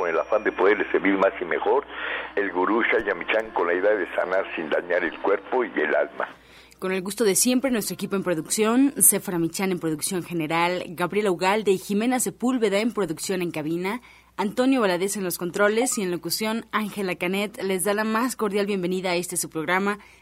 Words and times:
con 0.00 0.08
el 0.08 0.18
afán 0.18 0.42
de 0.44 0.52
poderle 0.52 0.90
servir 0.90 1.18
más 1.18 1.32
y 1.42 1.44
mejor, 1.44 1.84
el 2.34 2.50
gurú 2.52 2.82
Shayamichan 2.82 3.50
con 3.50 3.66
la 3.66 3.74
idea 3.74 3.94
de 3.94 4.06
sanar 4.14 4.46
sin 4.56 4.70
dañar 4.70 5.04
el 5.04 5.18
cuerpo 5.20 5.62
y 5.62 5.70
el 5.78 5.94
alma. 5.94 6.26
Con 6.78 6.92
el 6.92 7.02
gusto 7.02 7.24
de 7.24 7.34
siempre, 7.34 7.70
nuestro 7.70 7.92
equipo 7.92 8.16
en 8.16 8.22
producción, 8.22 8.94
Sefra 8.96 9.38
Michan 9.38 9.72
en 9.72 9.78
producción 9.78 10.22
general, 10.22 10.84
Gabriela 10.88 11.30
Ugalde 11.30 11.72
y 11.72 11.76
Jimena 11.76 12.18
Sepúlveda 12.18 12.78
en 12.78 12.94
producción 12.94 13.42
en 13.42 13.50
cabina, 13.50 14.00
Antonio 14.38 14.80
Valadez 14.80 15.18
en 15.18 15.24
los 15.24 15.36
controles 15.36 15.98
y 15.98 16.02
en 16.02 16.10
locución 16.10 16.64
Ángela 16.72 17.16
Canet 17.16 17.62
les 17.62 17.84
da 17.84 17.92
la 17.92 18.04
más 18.04 18.36
cordial 18.36 18.64
bienvenida 18.64 19.10
a 19.10 19.16
este 19.16 19.36
su 19.36 19.50
programa, 19.50 19.98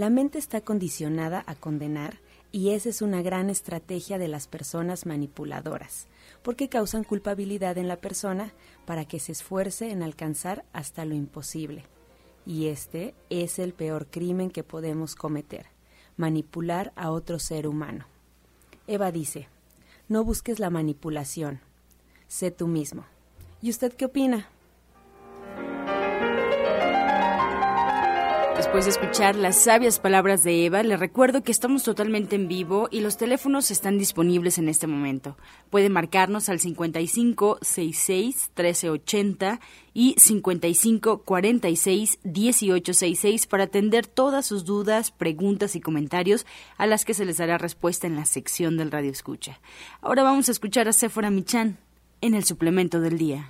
La 0.00 0.08
mente 0.08 0.38
está 0.38 0.62
condicionada 0.62 1.44
a 1.46 1.54
condenar 1.54 2.20
y 2.52 2.70
esa 2.70 2.88
es 2.88 3.02
una 3.02 3.20
gran 3.20 3.50
estrategia 3.50 4.16
de 4.16 4.28
las 4.28 4.46
personas 4.46 5.04
manipuladoras, 5.04 6.06
porque 6.42 6.70
causan 6.70 7.04
culpabilidad 7.04 7.76
en 7.76 7.86
la 7.86 7.96
persona 7.96 8.54
para 8.86 9.04
que 9.04 9.20
se 9.20 9.32
esfuerce 9.32 9.90
en 9.90 10.02
alcanzar 10.02 10.64
hasta 10.72 11.04
lo 11.04 11.14
imposible. 11.14 11.84
Y 12.46 12.68
este 12.68 13.14
es 13.28 13.58
el 13.58 13.74
peor 13.74 14.06
crimen 14.06 14.50
que 14.50 14.64
podemos 14.64 15.14
cometer, 15.14 15.66
manipular 16.16 16.94
a 16.96 17.10
otro 17.10 17.38
ser 17.38 17.66
humano. 17.66 18.06
Eva 18.86 19.12
dice, 19.12 19.48
no 20.08 20.24
busques 20.24 20.60
la 20.60 20.70
manipulación, 20.70 21.60
sé 22.26 22.50
tú 22.50 22.68
mismo. 22.68 23.04
¿Y 23.60 23.68
usted 23.68 23.92
qué 23.92 24.06
opina? 24.06 24.48
Después 28.70 28.84
de 28.84 28.90
escuchar 29.02 29.34
las 29.34 29.64
sabias 29.64 29.98
palabras 29.98 30.44
de 30.44 30.64
Eva, 30.64 30.84
le 30.84 30.96
recuerdo 30.96 31.42
que 31.42 31.50
estamos 31.50 31.82
totalmente 31.82 32.36
en 32.36 32.46
vivo 32.46 32.86
y 32.92 33.00
los 33.00 33.16
teléfonos 33.16 33.72
están 33.72 33.98
disponibles 33.98 34.58
en 34.58 34.68
este 34.68 34.86
momento. 34.86 35.36
Puede 35.70 35.88
marcarnos 35.88 36.48
al 36.48 36.60
55 36.60 37.58
66 37.62 38.52
1380 38.56 39.58
y 39.92 40.14
55 40.16 41.22
46 41.24 42.20
1866 42.22 43.46
para 43.48 43.64
atender 43.64 44.06
todas 44.06 44.46
sus 44.46 44.64
dudas, 44.64 45.10
preguntas 45.10 45.74
y 45.74 45.80
comentarios 45.80 46.46
a 46.76 46.86
las 46.86 47.04
que 47.04 47.14
se 47.14 47.24
les 47.24 47.38
dará 47.38 47.58
respuesta 47.58 48.06
en 48.06 48.14
la 48.14 48.24
sección 48.24 48.76
del 48.76 48.92
Radio 48.92 49.10
Escucha. 49.10 49.58
Ahora 50.00 50.22
vamos 50.22 50.48
a 50.48 50.52
escuchar 50.52 50.86
a 50.86 50.92
Sephora 50.92 51.30
Michan 51.30 51.78
en 52.20 52.34
el 52.34 52.44
suplemento 52.44 53.00
del 53.00 53.18
día. 53.18 53.48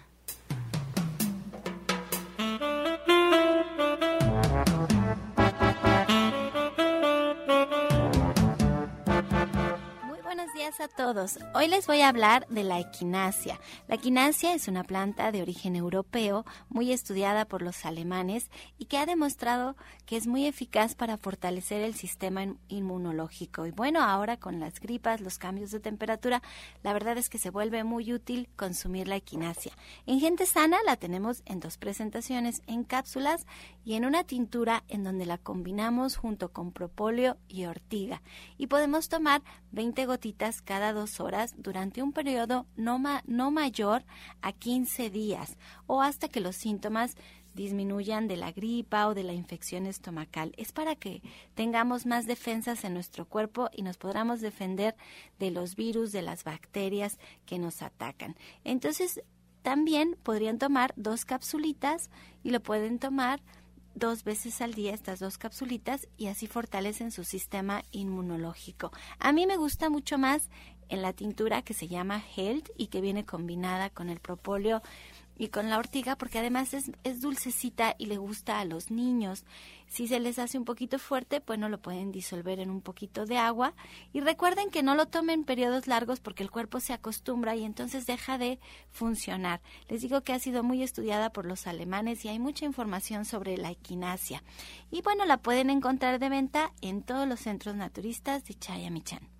Todos. 10.96 11.38
Hoy 11.54 11.68
les 11.68 11.86
voy 11.86 12.00
a 12.00 12.08
hablar 12.08 12.46
de 12.48 12.64
la 12.64 12.78
equinacia. 12.80 13.60
La 13.88 13.96
equinacia 13.96 14.54
es 14.54 14.68
una 14.68 14.84
planta 14.84 15.32
de 15.32 15.42
origen 15.42 15.76
europeo 15.76 16.44
muy 16.68 16.92
estudiada 16.92 17.44
por 17.44 17.62
los 17.62 17.84
alemanes 17.84 18.50
y 18.78 18.86
que 18.86 18.98
ha 18.98 19.06
demostrado 19.06 19.76
que 20.06 20.16
es 20.16 20.26
muy 20.26 20.46
eficaz 20.46 20.94
para 20.94 21.18
fortalecer 21.18 21.82
el 21.82 21.94
sistema 21.94 22.46
inmunológico. 22.68 23.66
Y 23.66 23.70
bueno, 23.70 24.02
ahora 24.02 24.38
con 24.38 24.60
las 24.60 24.80
gripas, 24.80 25.20
los 25.20 25.38
cambios 25.38 25.70
de 25.70 25.80
temperatura, 25.80 26.42
la 26.82 26.92
verdad 26.92 27.18
es 27.18 27.28
que 27.28 27.38
se 27.38 27.50
vuelve 27.50 27.84
muy 27.84 28.12
útil 28.12 28.48
consumir 28.56 29.06
la 29.06 29.16
equinacia. 29.16 29.72
En 30.06 30.20
gente 30.20 30.46
sana 30.46 30.78
la 30.84 30.96
tenemos 30.96 31.42
en 31.44 31.60
dos 31.60 31.78
presentaciones, 31.78 32.62
en 32.66 32.84
cápsulas 32.84 33.46
y 33.84 33.94
en 33.94 34.04
una 34.04 34.24
tintura 34.24 34.84
en 34.88 35.04
donde 35.04 35.26
la 35.26 35.38
combinamos 35.38 36.16
junto 36.16 36.52
con 36.52 36.72
propóleo 36.72 37.36
y 37.48 37.66
ortiga. 37.66 38.22
Y 38.56 38.66
podemos 38.66 39.08
tomar 39.08 39.42
20 39.72 40.06
gotitas 40.06 40.62
cada 40.62 40.79
dos 40.92 41.20
horas 41.20 41.54
durante 41.56 42.02
un 42.02 42.12
periodo 42.12 42.66
no, 42.76 43.00
no 43.26 43.50
mayor 43.50 44.04
a 44.42 44.52
15 44.52 45.10
días 45.10 45.56
o 45.86 46.02
hasta 46.02 46.28
que 46.28 46.40
los 46.40 46.56
síntomas 46.56 47.16
disminuyan 47.54 48.28
de 48.28 48.36
la 48.36 48.52
gripa 48.52 49.08
o 49.08 49.14
de 49.14 49.22
la 49.22 49.32
infección 49.32 49.86
estomacal. 49.86 50.52
Es 50.56 50.72
para 50.72 50.96
que 50.96 51.22
tengamos 51.54 52.06
más 52.06 52.26
defensas 52.26 52.84
en 52.84 52.94
nuestro 52.94 53.26
cuerpo 53.26 53.70
y 53.72 53.82
nos 53.82 53.98
podamos 53.98 54.40
defender 54.40 54.96
de 55.38 55.50
los 55.50 55.76
virus, 55.76 56.12
de 56.12 56.22
las 56.22 56.44
bacterias 56.44 57.18
que 57.46 57.58
nos 57.58 57.82
atacan. 57.82 58.36
Entonces, 58.64 59.20
también 59.62 60.16
podrían 60.22 60.58
tomar 60.58 60.94
dos 60.96 61.24
capsulitas 61.24 62.10
y 62.42 62.50
lo 62.50 62.60
pueden 62.60 62.98
tomar 62.98 63.42
dos 63.94 64.24
veces 64.24 64.60
al 64.60 64.74
día 64.74 64.94
estas 64.94 65.20
dos 65.20 65.38
capsulitas 65.38 66.08
y 66.16 66.28
así 66.28 66.46
fortalecen 66.46 67.10
su 67.10 67.24
sistema 67.24 67.82
inmunológico. 67.90 68.92
A 69.18 69.32
mí 69.32 69.46
me 69.46 69.56
gusta 69.56 69.90
mucho 69.90 70.18
más 70.18 70.48
en 70.88 71.02
la 71.02 71.12
tintura 71.12 71.62
que 71.62 71.74
se 71.74 71.88
llama 71.88 72.22
Health 72.36 72.70
y 72.76 72.88
que 72.88 73.00
viene 73.00 73.24
combinada 73.24 73.90
con 73.90 74.10
el 74.10 74.20
propóleo 74.20 74.82
y 75.40 75.48
con 75.48 75.70
la 75.70 75.78
ortiga 75.78 76.16
porque 76.16 76.38
además 76.38 76.74
es, 76.74 76.92
es, 77.02 77.22
dulcecita 77.22 77.94
y 77.96 78.06
le 78.06 78.18
gusta 78.18 78.60
a 78.60 78.66
los 78.66 78.90
niños. 78.90 79.46
Si 79.86 80.06
se 80.06 80.20
les 80.20 80.38
hace 80.38 80.58
un 80.58 80.66
poquito 80.66 80.98
fuerte, 80.98 81.40
pues 81.40 81.58
no 81.58 81.70
lo 81.70 81.80
pueden 81.80 82.12
disolver 82.12 82.60
en 82.60 82.68
un 82.68 82.82
poquito 82.82 83.24
de 83.24 83.38
agua. 83.38 83.72
Y 84.12 84.20
recuerden 84.20 84.68
que 84.68 84.82
no 84.82 84.94
lo 84.94 85.06
tomen 85.06 85.44
periodos 85.44 85.86
largos 85.86 86.20
porque 86.20 86.42
el 86.42 86.50
cuerpo 86.50 86.78
se 86.78 86.92
acostumbra 86.92 87.56
y 87.56 87.64
entonces 87.64 88.04
deja 88.04 88.36
de 88.36 88.60
funcionar. 88.90 89.62
Les 89.88 90.02
digo 90.02 90.20
que 90.20 90.34
ha 90.34 90.38
sido 90.38 90.62
muy 90.62 90.82
estudiada 90.82 91.32
por 91.32 91.46
los 91.46 91.66
alemanes 91.66 92.22
y 92.26 92.28
hay 92.28 92.38
mucha 92.38 92.66
información 92.66 93.24
sobre 93.24 93.56
la 93.56 93.70
equinacia. 93.70 94.44
Y 94.90 95.00
bueno, 95.00 95.24
la 95.24 95.38
pueden 95.38 95.70
encontrar 95.70 96.18
de 96.18 96.28
venta 96.28 96.74
en 96.82 97.02
todos 97.02 97.26
los 97.26 97.40
centros 97.40 97.74
naturistas 97.74 98.44
de 98.44 98.58
Chayamichán. 98.58 99.39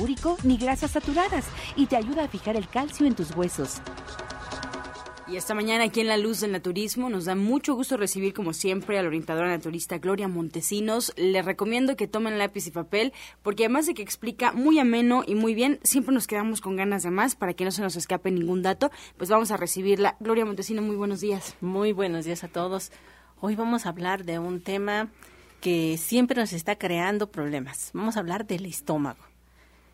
úrico 0.01 0.37
ni 0.43 0.57
grasas 0.57 0.91
saturadas 0.91 1.45
y 1.75 1.85
te 1.85 1.95
ayuda 1.95 2.23
a 2.23 2.27
fijar 2.27 2.55
el 2.55 2.67
calcio 2.67 3.05
en 3.05 3.15
tus 3.15 3.35
huesos. 3.35 3.81
Y 5.31 5.37
esta 5.37 5.55
mañana 5.55 5.85
aquí 5.85 6.01
en 6.01 6.09
La 6.09 6.17
Luz 6.17 6.41
del 6.41 6.51
Naturismo 6.51 7.09
nos 7.09 7.23
da 7.23 7.35
mucho 7.35 7.73
gusto 7.73 7.95
recibir 7.95 8.33
como 8.33 8.51
siempre 8.51 8.99
a 8.99 9.01
la 9.01 9.07
orientadora 9.07 9.47
naturista 9.47 9.97
Gloria 9.97 10.27
Montesinos. 10.27 11.13
Les 11.15 11.45
recomiendo 11.45 11.95
que 11.95 12.05
tomen 12.05 12.37
lápiz 12.37 12.67
y 12.67 12.71
papel 12.71 13.13
porque 13.41 13.63
además 13.63 13.85
de 13.85 13.93
que 13.93 14.01
explica 14.01 14.51
muy 14.51 14.77
ameno 14.77 15.23
y 15.25 15.35
muy 15.35 15.55
bien, 15.55 15.79
siempre 15.83 16.13
nos 16.13 16.27
quedamos 16.27 16.59
con 16.59 16.75
ganas 16.75 17.03
de 17.03 17.11
más 17.11 17.35
para 17.35 17.53
que 17.53 17.63
no 17.63 17.71
se 17.71 17.81
nos 17.81 17.95
escape 17.95 18.29
ningún 18.29 18.61
dato. 18.61 18.91
Pues 19.15 19.29
vamos 19.29 19.51
a 19.51 19.57
recibirla. 19.57 20.17
Gloria 20.19 20.43
Montesinos, 20.43 20.83
muy 20.83 20.97
buenos 20.97 21.21
días. 21.21 21.55
Muy 21.61 21.93
buenos 21.93 22.25
días 22.25 22.43
a 22.43 22.49
todos. 22.49 22.91
Hoy 23.39 23.55
vamos 23.55 23.85
a 23.85 23.89
hablar 23.89 24.25
de 24.25 24.37
un 24.37 24.59
tema 24.59 25.07
que 25.61 25.97
siempre 25.97 26.41
nos 26.41 26.51
está 26.51 26.75
creando 26.75 27.31
problemas. 27.31 27.91
Vamos 27.93 28.17
a 28.17 28.19
hablar 28.19 28.45
del 28.47 28.65
estómago. 28.65 29.30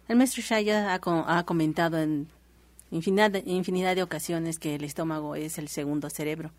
El 0.07 0.15
maestro 0.15 0.41
Shaya 0.41 0.93
ha, 0.93 1.43
comentado 1.43 1.97
en 1.97 2.29
infinidad, 2.91 3.33
infinidad 3.45 3.95
de 3.95 4.03
ocasiones 4.03 4.57
que 4.57 4.75
el 4.75 4.85
estómago 4.85 5.35
es 5.35 5.57
el 5.57 5.67
segundo 5.67 6.09
cerebro. 6.09 6.51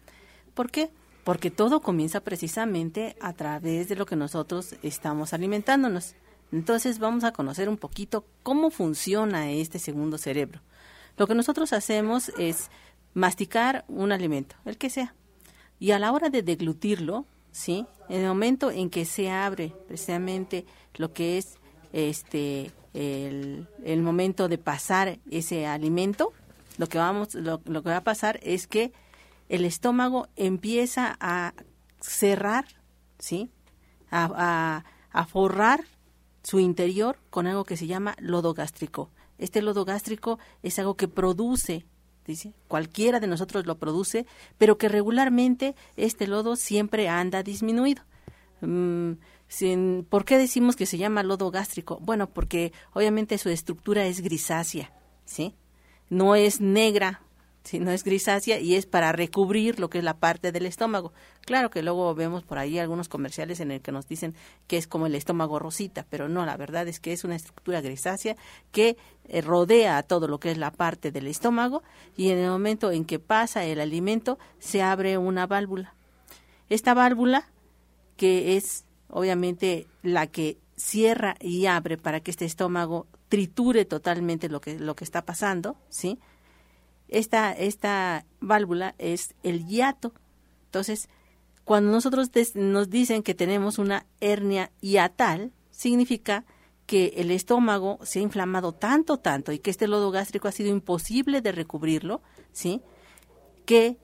¿Por 0.53 0.71
qué? 0.71 0.91
Porque 1.25 1.51
todo 1.51 1.81
comienza 1.81 2.21
precisamente 2.21 3.17
a 3.21 3.33
través 3.33 3.89
de 3.89 3.97
lo 3.97 4.05
que 4.05 4.17
nosotros 4.17 4.75
estamos 4.83 5.33
alimentándonos. 5.33 6.15
Entonces 6.53 6.99
vamos 6.99 7.25
a 7.25 7.33
conocer 7.33 7.69
un 7.69 7.79
poquito 7.79 8.27
cómo 8.43 8.71
funciona 8.71 9.51
este 9.51 9.79
segundo 9.79 10.19
cerebro. 10.19 10.61
Lo 11.17 11.27
que 11.27 11.35
nosotros 11.35 11.73
hacemos 11.73 12.31
es 12.39 12.71
masticar 13.15 13.85
un 13.89 14.13
alimento, 14.13 14.57
el 14.67 14.77
que 14.77 14.91
sea, 14.91 15.15
y 15.81 15.93
a 15.93 15.99
la 15.99 16.13
hora 16.13 16.29
de 16.29 16.43
deglutirlo, 16.43 17.27
¿sí? 17.51 17.87
En 18.09 18.23
el 18.23 18.29
momento 18.29 18.71
en 18.71 18.91
que 18.91 19.05
se 19.05 19.31
abre 19.31 19.75
precisamente 19.87 20.67
lo 20.95 21.13
que 21.13 21.39
es 21.39 21.57
este 21.93 22.73
el, 22.95 23.67
el 23.85 24.03
momento 24.03 24.49
de 24.49 24.59
pasar 24.59 25.19
ese 25.31 25.67
alimento, 25.67 26.33
lo 26.77 26.89
que 26.89 26.99
vamos 26.99 27.35
lo, 27.35 27.61
que 27.63 27.91
va 27.91 27.99
a 27.99 28.05
pasar 28.05 28.39
es 28.43 28.67
que 28.67 28.93
el 29.49 29.65
estómago 29.65 30.29
empieza 30.37 31.17
a 31.21 31.55
cerrar, 32.01 32.67
¿sí? 33.19 33.51
A 34.11 34.83
forrar 35.29 35.85
su 36.43 36.61
interior 36.61 37.19
con 37.31 37.47
algo 37.47 37.65
que 37.65 37.77
se 37.77 37.87
llama 37.87 38.15
lodo 38.21 38.55
gástrico. 38.55 39.11
Este 39.39 39.61
lodo 39.61 39.85
gástrico 39.85 40.39
es 40.63 40.79
algo 40.79 40.97
que 40.97 41.09
produce 41.09 41.85
dice, 42.29 42.53
cualquiera 42.69 43.21
de 43.21 43.27
nosotros 43.27 43.67
lo 43.67 43.79
produce, 43.79 44.27
pero 44.59 44.79
que 44.79 44.89
regularmente 44.89 45.75
este 45.97 46.27
lodo 46.27 46.57
siempre 46.57 47.09
anda 47.09 47.43
disminuido. 47.43 48.03
Mm, 48.61 49.13
sin, 49.49 50.07
¿Por 50.09 50.25
qué 50.25 50.39
decimos 50.39 50.77
que 50.77 50.87
se 50.87 50.99
llama 50.99 51.23
lodo 51.23 51.51
gástrico? 51.51 51.99
Bueno, 52.01 52.29
porque 52.29 52.73
obviamente 52.93 53.39
su 53.39 53.49
estructura 53.49 54.07
es 54.07 54.21
grisácea, 54.21 54.93
¿sí? 55.25 55.55
No 56.11 56.35
es 56.35 56.61
negra 56.61 57.23
si 57.69 57.81
no 57.81 57.91
es 57.91 58.03
grisácea 58.03 58.61
y 58.61 58.77
es 58.77 58.87
para 58.87 59.13
recubrir 59.13 59.79
lo 59.79 59.91
que 59.91 59.99
es 59.99 60.05
la 60.05 60.19
parte 60.19 60.53
del 60.53 60.65
estómago. 60.65 61.13
Claro 61.43 61.69
que 61.69 61.83
luego 61.83 62.15
vemos 62.15 62.43
por 62.43 62.59
ahí 62.59 62.79
algunos 62.79 63.11
comerciales 63.11 63.61
en 63.61 63.71
el 63.71 63.83
que 63.83 63.93
nos 63.93 64.09
dicen 64.09 64.35
que 64.67 64.79
es 64.79 64.87
como 64.87 65.07
el 65.07 65.15
estómago 65.15 65.59
rosita, 65.59 66.07
pero 66.09 66.31
no, 66.31 66.47
la 66.47 66.57
verdad 66.57 66.89
es 66.89 66.99
que 66.99 67.13
es 67.13 67.25
una 67.25 67.37
estructura 67.37 67.83
grisácea 67.83 68.37
que 68.73 68.97
eh, 69.25 69.43
rodea 69.43 70.03
todo 70.03 70.29
lo 70.29 70.41
que 70.41 70.51
es 70.51 70.57
la 70.57 70.71
parte 70.71 71.13
del 71.13 71.27
estómago 71.27 71.83
y 72.17 72.31
en 72.31 72.39
el 72.39 72.51
momento 72.51 72.91
en 72.91 73.05
que 73.05 73.19
pasa 73.19 73.65
el 73.67 73.81
alimento 73.81 74.39
se 74.59 74.81
abre 74.81 75.19
una 75.19 75.47
válvula. 75.47 75.95
Esta 76.71 76.95
válvula 76.95 77.51
que 78.17 78.57
es 78.57 78.87
obviamente 79.09 79.87
la 80.03 80.27
que 80.27 80.59
cierra 80.77 81.37
y 81.41 81.67
abre 81.67 81.97
para 81.97 82.21
que 82.21 82.31
este 82.31 82.45
estómago 82.45 83.07
triture 83.29 83.85
totalmente 83.85 84.49
lo 84.49 84.61
que 84.61 84.79
lo 84.79 84.95
que 84.95 85.05
está 85.05 85.25
pasando, 85.25 85.77
¿sí? 85.89 86.19
esta, 87.09 87.53
esta 87.53 88.27
válvula 88.41 88.95
es 88.99 89.35
el 89.43 89.67
hiato. 89.67 90.13
Entonces, 90.67 91.09
cuando 91.65 91.91
nosotros 91.91 92.31
nos 92.55 92.91
dicen 92.91 93.23
que 93.23 93.35
tenemos 93.35 93.79
una 93.79 94.07
hernia 94.21 94.71
hiatal, 94.81 95.53
significa 95.71 96.45
que 96.87 97.15
el 97.17 97.31
estómago 97.31 97.99
se 98.03 98.21
ha 98.21 98.23
inflamado 98.23 98.73
tanto, 98.73 99.19
tanto, 99.19 99.53
y 99.53 99.59
que 99.59 99.71
este 99.71 99.89
lodo 99.89 100.11
gástrico 100.11 100.49
ha 100.49 100.53
sido 100.53 100.71
imposible 100.71 101.43
de 101.43 101.53
recubrirlo, 101.53 102.23
¿sí? 102.53 102.81
Que 103.67 103.99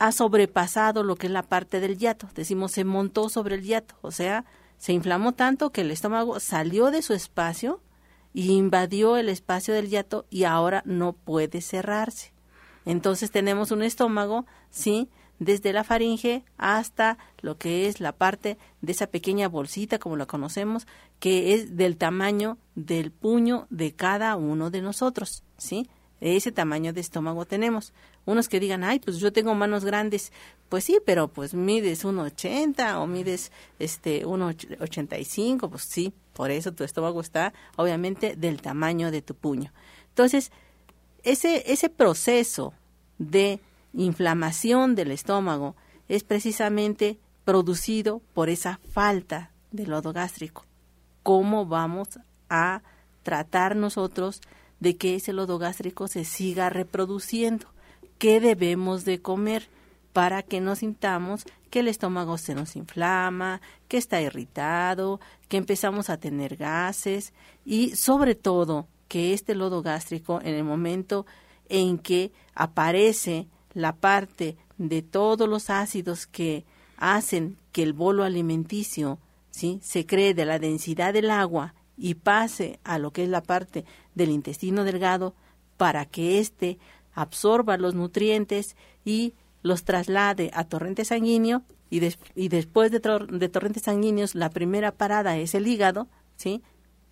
ha 0.00 0.12
sobrepasado 0.12 1.04
lo 1.04 1.14
que 1.14 1.26
es 1.26 1.32
la 1.32 1.42
parte 1.42 1.78
del 1.78 1.98
hiato. 1.98 2.28
Decimos, 2.34 2.72
se 2.72 2.84
montó 2.84 3.28
sobre 3.28 3.56
el 3.56 3.62
hiato, 3.62 3.94
o 4.00 4.10
sea, 4.10 4.46
se 4.78 4.94
inflamó 4.94 5.32
tanto 5.32 5.70
que 5.70 5.82
el 5.82 5.90
estómago 5.90 6.40
salió 6.40 6.90
de 6.90 7.02
su 7.02 7.12
espacio 7.12 7.80
y 8.32 8.52
invadió 8.52 9.18
el 9.18 9.28
espacio 9.28 9.74
del 9.74 9.90
hiato 9.90 10.24
y 10.30 10.44
ahora 10.44 10.82
no 10.86 11.12
puede 11.12 11.60
cerrarse. 11.60 12.32
Entonces 12.86 13.30
tenemos 13.30 13.72
un 13.72 13.82
estómago, 13.82 14.46
¿sí? 14.70 15.10
Desde 15.38 15.74
la 15.74 15.84
faringe 15.84 16.44
hasta 16.56 17.18
lo 17.42 17.58
que 17.58 17.86
es 17.86 18.00
la 18.00 18.12
parte 18.12 18.56
de 18.80 18.92
esa 18.92 19.06
pequeña 19.06 19.48
bolsita, 19.48 19.98
como 19.98 20.16
la 20.16 20.24
conocemos, 20.24 20.86
que 21.18 21.52
es 21.52 21.76
del 21.76 21.98
tamaño 21.98 22.56
del 22.74 23.10
puño 23.10 23.66
de 23.68 23.92
cada 23.92 24.34
uno 24.36 24.70
de 24.70 24.80
nosotros, 24.80 25.44
¿sí? 25.58 25.90
Ese 26.20 26.52
tamaño 26.52 26.92
de 26.92 27.00
estómago 27.00 27.46
tenemos. 27.46 27.92
Unos 28.26 28.48
que 28.48 28.60
digan, 28.60 28.84
ay, 28.84 29.00
pues 29.00 29.18
yo 29.18 29.32
tengo 29.32 29.54
manos 29.54 29.84
grandes. 29.84 30.32
Pues 30.68 30.84
sí, 30.84 30.98
pero 31.04 31.28
pues 31.28 31.54
mides 31.54 32.04
1,80 32.04 32.96
o 32.96 33.06
mides 33.06 33.50
este 33.78 34.24
1,85, 34.26 35.70
pues 35.70 35.82
sí, 35.82 36.12
por 36.34 36.50
eso 36.50 36.72
tu 36.72 36.84
estómago 36.84 37.20
está 37.20 37.52
obviamente 37.76 38.36
del 38.36 38.60
tamaño 38.60 39.10
de 39.10 39.22
tu 39.22 39.34
puño. 39.34 39.72
Entonces, 40.08 40.52
ese, 41.22 41.72
ese 41.72 41.88
proceso 41.88 42.74
de 43.18 43.60
inflamación 43.94 44.94
del 44.94 45.10
estómago 45.10 45.74
es 46.08 46.24
precisamente 46.24 47.18
producido 47.44 48.20
por 48.34 48.48
esa 48.48 48.80
falta 48.90 49.50
de 49.70 49.86
lodo 49.86 50.12
gástrico. 50.12 50.64
¿Cómo 51.22 51.66
vamos 51.66 52.08
a 52.48 52.82
tratar 53.22 53.76
nosotros 53.76 54.40
de 54.80 54.96
que 54.96 55.14
ese 55.14 55.32
lodo 55.32 55.58
gástrico 55.58 56.08
se 56.08 56.24
siga 56.24 56.70
reproduciendo? 56.70 57.66
¿Qué 58.18 58.40
debemos 58.40 59.04
de 59.04 59.20
comer 59.20 59.68
para 60.12 60.42
que 60.42 60.60
no 60.60 60.76
sintamos 60.76 61.44
que 61.70 61.80
el 61.80 61.88
estómago 61.88 62.36
se 62.36 62.54
nos 62.54 62.74
inflama, 62.76 63.60
que 63.88 63.96
está 63.96 64.20
irritado, 64.20 65.20
que 65.48 65.56
empezamos 65.56 66.10
a 66.10 66.18
tener 66.18 66.56
gases 66.56 67.32
y 67.64 67.94
sobre 67.94 68.34
todo 68.34 68.88
que 69.08 69.32
este 69.32 69.54
lodo 69.54 69.82
gástrico 69.82 70.40
en 70.42 70.54
el 70.54 70.64
momento 70.64 71.26
en 71.68 71.98
que 71.98 72.32
aparece 72.54 73.46
la 73.72 73.94
parte 73.94 74.56
de 74.78 75.02
todos 75.02 75.48
los 75.48 75.70
ácidos 75.70 76.26
que 76.26 76.64
hacen 76.96 77.56
que 77.72 77.82
el 77.82 77.92
bolo 77.92 78.24
alimenticio 78.24 79.18
se 79.50 80.06
cree 80.06 80.32
de 80.32 80.44
la 80.44 80.58
densidad 80.58 81.12
del 81.12 81.30
agua 81.30 81.74
y 82.00 82.14
pase 82.14 82.80
a 82.82 82.98
lo 82.98 83.12
que 83.12 83.24
es 83.24 83.28
la 83.28 83.42
parte 83.42 83.84
del 84.14 84.30
intestino 84.30 84.84
delgado 84.84 85.34
para 85.76 86.06
que 86.06 86.38
éste 86.40 86.78
absorba 87.14 87.76
los 87.76 87.94
nutrientes 87.94 88.74
y 89.04 89.34
los 89.62 89.84
traslade 89.84 90.50
a 90.54 90.64
torrente 90.64 91.04
sanguíneo 91.04 91.62
y, 91.90 92.00
y 92.34 92.48
después 92.48 92.90
de, 92.90 93.00
de 93.00 93.48
torrentes 93.48 93.82
sanguíneos 93.82 94.34
la 94.34 94.48
primera 94.48 94.92
parada 94.92 95.36
es 95.36 95.54
el 95.54 95.66
hígado, 95.66 96.08
¿sí? 96.36 96.62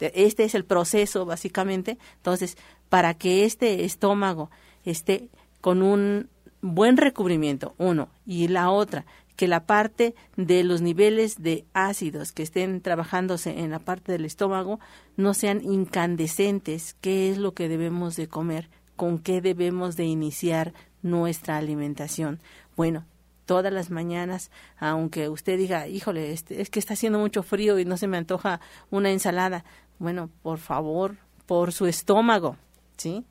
Este 0.01 0.45
es 0.45 0.55
el 0.55 0.65
proceso, 0.65 1.27
básicamente. 1.27 1.99
Entonces, 2.17 2.57
para 2.89 3.15
que 3.15 3.45
este 3.45 3.85
estómago 3.85 4.49
esté 4.85 5.29
con 5.61 5.83
un 5.83 6.29
buen 6.61 6.97
recubrimiento, 6.97 7.75
uno, 7.79 8.09
y 8.25 8.49
la 8.49 8.71
otra, 8.71 9.07
que 9.39 9.47
la 9.47 9.67
parte 9.67 10.17
de 10.37 10.65
los 10.65 10.83
niveles 10.83 11.41
de 11.41 11.65
ácidos 11.73 12.33
que 12.33 12.43
estén 12.43 12.81
trabajándose 12.81 13.61
en 13.61 13.71
la 13.71 13.79
parte 13.79 14.11
del 14.11 14.25
estómago 14.25 14.81
no 15.17 15.33
sean 15.33 15.63
incandescentes, 15.63 16.97
qué 17.01 17.31
es 17.31 17.39
lo 17.39 17.55
que 17.55 17.69
debemos 17.69 18.17
de 18.17 18.27
comer, 18.27 18.69
con 18.97 19.21
qué 19.21 19.41
debemos 19.41 19.95
de 19.95 20.07
iniciar 20.07 20.75
nuestra 21.03 21.57
alimentación. 21.57 22.41
Bueno, 22.77 23.07
todas 23.47 23.73
las 23.73 23.91
mañanas, 23.91 24.51
aunque 24.77 25.29
usted 25.29 25.57
diga, 25.57 25.87
híjole, 25.87 26.33
este, 26.33 26.61
es 26.61 26.69
que 26.69 26.81
está 26.81 26.95
haciendo 26.95 27.21
mucho 27.21 27.45
frío 27.45 27.79
y 27.79 27.85
no 27.85 27.97
se 27.97 28.09
me 28.09 28.17
antoja 28.17 28.61
una 28.91 29.13
ensalada, 29.13 29.65
bueno, 30.01 30.31
por 30.43 30.59
favor, 30.59 31.15
por 31.47 31.73
su 31.73 31.87
estómago, 31.87 32.57
¿sí? 32.97 33.25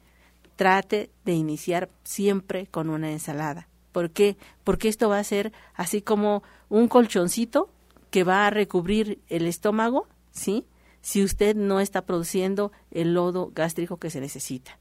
Trate 0.55 1.09
de 1.25 1.33
iniciar 1.33 1.89
siempre 2.05 2.67
con 2.67 2.89
una 2.89 3.11
ensalada. 3.11 3.66
¿Por 3.91 4.11
qué? 4.11 4.37
Porque 4.63 4.89
esto 4.89 5.09
va 5.09 5.19
a 5.19 5.23
ser 5.23 5.53
así 5.73 6.01
como 6.01 6.43
un 6.69 6.87
colchoncito 6.87 7.69
que 8.09 8.23
va 8.23 8.47
a 8.47 8.49
recubrir 8.49 9.19
el 9.27 9.45
estómago, 9.47 10.07
¿sí? 10.31 10.65
Si 11.01 11.23
usted 11.23 11.55
no 11.55 11.79
está 11.79 12.05
produciendo 12.05 12.71
el 12.91 13.13
lodo 13.13 13.51
gástrico 13.53 13.97
que 13.97 14.09
se 14.09 14.19
necesita. 14.19 14.77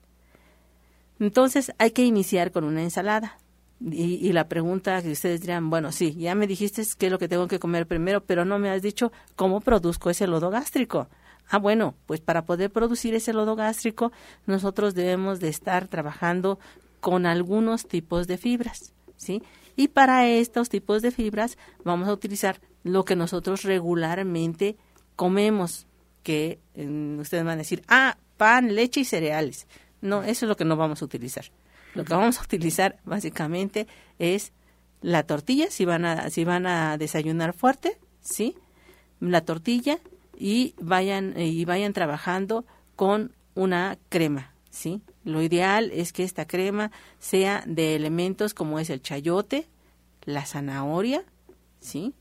Entonces 1.19 1.73
hay 1.79 1.93
que 1.93 2.05
iniciar 2.05 2.53
con 2.53 2.65
una 2.65 2.83
ensalada. 2.83 3.39
Y, 3.81 4.27
y, 4.27 4.33
la 4.33 4.49
pregunta 4.49 5.03
que 5.03 5.13
ustedes 5.13 5.43
dirán, 5.43 5.69
bueno, 5.69 5.93
sí, 5.93 6.15
ya 6.15 6.35
me 6.35 6.47
dijiste 6.47 6.83
qué 6.97 7.07
es 7.07 7.13
lo 7.13 7.19
que 7.19 7.29
tengo 7.29 7.47
que 7.47 7.59
comer 7.59 7.87
primero, 7.87 8.25
pero 8.25 8.47
no 8.47 8.59
me 8.59 8.71
has 8.71 8.81
dicho 8.81 9.13
cómo 9.35 9.61
produzco 9.61 10.09
ese 10.09 10.27
lodo 10.27 10.49
gástrico. 10.49 11.09
Ah, 11.49 11.59
bueno, 11.59 11.95
pues 12.07 12.21
para 12.21 12.45
poder 12.45 12.73
producir 12.73 13.15
ese 13.15 13.33
lodo 13.33 13.55
gástrico, 13.55 14.13
nosotros 14.47 14.95
debemos 14.95 15.41
de 15.41 15.49
estar 15.49 15.89
trabajando 15.89 16.59
con 17.01 17.27
algunos 17.27 17.87
tipos 17.87 18.27
de 18.27 18.39
fibras, 18.39 18.93
¿sí? 19.17 19.43
Y 19.77 19.89
para 19.89 20.29
estos 20.29 20.69
tipos 20.69 21.03
de 21.03 21.11
fibras 21.11 21.59
vamos 21.85 22.09
a 22.09 22.13
utilizar 22.13 22.61
lo 22.83 23.05
que 23.05 23.17
nosotros 23.17 23.63
regularmente 23.63 24.77
comemos, 25.17 25.87
que 26.23 26.61
ustedes 26.75 27.45
van 27.45 27.55
a 27.55 27.57
decir, 27.57 27.83
ah, 27.89 28.17
pan, 28.37 28.75
leche 28.75 29.01
y 29.01 29.05
cereales. 29.05 29.67
No, 30.01 30.23
eso 30.23 30.47
es 30.47 30.49
lo 30.49 30.57
que 30.57 30.65
no 30.65 30.77
vamos 30.77 31.03
a 31.03 31.05
utilizar. 31.05 31.47
Lo 31.95 32.05
que 32.05 32.15
vamos 32.15 32.39
a 32.39 32.43
utilizar 32.43 32.99
básicamente 33.05 33.87
es 34.19 34.53
la 35.01 35.23
tortilla, 35.25 35.71
si 35.71 35.85
van 35.85 36.05
a, 36.05 36.31
si 36.31 36.45
van 36.45 36.67
a 36.67 36.99
desayunar 36.99 37.53
fuerte, 37.53 37.99
¿sí? 38.21 38.57
La 39.21 39.43
tortilla, 39.43 39.99
y 40.39 40.75
vayan 40.81 41.35
y 41.39 41.65
vayan 41.65 41.93
trabajando 41.93 42.65
con 42.95 43.33
una 43.55 43.99
crema, 44.09 44.53
¿sí? 44.77 45.01
Lo 45.25 45.41
ideal 45.41 45.91
es 45.95 46.13
que 46.13 46.23
esta 46.23 46.47
crema 46.47 46.91
sea 47.19 47.65
de 47.67 47.97
elementos 47.97 48.53
como 48.53 48.79
es 48.79 48.91
el 48.91 49.01
chayote, 49.01 49.67
la 50.27 50.45
zanahoria, 50.45 51.25
¿sí? 51.81 52.13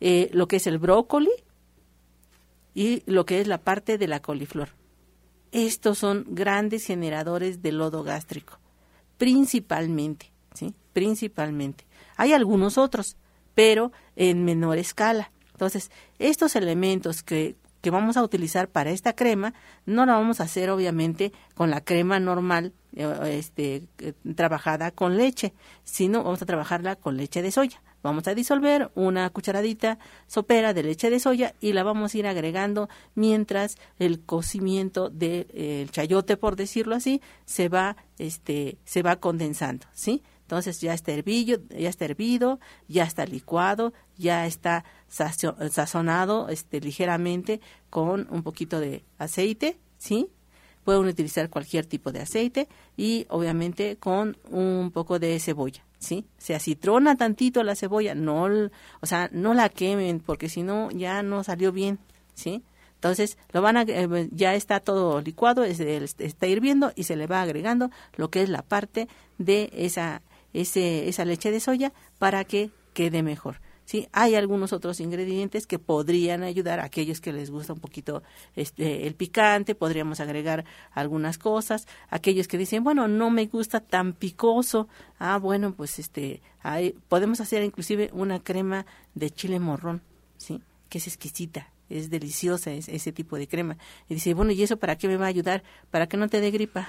Eh, 0.00 0.30
lo 0.32 0.46
que 0.46 0.56
es 0.56 0.66
el 0.68 0.78
brócoli 0.78 1.32
y 2.72 3.02
lo 3.06 3.26
que 3.26 3.40
es 3.40 3.48
la 3.48 3.58
parte 3.58 3.98
de 3.98 4.06
la 4.06 4.22
coliflor. 4.22 4.68
Estos 5.50 5.98
son 5.98 6.24
grandes 6.28 6.86
generadores 6.86 7.62
de 7.62 7.72
lodo 7.72 8.04
gástrico, 8.04 8.58
principalmente. 9.18 10.30
Principalmente. 10.92 11.86
Hay 12.16 12.34
algunos 12.34 12.76
otros, 12.76 13.16
pero 13.54 13.92
en 14.14 14.44
menor 14.44 14.76
escala. 14.76 15.32
Entonces, 15.52 15.90
estos 16.18 16.54
elementos 16.54 17.22
que, 17.22 17.56
que 17.82 17.90
vamos 17.90 18.16
a 18.16 18.22
utilizar 18.22 18.68
para 18.68 18.90
esta 18.90 19.12
crema, 19.12 19.52
no 19.84 20.06
la 20.06 20.14
vamos 20.14 20.40
a 20.40 20.44
hacer 20.44 20.70
obviamente 20.70 21.32
con 21.54 21.70
la 21.70 21.82
crema 21.82 22.18
normal, 22.20 22.72
eh, 22.94 23.36
este, 23.38 23.82
eh, 23.98 24.12
trabajada 24.34 24.92
con 24.92 25.18
leche, 25.18 25.52
sino 25.84 26.22
vamos 26.22 26.40
a 26.40 26.46
trabajarla 26.46 26.96
con 26.96 27.16
leche 27.16 27.42
de 27.42 27.50
soya. 27.50 27.82
Vamos 28.02 28.26
a 28.26 28.34
disolver 28.34 28.90
una 28.94 29.30
cucharadita 29.30 29.98
sopera 30.26 30.74
de 30.74 30.82
leche 30.82 31.10
de 31.10 31.20
soya 31.20 31.54
y 31.60 31.72
la 31.72 31.84
vamos 31.84 32.14
a 32.14 32.18
ir 32.18 32.26
agregando 32.26 32.88
mientras 33.14 33.76
el 33.98 34.20
cocimiento 34.20 35.08
del 35.08 35.46
de, 35.48 35.88
chayote, 35.90 36.36
por 36.36 36.56
decirlo 36.56 36.96
así, 36.96 37.20
se 37.44 37.68
va, 37.68 37.96
este, 38.18 38.78
se 38.84 39.02
va 39.02 39.16
condensando, 39.16 39.86
¿sí? 39.92 40.22
Entonces 40.52 40.82
ya 40.82 40.92
está 40.92 41.12
hervido, 41.12 41.62
ya 41.70 41.88
está 41.88 42.04
hervido, 42.04 42.60
ya 42.86 43.04
está 43.04 43.24
licuado, 43.24 43.94
ya 44.18 44.46
está 44.46 44.84
sazonado 45.08 46.50
este, 46.50 46.78
ligeramente 46.78 47.62
con 47.88 48.28
un 48.30 48.42
poquito 48.42 48.78
de 48.78 49.02
aceite, 49.16 49.78
¿sí? 49.96 50.28
Pueden 50.84 51.06
utilizar 51.06 51.48
cualquier 51.48 51.86
tipo 51.86 52.12
de 52.12 52.20
aceite 52.20 52.68
y 52.98 53.24
obviamente 53.30 53.96
con 53.96 54.36
un 54.50 54.90
poco 54.90 55.18
de 55.18 55.40
cebolla, 55.40 55.86
¿sí? 55.98 56.26
Se 56.36 56.54
acitrona 56.54 57.16
tantito 57.16 57.62
la 57.62 57.74
cebolla, 57.74 58.14
no, 58.14 58.44
o 59.00 59.06
sea, 59.06 59.30
no 59.32 59.54
la 59.54 59.70
quemen 59.70 60.20
porque 60.20 60.50
si 60.50 60.62
no 60.62 60.90
ya 60.90 61.22
no 61.22 61.44
salió 61.44 61.72
bien, 61.72 61.98
¿sí? 62.34 62.62
Entonces, 62.96 63.38
lo 63.52 63.62
van 63.62 63.78
a, 63.78 63.82
eh, 63.82 64.28
ya 64.32 64.54
está 64.54 64.80
todo 64.80 65.22
licuado, 65.22 65.64
está 65.64 66.46
hirviendo 66.46 66.92
y 66.94 67.04
se 67.04 67.16
le 67.16 67.26
va 67.26 67.40
agregando 67.40 67.90
lo 68.16 68.30
que 68.30 68.42
es 68.42 68.50
la 68.50 68.62
parte 68.62 69.08
de 69.38 69.70
esa, 69.72 70.22
ese, 70.52 71.08
esa 71.08 71.24
leche 71.24 71.50
de 71.50 71.60
soya 71.60 71.92
para 72.18 72.44
que 72.44 72.70
quede 72.94 73.22
mejor. 73.22 73.60
¿sí? 73.84 74.08
Hay 74.12 74.34
algunos 74.34 74.72
otros 74.72 75.00
ingredientes 75.00 75.66
que 75.66 75.78
podrían 75.78 76.42
ayudar 76.42 76.80
a 76.80 76.84
aquellos 76.84 77.20
que 77.20 77.32
les 77.32 77.50
gusta 77.50 77.72
un 77.72 77.80
poquito 77.80 78.22
este, 78.56 79.06
el 79.06 79.14
picante, 79.14 79.74
podríamos 79.74 80.20
agregar 80.20 80.64
algunas 80.92 81.38
cosas, 81.38 81.86
aquellos 82.08 82.48
que 82.48 82.58
dicen, 82.58 82.84
bueno, 82.84 83.08
no 83.08 83.30
me 83.30 83.46
gusta 83.46 83.80
tan 83.80 84.12
picoso, 84.12 84.88
ah, 85.18 85.38
bueno, 85.38 85.74
pues 85.74 85.98
este, 85.98 86.40
hay, 86.62 86.94
podemos 87.08 87.40
hacer 87.40 87.62
inclusive 87.64 88.10
una 88.12 88.40
crema 88.40 88.86
de 89.14 89.30
chile 89.30 89.58
morrón, 89.60 90.02
¿sí? 90.36 90.62
Que 90.88 90.98
es 90.98 91.06
exquisita, 91.06 91.70
es 91.88 92.10
deliciosa 92.10 92.72
ese 92.72 93.12
tipo 93.12 93.36
de 93.36 93.48
crema. 93.48 93.76
Y 94.08 94.14
dice, 94.14 94.34
bueno, 94.34 94.52
¿y 94.52 94.62
eso 94.62 94.76
para 94.76 94.96
qué 94.96 95.08
me 95.08 95.16
va 95.16 95.26
a 95.26 95.28
ayudar? 95.28 95.62
Para 95.90 96.06
que 96.06 96.16
no 96.16 96.28
te 96.28 96.40
dé 96.40 96.50
gripa, 96.50 96.88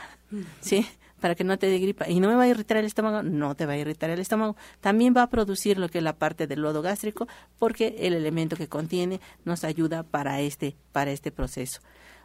¿sí? 0.61 0.85
Para 1.23 1.35
que 1.35 1.45
no 1.45 1.57
te 1.57 1.67
dé 1.67 1.79
gripa 1.79 2.09
y 2.09 2.19
no 2.19 2.27
me 2.27 2.35
va 2.35 2.43
a 2.43 2.47
irritar 2.49 2.75
el 2.75 2.83
estómago, 2.83 3.23
no 3.23 3.55
te 3.55 3.65
va 3.65 3.71
a 3.71 3.77
irritar 3.77 4.09
el 4.09 4.19
estómago. 4.19 4.57
También 4.81 5.13
va 5.15 5.21
a 5.21 5.29
producir 5.29 5.77
lo 5.77 5.87
que 5.87 5.99
es 5.99 6.03
la 6.03 6.17
parte 6.17 6.47
del 6.47 6.59
lodo 6.59 6.81
gástrico 6.81 7.29
porque 7.59 7.95
el 7.99 8.13
elemento 8.13 8.57
que 8.57 8.67
contiene 8.67 9.21
nos 9.45 9.63
ayuda 9.63 10.03
para 10.03 10.41
este 10.41 10.75
para 10.91 11.11
este 11.11 11.31
proceso. 11.31 11.79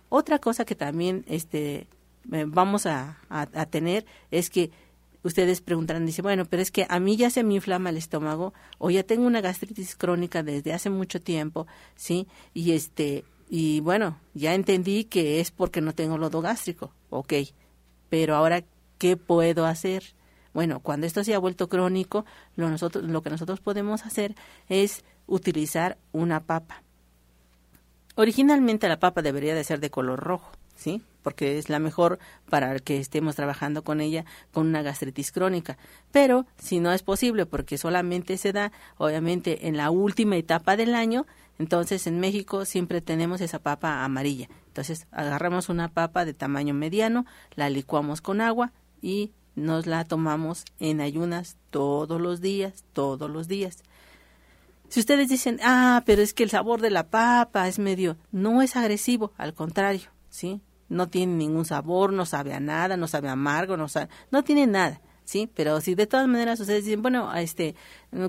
Otra 0.09 0.41
cosa 0.41 0.65
que 0.65 0.75
también 0.75 1.25
este 1.29 1.87
eh, 2.33 2.45
vamos 2.49 2.87
a, 2.87 3.19
tener 3.71 4.05
es 4.33 4.51
que 4.51 4.73
ustedes 5.23 5.61
preguntarán, 5.61 6.05
dice, 6.05 6.21
bueno, 6.21 6.45
pero 6.45 6.61
es 6.61 6.73
que 6.73 6.85
a 6.89 6.99
mí 6.99 7.17
ya 7.17 7.31
se 7.31 7.45
me 7.45 7.55
inflama 7.55 7.91
el 7.91 7.99
estómago 7.99 8.53
o 8.79 8.91
ya 8.91 9.05
tengo 9.05 9.29
una 9.29 9.41
gastritis 9.41 9.95
crónica 9.95 10.43
desde 10.43 10.73
hace 10.73 10.91
mucho 10.91 11.23
tiempo, 11.23 11.69
¿sí? 11.95 12.27
Y 12.53 12.73
este, 12.73 13.23
y 13.49 13.79
bueno, 13.79 14.19
ya 14.35 14.55
entendí 14.55 15.05
que 15.05 15.39
es 15.39 15.53
porque 15.53 15.81
no 15.81 15.95
tengo 15.95 16.19
lodo 16.19 16.41
gástrico, 16.41 16.93
ok, 17.11 17.35
pero 18.09 18.35
ahora, 18.35 18.65
¿qué 18.99 19.17
puedo 19.17 19.67
hacer? 19.67 20.03
Bueno, 20.53 20.81
cuando 20.81 21.07
esto 21.07 21.25
se 21.25 21.35
ha 21.35 21.39
vuelto 21.39 21.69
crónico, 21.69 22.25
lo, 22.57 22.69
nosotros, 22.69 23.05
lo 23.05 23.23
que 23.23 23.31
nosotros 23.31 23.61
podemos 23.61 24.05
hacer 24.05 24.35
es 24.69 25.05
utilizar 25.27 25.99
una 26.13 26.41
papa. 26.41 26.83
Originalmente 28.17 28.89
la 28.89 28.99
papa 28.99 29.23
debería 29.23 29.55
de 29.55 29.63
ser 29.63 29.79
de 29.79 29.91
color 29.91 30.19
rojo, 30.19 30.51
¿sí? 30.75 31.03
Porque 31.23 31.59
es 31.59 31.69
la 31.69 31.79
mejor 31.79 32.19
para 32.51 32.77
que 32.81 32.99
estemos 32.99 33.37
trabajando 33.37 33.85
con 33.85 34.01
ella 34.01 34.25
con 34.53 34.67
una 34.67 34.83
gastritis 34.83 35.31
crónica. 35.31 35.79
Pero 36.11 36.47
si 36.59 36.81
no 36.81 36.93
es 36.93 37.03
posible 37.03 37.47
porque 37.47 37.79
solamente 37.79 38.37
se 38.37 38.53
da, 38.53 38.73
obviamente, 38.97 39.69
en 39.69 39.77
la 39.77 39.91
última 39.91 40.37
etapa 40.37 40.77
del 40.77 40.97
año, 40.97 41.27
entonces 41.61 42.07
en 42.09 42.19
México 42.19 42.65
siempre 42.65 43.01
tenemos 43.01 43.41
esa 43.41 43.61
papa 43.61 44.05
amarilla. 44.05 44.49
Entonces 44.67 45.07
agarramos 45.13 45.69
una 45.69 45.89
papa 45.89 46.25
de 46.25 46.35
tamaño 46.35 46.75
mediano, 46.75 47.27
la 47.55 47.71
licuamos 47.71 48.21
con 48.21 48.41
agua, 48.41 48.73
y 49.03 49.33
nos 49.55 49.87
la 49.87 50.05
tomamos 50.05 50.65
en 50.79 51.01
ayunas 51.01 51.57
todos 51.71 52.21
los 52.21 52.41
días, 52.41 52.85
todos 52.93 53.31
los 53.31 53.49
días. 53.49 53.83
Si 54.89 55.01
ustedes 55.01 55.29
dicen, 55.29 55.59
ah, 55.63 56.03
pero 56.07 56.23
es 56.23 56.33
que 56.33 56.43
el 56.43 56.51
sabor 56.51 56.81
de 56.81 56.91
la 56.91 57.11
papa 57.11 57.69
es 57.69 57.79
medio, 57.79 58.17
no 58.33 58.63
es 58.63 58.75
agresivo, 58.77 59.33
al 59.37 59.53
contrario, 59.53 60.09
¿sí? 60.31 60.63
No 60.89 61.09
tiene 61.09 61.35
ningún 61.35 61.67
sabor, 61.67 62.13
no 62.13 62.25
sabe 62.25 62.55
a 62.55 62.61
nada, 62.61 62.97
no 62.97 63.07
sabe 63.07 63.29
amargo, 63.29 63.77
no 63.77 63.89
sabe, 63.89 64.09
no 64.31 64.45
tiene 64.45 64.67
nada, 64.67 65.03
¿sí? 65.25 65.51
Pero 65.55 65.83
si 65.83 65.95
de 65.95 66.07
todas 66.07 66.27
maneras 66.27 66.59
ustedes 66.61 66.87
dicen, 66.87 67.03
bueno, 67.03 67.35
este, 67.35 67.75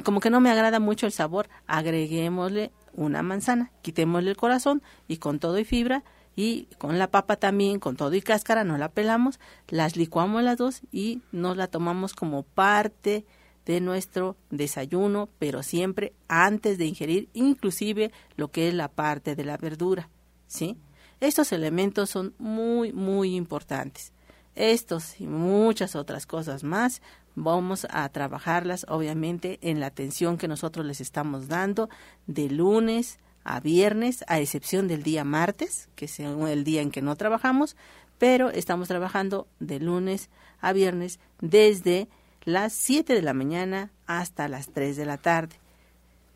como 0.03 0.19
que 0.19 0.29
no 0.29 0.41
me 0.41 0.51
agrada 0.51 0.81
mucho 0.81 1.05
el 1.05 1.13
sabor, 1.13 1.47
agreguémosle 1.65 2.73
una 2.93 3.23
manzana, 3.23 3.71
quitémosle 3.81 4.31
el 4.31 4.37
corazón 4.37 4.83
y 5.07 5.17
con 5.17 5.39
todo 5.39 5.59
y 5.59 5.63
fibra 5.63 6.03
y 6.39 6.69
con 6.77 6.97
la 6.97 7.11
papa 7.11 7.35
también, 7.35 7.81
con 7.81 7.97
todo 7.97 8.15
y 8.15 8.21
cáscara, 8.21 8.63
no 8.63 8.77
la 8.77 8.87
pelamos, 8.87 9.41
las 9.67 9.97
licuamos 9.97 10.41
las 10.41 10.57
dos 10.57 10.83
y 10.89 11.21
nos 11.33 11.57
la 11.57 11.67
tomamos 11.67 12.13
como 12.13 12.43
parte 12.43 13.25
de 13.65 13.81
nuestro 13.81 14.37
desayuno, 14.49 15.27
pero 15.37 15.63
siempre 15.63 16.13
antes 16.29 16.77
de 16.77 16.85
ingerir 16.85 17.27
inclusive 17.33 18.13
lo 18.37 18.51
que 18.51 18.69
es 18.69 18.73
la 18.73 18.87
parte 18.87 19.35
de 19.35 19.43
la 19.43 19.57
verdura, 19.57 20.07
¿sí? 20.47 20.77
Estos 21.19 21.51
elementos 21.51 22.09
son 22.09 22.33
muy, 22.39 22.93
muy 22.93 23.35
importantes. 23.35 24.13
Estos 24.55 25.19
y 25.19 25.27
muchas 25.27 25.93
otras 25.97 26.25
cosas 26.25 26.63
más 26.63 27.01
vamos 27.35 27.85
a 27.89 28.07
trabajarlas 28.07 28.85
obviamente 28.87 29.59
en 29.61 29.81
la 29.81 29.87
atención 29.87 30.37
que 30.37 30.47
nosotros 30.47 30.85
les 30.85 31.01
estamos 31.01 31.49
dando 31.49 31.89
de 32.27 32.49
lunes 32.49 33.19
a 33.43 33.59
viernes, 33.59 34.23
a 34.27 34.39
excepción 34.39 34.87
del 34.87 35.03
día 35.03 35.23
martes, 35.23 35.89
que 35.95 36.05
es 36.05 36.19
el 36.19 36.63
día 36.63 36.81
en 36.81 36.91
que 36.91 37.01
no 37.01 37.15
trabajamos, 37.15 37.75
pero 38.17 38.49
estamos 38.49 38.87
trabajando 38.87 39.47
de 39.59 39.79
lunes 39.79 40.29
a 40.61 40.73
viernes 40.73 41.19
desde 41.41 42.09
las 42.43 42.73
7 42.73 43.13
de 43.13 43.21
la 43.21 43.33
mañana 43.33 43.91
hasta 44.05 44.47
las 44.47 44.69
3 44.69 44.97
de 44.97 45.05
la 45.05 45.17
tarde. 45.17 45.55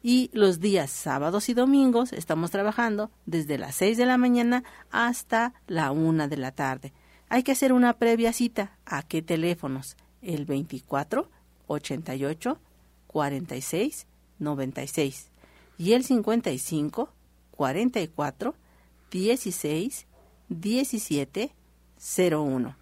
Y 0.01 0.29
los 0.33 0.59
días 0.59 0.91
sábados 0.91 1.47
y 1.49 1.53
domingos 1.53 2.11
estamos 2.11 2.51
trabajando 2.51 3.09
desde 3.25 3.57
las 3.57 3.75
6 3.75 3.97
de 3.97 4.05
la 4.05 4.17
mañana 4.17 4.63
hasta 4.91 5.53
la 5.67 5.91
1 5.91 6.27
de 6.27 6.37
la 6.37 6.51
tarde. 6.51 6.93
Hay 7.29 7.43
que 7.43 7.53
hacer 7.53 7.73
una 7.73 7.93
previa 7.93 8.33
cita. 8.33 8.77
¿A 8.85 9.03
qué 9.03 9.21
teléfonos? 9.21 9.95
El 10.21 10.45
24 10.45 11.29
88 11.67 12.59
46 13.07 14.07
96 14.39 15.32
y 15.77 15.93
el 15.93 16.03
55 16.03 17.09
44 17.51 18.55
16 19.11 20.07
17 20.49 21.51
01. 22.39 22.75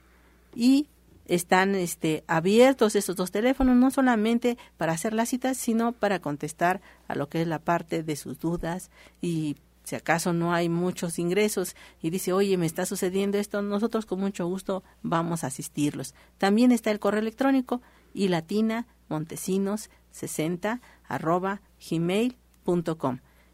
Y 0.56 0.88
están 1.26 1.76
este, 1.76 2.24
abiertos 2.28 2.96
estos 2.96 3.16
dos 3.16 3.32
teléfonos 3.32 3.76
no 3.76 3.92
solamente 3.92 4.58
para 4.78 4.94
hacer 4.94 5.14
las 5.14 5.30
citas, 5.30 5.58
sino 5.58 5.94
para 5.94 6.20
contestar 6.20 6.82
a 7.08 7.16
lo 7.16 7.30
que 7.30 7.42
es 7.42 7.48
la 7.48 7.60
parte 7.60 8.04
de 8.04 8.16
sus 8.16 8.40
dudas 8.40 8.90
y 9.22 9.56
si 9.84 9.96
acaso 9.96 10.32
no 10.34 10.54
hay 10.54 10.70
muchos 10.70 11.20
ingresos 11.20 11.76
y 12.02 12.12
dice, 12.12 12.34
oye, 12.34 12.58
me 12.58 12.66
está 12.66 12.86
sucediendo 12.86 13.38
esto, 13.38 13.62
nosotros 13.62 14.06
con 14.06 14.20
mucho 14.20 14.46
gusto 14.46 14.84
vamos 15.02 15.44
a 15.44 15.48
asistirlos. 15.48 16.14
También 16.38 16.72
está 16.72 16.92
el 16.92 17.00
correo 17.00 17.22
electrónico 17.22 17.82
y 18.14 18.28
latina 18.28 18.88
montesinos 19.10 19.90
60 20.12 20.82
arroba 21.08 21.62
gmail 21.90 22.38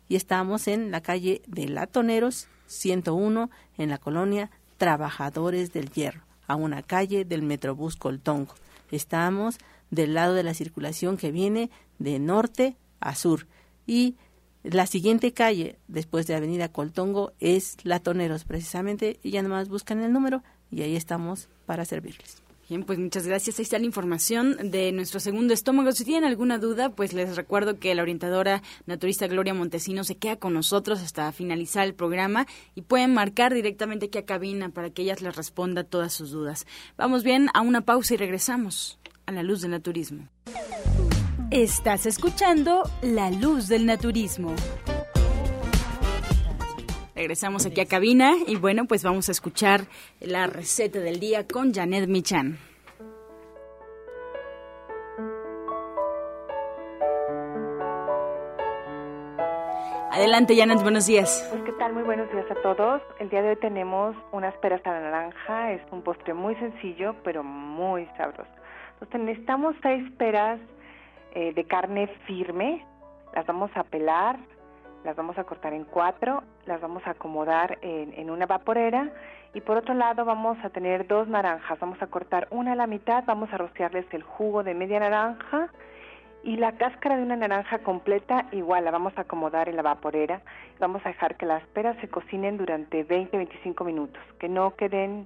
y 0.09 0.15
estamos 0.15 0.67
en 0.67 0.91
la 0.91 1.01
calle 1.01 1.41
de 1.47 1.67
Latoneros 1.67 2.47
101 2.67 3.49
en 3.77 3.89
la 3.89 3.97
colonia 3.97 4.51
Trabajadores 4.77 5.73
del 5.73 5.89
Hierro, 5.89 6.21
a 6.47 6.55
una 6.55 6.83
calle 6.83 7.25
del 7.25 7.41
Metrobús 7.41 7.95
Coltongo. 7.95 8.53
Estamos 8.91 9.57
del 9.89 10.13
lado 10.13 10.33
de 10.33 10.43
la 10.43 10.53
circulación 10.53 11.17
que 11.17 11.31
viene 11.31 11.69
de 11.99 12.19
norte 12.19 12.75
a 12.99 13.15
sur 13.15 13.47
y 13.85 14.15
la 14.63 14.85
siguiente 14.85 15.31
calle 15.31 15.79
después 15.87 16.27
de 16.27 16.35
Avenida 16.35 16.69
Coltongo 16.69 17.31
es 17.39 17.77
Latoneros 17.83 18.43
precisamente 18.43 19.19
y 19.23 19.31
ya 19.31 19.41
nomás 19.41 19.69
buscan 19.69 20.01
el 20.01 20.11
número 20.11 20.43
y 20.71 20.81
ahí 20.81 20.95
estamos 20.95 21.47
para 21.65 21.85
servirles. 21.85 22.46
Bien, 22.69 22.83
pues 22.83 22.99
muchas 22.99 23.25
gracias. 23.25 23.59
Ahí 23.59 23.63
está 23.63 23.79
la 23.79 23.85
información 23.85 24.71
de 24.71 24.91
nuestro 24.91 25.19
segundo 25.19 25.53
estómago. 25.53 25.91
Si 25.93 26.03
tienen 26.03 26.25
alguna 26.25 26.57
duda, 26.57 26.89
pues 26.89 27.13
les 27.13 27.35
recuerdo 27.37 27.79
que 27.79 27.95
la 27.95 28.01
orientadora 28.01 28.61
naturista 28.85 29.27
Gloria 29.27 29.53
Montesino 29.53 30.03
se 30.03 30.17
queda 30.17 30.35
con 30.35 30.53
nosotros 30.53 31.01
hasta 31.01 31.31
finalizar 31.31 31.85
el 31.85 31.93
programa 31.93 32.45
y 32.75 32.81
pueden 32.81 33.13
marcar 33.13 33.53
directamente 33.53 34.07
aquí 34.07 34.17
a 34.17 34.25
cabina 34.25 34.69
para 34.69 34.89
que 34.89 35.03
ellas 35.03 35.21
les 35.21 35.35
responda 35.35 35.85
todas 35.85 36.11
sus 36.11 36.31
dudas. 36.31 36.67
Vamos 36.97 37.23
bien 37.23 37.49
a 37.53 37.61
una 37.61 37.81
pausa 37.81 38.15
y 38.15 38.17
regresamos 38.17 38.99
a 39.25 39.31
la 39.31 39.43
luz 39.43 39.61
del 39.61 39.71
naturismo. 39.71 40.27
Estás 41.51 42.05
escuchando 42.05 42.83
La 43.01 43.31
Luz 43.31 43.69
del 43.69 43.85
Naturismo. 43.85 44.53
Regresamos 47.17 47.65
aquí 47.65 47.81
a 47.81 47.87
cabina 47.87 48.33
y 48.45 48.57
bueno, 48.57 48.85
pues 48.85 49.03
vamos 49.03 49.27
a 49.27 49.31
escuchar 49.31 49.81
la 50.19 50.45
receta 50.45 50.99
del 50.99 51.19
día 51.19 51.47
con 51.47 51.73
Janet 51.73 52.07
Michan. 52.07 52.59
Adelante, 60.11 60.55
Janet, 60.55 60.79
buenos 60.83 61.07
días. 61.07 61.47
Pues, 61.51 61.63
¿qué 61.63 61.71
tal? 61.79 61.93
Muy 61.93 62.03
buenos 62.03 62.31
días 62.31 62.45
a 62.51 62.61
todos. 62.61 63.01
El 63.19 63.31
día 63.31 63.41
de 63.41 63.49
hoy 63.49 63.55
tenemos 63.55 64.15
unas 64.31 64.55
peras 64.57 64.85
a 64.85 64.91
la 64.91 64.99
naranja. 64.99 65.71
Es 65.71 65.81
un 65.91 66.03
postre 66.03 66.35
muy 66.35 66.53
sencillo, 66.57 67.15
pero 67.23 67.43
muy 67.43 68.05
sabroso. 68.15 68.51
Entonces, 68.93 69.21
necesitamos 69.21 69.75
seis 69.81 70.03
peras 70.19 70.59
eh, 71.33 71.51
de 71.51 71.63
carne 71.63 72.09
firme. 72.27 72.85
Las 73.33 73.47
vamos 73.47 73.71
a 73.73 73.83
pelar, 73.83 74.37
las 75.07 75.15
vamos 75.15 75.37
a 75.37 75.45
cortar 75.45 75.71
en 75.71 75.85
cuatro, 75.85 76.43
las 76.65 76.81
vamos 76.81 77.01
a 77.07 77.11
acomodar 77.11 77.77
en, 77.81 78.29
una 78.29 78.45
vaporera 78.45 79.09
y 79.53 79.61
por 79.61 79.77
otro 79.77 79.93
lado 79.93 80.25
vamos 80.25 80.57
a 80.65 80.69
tener 80.69 81.07
dos 81.07 81.29
naranjas, 81.29 81.79
vamos 81.79 82.01
a 82.01 82.07
cortar 82.07 82.49
una 82.51 82.73
a 82.73 82.75
la 82.75 82.87
mitad, 82.87 83.23
vamos 83.25 83.47
a 83.53 83.57
rociarles 83.57 84.05
el 84.11 84.21
jugo 84.21 84.63
de 84.63 84.73
media 84.73 84.99
naranja 84.99 85.69
y 86.43 86.57
la 86.57 86.73
cáscara 86.73 87.15
de 87.15 87.23
una 87.23 87.37
naranja 87.37 87.79
completa 87.79 88.47
igual 88.51 88.83
la 88.83 88.91
vamos 88.91 89.17
a 89.17 89.21
acomodar 89.21 89.69
en 89.69 89.77
la 89.77 89.81
vaporera, 89.81 90.41
vamos 90.77 91.01
a 91.05 91.09
dejar 91.09 91.37
que 91.37 91.45
las 91.45 91.65
peras 91.67 91.95
se 92.01 92.09
cocinen 92.09 92.57
durante 92.57 93.07
20-25 93.07 93.85
minutos, 93.85 94.21
que 94.39 94.49
no 94.49 94.75
queden 94.75 95.25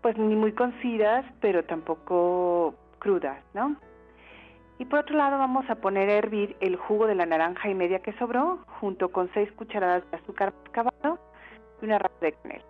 pues 0.00 0.16
ni 0.16 0.34
muy 0.34 0.52
cocidas, 0.52 1.26
pero 1.42 1.62
tampoco 1.64 2.74
crudas, 2.98 3.36
¿no? 3.52 3.76
Y 4.80 4.86
por 4.86 5.00
otro 5.00 5.14
lado 5.14 5.36
vamos 5.36 5.68
a 5.68 5.74
poner 5.74 6.08
a 6.08 6.14
hervir 6.14 6.56
el 6.60 6.74
jugo 6.74 7.06
de 7.06 7.14
la 7.14 7.26
naranja 7.26 7.68
y 7.68 7.74
media 7.74 7.98
que 7.98 8.14
sobró, 8.14 8.60
junto 8.80 9.10
con 9.10 9.30
seis 9.34 9.52
cucharadas 9.52 10.10
de 10.10 10.16
azúcar 10.16 10.54
mascabado 10.64 11.18
y 11.82 11.84
una 11.84 11.98
raja 11.98 12.14
de 12.22 12.32
canela. 12.32 12.64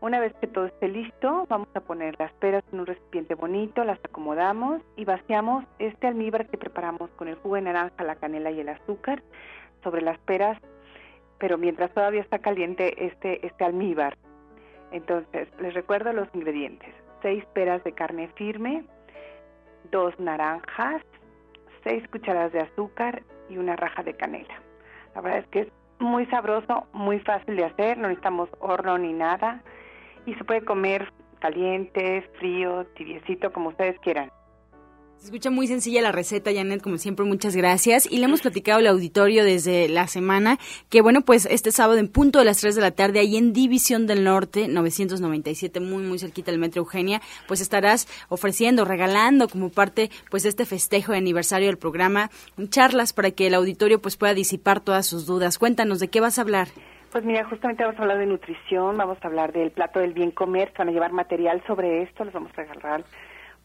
Una 0.00 0.20
vez 0.20 0.32
que 0.40 0.46
todo 0.46 0.64
esté 0.64 0.88
listo, 0.88 1.44
vamos 1.50 1.68
a 1.74 1.80
poner 1.80 2.18
las 2.18 2.32
peras 2.32 2.64
en 2.72 2.80
un 2.80 2.86
recipiente 2.86 3.34
bonito, 3.34 3.84
las 3.84 4.02
acomodamos 4.02 4.80
y 4.96 5.04
vaciamos 5.04 5.66
este 5.78 6.06
almíbar 6.06 6.46
que 6.46 6.56
preparamos 6.56 7.10
con 7.10 7.28
el 7.28 7.34
jugo 7.34 7.56
de 7.56 7.60
naranja, 7.60 8.04
la 8.04 8.16
canela 8.16 8.50
y 8.50 8.60
el 8.60 8.70
azúcar 8.70 9.22
sobre 9.84 10.00
las 10.00 10.18
peras, 10.20 10.58
pero 11.36 11.58
mientras 11.58 11.92
todavía 11.92 12.22
está 12.22 12.38
caliente 12.38 13.04
este, 13.04 13.46
este 13.46 13.64
almíbar. 13.66 14.16
Entonces, 14.92 15.46
les 15.60 15.74
recuerdo 15.74 16.10
los 16.14 16.34
ingredientes. 16.34 16.88
Seis 17.20 17.44
peras 17.52 17.84
de 17.84 17.92
carne 17.92 18.28
firme, 18.28 18.86
dos 19.90 20.18
naranjas, 20.18 21.02
seis 21.88 22.06
cucharadas 22.08 22.52
de 22.52 22.60
azúcar 22.60 23.22
y 23.48 23.56
una 23.56 23.74
raja 23.74 24.02
de 24.02 24.12
canela. 24.12 24.60
La 25.14 25.22
verdad 25.22 25.40
es 25.40 25.46
que 25.46 25.60
es 25.60 25.68
muy 25.98 26.26
sabroso, 26.26 26.86
muy 26.92 27.18
fácil 27.20 27.56
de 27.56 27.64
hacer, 27.64 27.96
no 27.96 28.08
necesitamos 28.08 28.50
horno 28.60 28.98
ni 28.98 29.14
nada 29.14 29.62
y 30.26 30.34
se 30.34 30.44
puede 30.44 30.62
comer 30.64 31.10
caliente, 31.40 32.28
frío, 32.38 32.84
tibiecito, 32.94 33.52
como 33.52 33.70
ustedes 33.70 33.98
quieran. 34.00 34.30
Se 35.18 35.24
escucha 35.24 35.50
muy 35.50 35.66
sencilla 35.66 36.00
la 36.00 36.12
receta, 36.12 36.52
Janet, 36.54 36.80
como 36.80 36.96
siempre, 36.96 37.24
muchas 37.24 37.56
gracias. 37.56 38.06
Y 38.08 38.18
le 38.18 38.26
hemos 38.26 38.40
platicado 38.40 38.78
al 38.78 38.86
auditorio 38.86 39.42
desde 39.44 39.88
la 39.88 40.06
semana 40.06 40.58
que, 40.90 41.02
bueno, 41.02 41.22
pues 41.22 41.44
este 41.46 41.72
sábado 41.72 41.98
en 41.98 42.06
punto 42.06 42.38
de 42.38 42.44
las 42.44 42.60
3 42.60 42.76
de 42.76 42.80
la 42.80 42.92
tarde, 42.92 43.18
ahí 43.18 43.36
en 43.36 43.52
División 43.52 44.06
del 44.06 44.22
Norte, 44.22 44.68
997, 44.68 45.80
muy, 45.80 46.04
muy 46.04 46.20
cerquita 46.20 46.52
del 46.52 46.60
Metro 46.60 46.82
Eugenia, 46.82 47.20
pues 47.48 47.60
estarás 47.60 48.06
ofreciendo, 48.28 48.84
regalando 48.84 49.48
como 49.48 49.70
parte, 49.70 50.08
pues, 50.30 50.44
de 50.44 50.50
este 50.50 50.64
festejo 50.64 51.10
de 51.10 51.18
aniversario 51.18 51.66
del 51.66 51.78
programa, 51.78 52.30
charlas 52.68 53.12
para 53.12 53.32
que 53.32 53.48
el 53.48 53.54
auditorio, 53.54 54.00
pues, 54.00 54.16
pueda 54.16 54.34
disipar 54.34 54.78
todas 54.78 55.04
sus 55.04 55.26
dudas. 55.26 55.58
Cuéntanos, 55.58 55.98
¿de 55.98 56.06
qué 56.06 56.20
vas 56.20 56.38
a 56.38 56.42
hablar? 56.42 56.68
Pues 57.10 57.24
mira, 57.24 57.44
justamente 57.44 57.82
vamos 57.82 57.98
a 57.98 58.02
hablar 58.02 58.18
de 58.18 58.26
nutrición, 58.26 58.96
vamos 58.96 59.18
a 59.20 59.26
hablar 59.26 59.52
del 59.52 59.72
plato 59.72 59.98
del 59.98 60.12
bien 60.12 60.30
comer, 60.30 60.72
van 60.78 60.90
a 60.90 60.92
llevar 60.92 61.12
material 61.12 61.60
sobre 61.66 62.02
esto, 62.02 62.24
les 62.24 62.32
vamos 62.32 62.52
a 62.56 62.62
regalar 62.62 63.04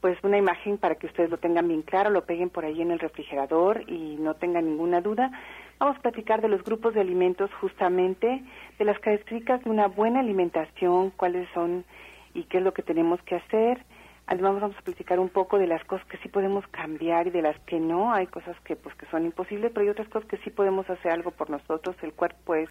pues 0.03 0.21
una 0.21 0.37
imagen 0.37 0.77
para 0.77 0.95
que 0.95 1.07
ustedes 1.07 1.29
lo 1.29 1.37
tengan 1.37 1.69
bien 1.69 1.81
claro, 1.81 2.09
lo 2.09 2.25
peguen 2.25 2.49
por 2.49 2.65
ahí 2.65 2.81
en 2.81 2.91
el 2.91 2.99
refrigerador 2.99 3.89
y 3.89 4.17
no 4.17 4.33
tengan 4.33 4.65
ninguna 4.65 4.99
duda. 4.99 5.31
Vamos 5.79 5.95
a 5.95 6.01
platicar 6.01 6.41
de 6.41 6.49
los 6.49 6.61
grupos 6.61 6.93
de 6.93 6.99
alimentos 6.99 7.49
justamente, 7.61 8.43
de 8.77 8.83
las 8.83 8.99
características 8.99 9.63
de 9.63 9.69
una 9.69 9.87
buena 9.87 10.19
alimentación, 10.19 11.11
cuáles 11.11 11.47
son 11.53 11.85
y 12.33 12.43
qué 12.43 12.57
es 12.57 12.63
lo 12.65 12.73
que 12.73 12.81
tenemos 12.81 13.21
que 13.21 13.35
hacer. 13.35 13.85
Además 14.27 14.59
vamos 14.59 14.77
a 14.77 14.81
platicar 14.81 15.21
un 15.21 15.29
poco 15.29 15.57
de 15.57 15.67
las 15.67 15.81
cosas 15.85 16.05
que 16.07 16.17
sí 16.17 16.27
podemos 16.27 16.67
cambiar 16.67 17.27
y 17.27 17.29
de 17.29 17.41
las 17.41 17.57
que 17.61 17.79
no. 17.79 18.11
Hay 18.11 18.27
cosas 18.27 18.59
que 18.65 18.75
pues 18.75 18.93
que 18.95 19.05
son 19.05 19.23
imposibles, 19.23 19.71
pero 19.73 19.85
hay 19.85 19.89
otras 19.89 20.09
cosas 20.09 20.27
que 20.27 20.35
sí 20.39 20.49
podemos 20.49 20.89
hacer 20.89 21.13
algo 21.13 21.31
por 21.31 21.49
nosotros. 21.49 21.95
El 22.01 22.11
cuerpo 22.11 22.55
es 22.55 22.69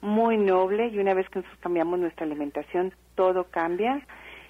muy 0.00 0.36
noble 0.36 0.88
y 0.88 0.98
una 0.98 1.14
vez 1.14 1.28
que 1.28 1.38
nosotros 1.38 1.60
cambiamos 1.62 2.00
nuestra 2.00 2.26
alimentación, 2.26 2.94
todo 3.14 3.44
cambia. 3.44 4.04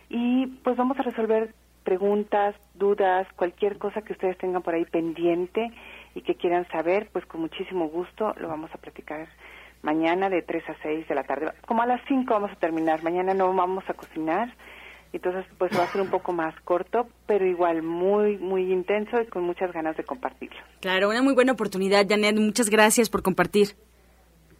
Y 0.08 0.46
pues 0.64 0.74
vamos 0.74 0.98
a 0.98 1.02
resolver 1.02 1.52
preguntas, 1.88 2.54
dudas, 2.74 3.26
cualquier 3.34 3.78
cosa 3.78 4.02
que 4.02 4.12
ustedes 4.12 4.36
tengan 4.36 4.60
por 4.60 4.74
ahí 4.74 4.84
pendiente 4.84 5.72
y 6.14 6.20
que 6.20 6.34
quieran 6.34 6.68
saber, 6.68 7.08
pues 7.14 7.24
con 7.24 7.40
muchísimo 7.40 7.88
gusto 7.88 8.34
lo 8.36 8.46
vamos 8.46 8.70
a 8.74 8.76
platicar 8.76 9.26
mañana 9.80 10.28
de 10.28 10.42
3 10.42 10.68
a 10.68 10.76
6 10.82 11.08
de 11.08 11.14
la 11.14 11.22
tarde. 11.22 11.50
Como 11.66 11.80
a 11.80 11.86
las 11.86 12.02
5 12.06 12.26
vamos 12.28 12.50
a 12.52 12.56
terminar, 12.56 13.02
mañana 13.02 13.32
no 13.32 13.54
vamos 13.54 13.84
a 13.88 13.94
cocinar, 13.94 14.52
entonces 15.14 15.46
pues 15.56 15.72
va 15.72 15.84
a 15.84 15.86
ser 15.86 16.02
un 16.02 16.10
poco 16.10 16.34
más 16.34 16.54
corto, 16.60 17.08
pero 17.26 17.46
igual 17.46 17.82
muy, 17.82 18.36
muy 18.36 18.70
intenso 18.70 19.18
y 19.22 19.26
con 19.28 19.44
muchas 19.44 19.72
ganas 19.72 19.96
de 19.96 20.04
compartirlo. 20.04 20.60
Claro, 20.82 21.08
una 21.08 21.22
muy 21.22 21.32
buena 21.32 21.52
oportunidad, 21.52 22.06
Janet, 22.06 22.36
muchas 22.36 22.68
gracias 22.68 23.08
por 23.08 23.22
compartir. 23.22 23.68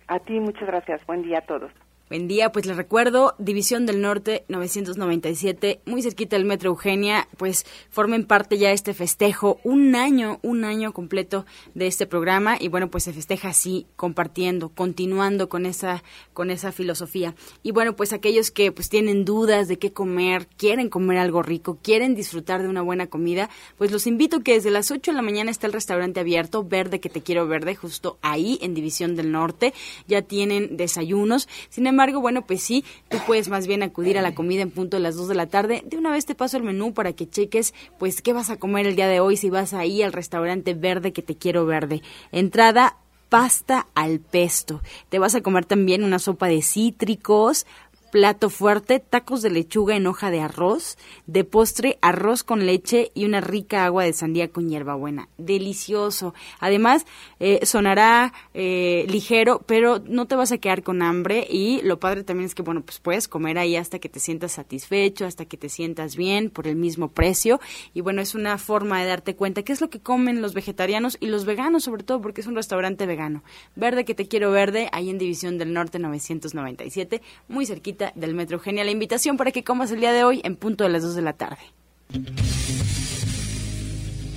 A 0.06 0.18
ti 0.18 0.40
muchas 0.40 0.66
gracias, 0.66 1.04
buen 1.04 1.20
día 1.20 1.40
a 1.40 1.42
todos. 1.42 1.70
Buen 2.08 2.26
día, 2.26 2.52
pues 2.52 2.64
les 2.64 2.78
recuerdo, 2.78 3.34
División 3.36 3.84
del 3.84 4.00
Norte 4.00 4.46
997, 4.48 5.82
muy 5.84 6.00
cerquita 6.00 6.36
del 6.36 6.46
Metro 6.46 6.70
Eugenia, 6.70 7.28
pues 7.36 7.66
formen 7.90 8.24
parte 8.24 8.56
ya 8.56 8.68
de 8.68 8.74
este 8.74 8.94
festejo, 8.94 9.60
un 9.62 9.94
año, 9.94 10.38
un 10.42 10.64
año 10.64 10.94
completo 10.94 11.44
de 11.74 11.86
este 11.86 12.06
programa 12.06 12.56
y 12.58 12.68
bueno, 12.68 12.90
pues 12.90 13.04
se 13.04 13.12
festeja 13.12 13.50
así, 13.50 13.86
compartiendo, 13.96 14.70
continuando 14.70 15.50
con 15.50 15.66
esa 15.66 16.02
con 16.32 16.50
esa 16.50 16.72
filosofía. 16.72 17.34
Y 17.62 17.72
bueno, 17.72 17.94
pues 17.94 18.14
aquellos 18.14 18.50
que 18.50 18.72
pues 18.72 18.88
tienen 18.88 19.26
dudas 19.26 19.68
de 19.68 19.78
qué 19.78 19.92
comer, 19.92 20.46
quieren 20.56 20.88
comer 20.88 21.18
algo 21.18 21.42
rico, 21.42 21.78
quieren 21.82 22.14
disfrutar 22.14 22.62
de 22.62 22.68
una 22.68 22.80
buena 22.80 23.08
comida, 23.08 23.50
pues 23.76 23.92
los 23.92 24.06
invito 24.06 24.40
que 24.40 24.54
desde 24.54 24.70
las 24.70 24.90
8 24.90 25.10
de 25.10 25.14
la 25.14 25.20
mañana 25.20 25.50
está 25.50 25.66
el 25.66 25.74
restaurante 25.74 26.20
abierto, 26.20 26.64
Verde 26.64 27.00
que 27.00 27.10
te 27.10 27.20
quiero 27.20 27.46
verde, 27.46 27.74
justo 27.74 28.16
ahí 28.22 28.58
en 28.62 28.72
División 28.72 29.14
del 29.14 29.30
Norte, 29.30 29.74
ya 30.06 30.22
tienen 30.22 30.78
desayunos. 30.78 31.48
Sin 31.68 31.86
embargo, 31.86 31.97
bueno, 32.20 32.46
pues 32.46 32.62
sí, 32.62 32.84
tú 33.08 33.18
puedes 33.26 33.48
más 33.48 33.66
bien 33.66 33.82
acudir 33.82 34.18
a 34.18 34.22
la 34.22 34.34
comida 34.34 34.62
en 34.62 34.70
punto 34.70 34.96
de 34.96 35.02
las 35.02 35.16
2 35.16 35.28
de 35.28 35.34
la 35.34 35.46
tarde. 35.46 35.82
De 35.84 35.98
una 35.98 36.10
vez 36.10 36.26
te 36.26 36.34
paso 36.34 36.56
el 36.56 36.62
menú 36.62 36.94
para 36.94 37.12
que 37.12 37.28
cheques, 37.28 37.74
pues, 37.98 38.22
qué 38.22 38.32
vas 38.32 38.50
a 38.50 38.56
comer 38.56 38.86
el 38.86 38.96
día 38.96 39.08
de 39.08 39.20
hoy 39.20 39.36
si 39.36 39.50
vas 39.50 39.74
ahí 39.74 40.02
al 40.02 40.12
restaurante 40.12 40.74
verde 40.74 41.12
que 41.12 41.22
te 41.22 41.36
quiero 41.36 41.66
verde. 41.66 42.02
Entrada 42.32 42.96
pasta 43.28 43.86
al 43.94 44.20
pesto. 44.20 44.80
Te 45.08 45.18
vas 45.18 45.34
a 45.34 45.42
comer 45.42 45.64
también 45.64 46.04
una 46.04 46.18
sopa 46.18 46.46
de 46.46 46.62
cítricos, 46.62 47.66
Plato 48.10 48.48
fuerte, 48.48 49.00
tacos 49.00 49.42
de 49.42 49.50
lechuga 49.50 49.94
en 49.94 50.06
hoja 50.06 50.30
de 50.30 50.40
arroz, 50.40 50.96
de 51.26 51.44
postre 51.44 51.98
arroz 52.00 52.42
con 52.42 52.64
leche 52.64 53.10
y 53.14 53.26
una 53.26 53.42
rica 53.42 53.84
agua 53.84 54.04
de 54.04 54.14
sandía 54.14 54.48
con 54.48 54.70
hierbabuena. 54.70 55.28
Delicioso. 55.36 56.32
Además, 56.58 57.04
eh, 57.38 57.66
sonará 57.66 58.32
eh, 58.54 59.04
ligero, 59.10 59.62
pero 59.66 59.98
no 60.06 60.26
te 60.26 60.36
vas 60.36 60.52
a 60.52 60.58
quedar 60.58 60.82
con 60.82 61.02
hambre 61.02 61.46
y 61.50 61.82
lo 61.82 62.00
padre 62.00 62.24
también 62.24 62.46
es 62.46 62.54
que, 62.54 62.62
bueno, 62.62 62.80
pues 62.80 62.98
puedes 62.98 63.28
comer 63.28 63.58
ahí 63.58 63.76
hasta 63.76 63.98
que 63.98 64.08
te 64.08 64.20
sientas 64.20 64.52
satisfecho, 64.52 65.26
hasta 65.26 65.44
que 65.44 65.58
te 65.58 65.68
sientas 65.68 66.16
bien 66.16 66.48
por 66.48 66.66
el 66.66 66.76
mismo 66.76 67.08
precio. 67.08 67.60
Y 67.92 68.00
bueno, 68.00 68.22
es 68.22 68.34
una 68.34 68.56
forma 68.56 69.02
de 69.02 69.06
darte 69.06 69.36
cuenta 69.36 69.62
qué 69.64 69.72
es 69.74 69.82
lo 69.82 69.90
que 69.90 70.00
comen 70.00 70.40
los 70.40 70.54
vegetarianos 70.54 71.18
y 71.20 71.26
los 71.26 71.44
veganos 71.44 71.84
sobre 71.84 72.04
todo 72.04 72.22
porque 72.22 72.40
es 72.40 72.46
un 72.46 72.54
restaurante 72.54 73.04
vegano. 73.04 73.42
Verde 73.76 74.06
que 74.06 74.14
te 74.14 74.28
quiero 74.28 74.50
verde, 74.50 74.88
ahí 74.92 75.10
en 75.10 75.18
División 75.18 75.58
del 75.58 75.74
Norte 75.74 75.98
997, 75.98 77.20
muy 77.48 77.66
cerquita 77.66 77.97
del 78.14 78.34
Metro 78.34 78.58
Genial. 78.58 78.86
La 78.86 78.92
invitación 78.92 79.36
para 79.36 79.50
que 79.50 79.64
comas 79.64 79.90
el 79.90 80.00
día 80.00 80.12
de 80.12 80.24
hoy 80.24 80.40
en 80.44 80.56
punto 80.56 80.84
de 80.84 80.90
las 80.90 81.02
2 81.02 81.14
de 81.14 81.22
la 81.22 81.32
tarde. 81.32 81.58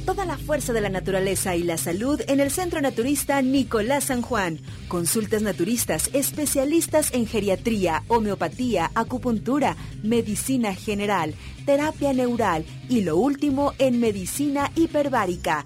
Toda 0.05 0.25
la 0.25 0.37
fuerza 0.37 0.73
de 0.73 0.81
la 0.81 0.89
naturaleza 0.89 1.55
y 1.55 1.63
la 1.63 1.77
salud 1.77 2.19
en 2.27 2.39
el 2.39 2.51
Centro 2.51 2.81
Naturista 2.81 3.41
Nicolás 3.41 4.05
San 4.05 4.21
Juan. 4.21 4.59
Consultas 4.87 5.41
naturistas, 5.41 6.09
especialistas 6.11 7.13
en 7.13 7.27
geriatría, 7.27 8.03
homeopatía, 8.07 8.91
acupuntura, 8.95 9.77
medicina 10.03 10.73
general, 10.73 11.35
terapia 11.65 12.13
neural 12.13 12.65
y 12.89 13.01
lo 13.01 13.15
último 13.15 13.73
en 13.77 13.99
medicina 13.99 14.71
hiperbárica 14.75 15.65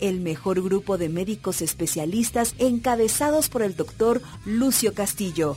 el 0.00 0.20
mejor 0.20 0.62
grupo 0.62 0.98
de 0.98 1.08
médicos 1.08 1.62
especialistas 1.62 2.54
encabezados 2.58 3.48
por 3.48 3.62
el 3.62 3.76
doctor 3.76 4.22
Lucio 4.44 4.94
Castillo. 4.94 5.56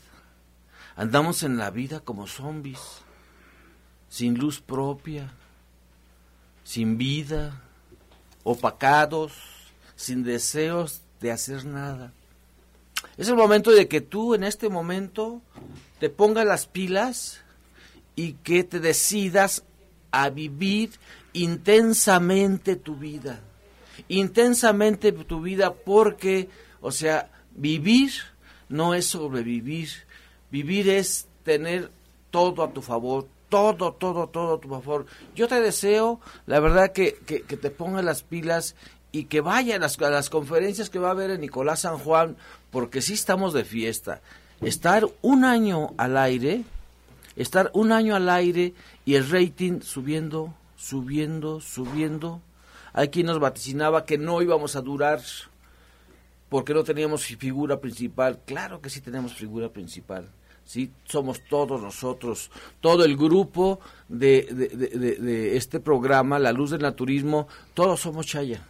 Andamos 0.94 1.42
en 1.42 1.56
la 1.56 1.70
vida 1.70 2.00
como 2.00 2.26
zombies, 2.26 2.98
sin 4.10 4.36
luz 4.36 4.60
propia, 4.60 5.32
sin 6.62 6.98
vida, 6.98 7.62
opacados, 8.42 9.32
sin 9.96 10.22
deseos 10.22 11.00
de 11.22 11.32
hacer 11.32 11.64
nada. 11.64 12.12
Es 13.16 13.28
el 13.28 13.36
momento 13.36 13.70
de 13.70 13.88
que 13.88 14.02
tú 14.02 14.34
en 14.34 14.44
este 14.44 14.68
momento 14.68 15.40
te 15.98 16.10
pongas 16.10 16.44
las 16.44 16.66
pilas 16.66 17.40
y 18.16 18.34
que 18.34 18.64
te 18.64 18.80
decidas 18.80 19.64
a 20.10 20.28
vivir 20.28 20.90
intensamente 21.32 22.76
tu 22.76 22.96
vida. 22.96 23.40
Intensamente 24.10 25.12
tu 25.12 25.40
vida 25.40 25.72
porque, 25.72 26.48
o 26.80 26.90
sea, 26.90 27.30
vivir 27.54 28.10
no 28.68 28.92
es 28.94 29.06
sobrevivir. 29.06 29.88
Vivir 30.50 30.88
es 30.88 31.28
tener 31.44 31.92
todo 32.32 32.64
a 32.64 32.72
tu 32.72 32.82
favor, 32.82 33.28
todo, 33.48 33.92
todo, 33.92 34.28
todo 34.28 34.54
a 34.54 34.60
tu 34.60 34.68
favor. 34.68 35.06
Yo 35.36 35.46
te 35.46 35.60
deseo, 35.60 36.18
la 36.46 36.58
verdad, 36.58 36.90
que, 36.90 37.18
que, 37.24 37.56
te 37.56 37.70
pongas 37.70 38.04
las 38.04 38.24
pilas 38.24 38.74
y 39.12 39.26
que 39.26 39.40
vaya 39.40 39.76
a 39.76 39.78
las, 39.78 39.96
a 40.02 40.10
las 40.10 40.28
conferencias 40.28 40.90
que 40.90 40.98
va 40.98 41.06
a 41.06 41.12
haber 41.12 41.30
en 41.30 41.42
Nicolás 41.42 41.82
San 41.82 41.96
Juan, 41.96 42.36
porque 42.72 43.02
sí 43.02 43.12
estamos 43.12 43.52
de 43.52 43.64
fiesta. 43.64 44.22
Estar 44.60 45.06
un 45.22 45.44
año 45.44 45.94
al 45.98 46.16
aire, 46.16 46.64
estar 47.36 47.70
un 47.74 47.92
año 47.92 48.16
al 48.16 48.28
aire 48.28 48.74
y 49.04 49.14
el 49.14 49.30
rating 49.30 49.82
subiendo, 49.82 50.52
subiendo, 50.74 51.60
subiendo. 51.60 52.40
Hay 52.92 53.08
quien 53.08 53.26
nos 53.26 53.38
vaticinaba 53.38 54.04
que 54.04 54.18
no 54.18 54.42
íbamos 54.42 54.76
a 54.76 54.80
durar 54.80 55.20
porque 56.48 56.74
no 56.74 56.84
teníamos 56.84 57.24
figura 57.24 57.80
principal. 57.80 58.40
Claro 58.44 58.80
que 58.80 58.90
sí 58.90 59.00
tenemos 59.00 59.34
figura 59.34 59.68
principal. 59.68 60.28
Sí, 60.64 60.92
somos 61.04 61.40
todos 61.48 61.80
nosotros, 61.80 62.50
todo 62.80 63.04
el 63.04 63.16
grupo 63.16 63.80
de, 64.08 65.56
este 65.56 65.80
programa, 65.80 66.38
La 66.38 66.52
Luz 66.52 66.70
del 66.70 66.82
Naturismo, 66.82 67.48
todos 67.74 68.00
somos 68.00 68.26
Chaya. 68.26 68.66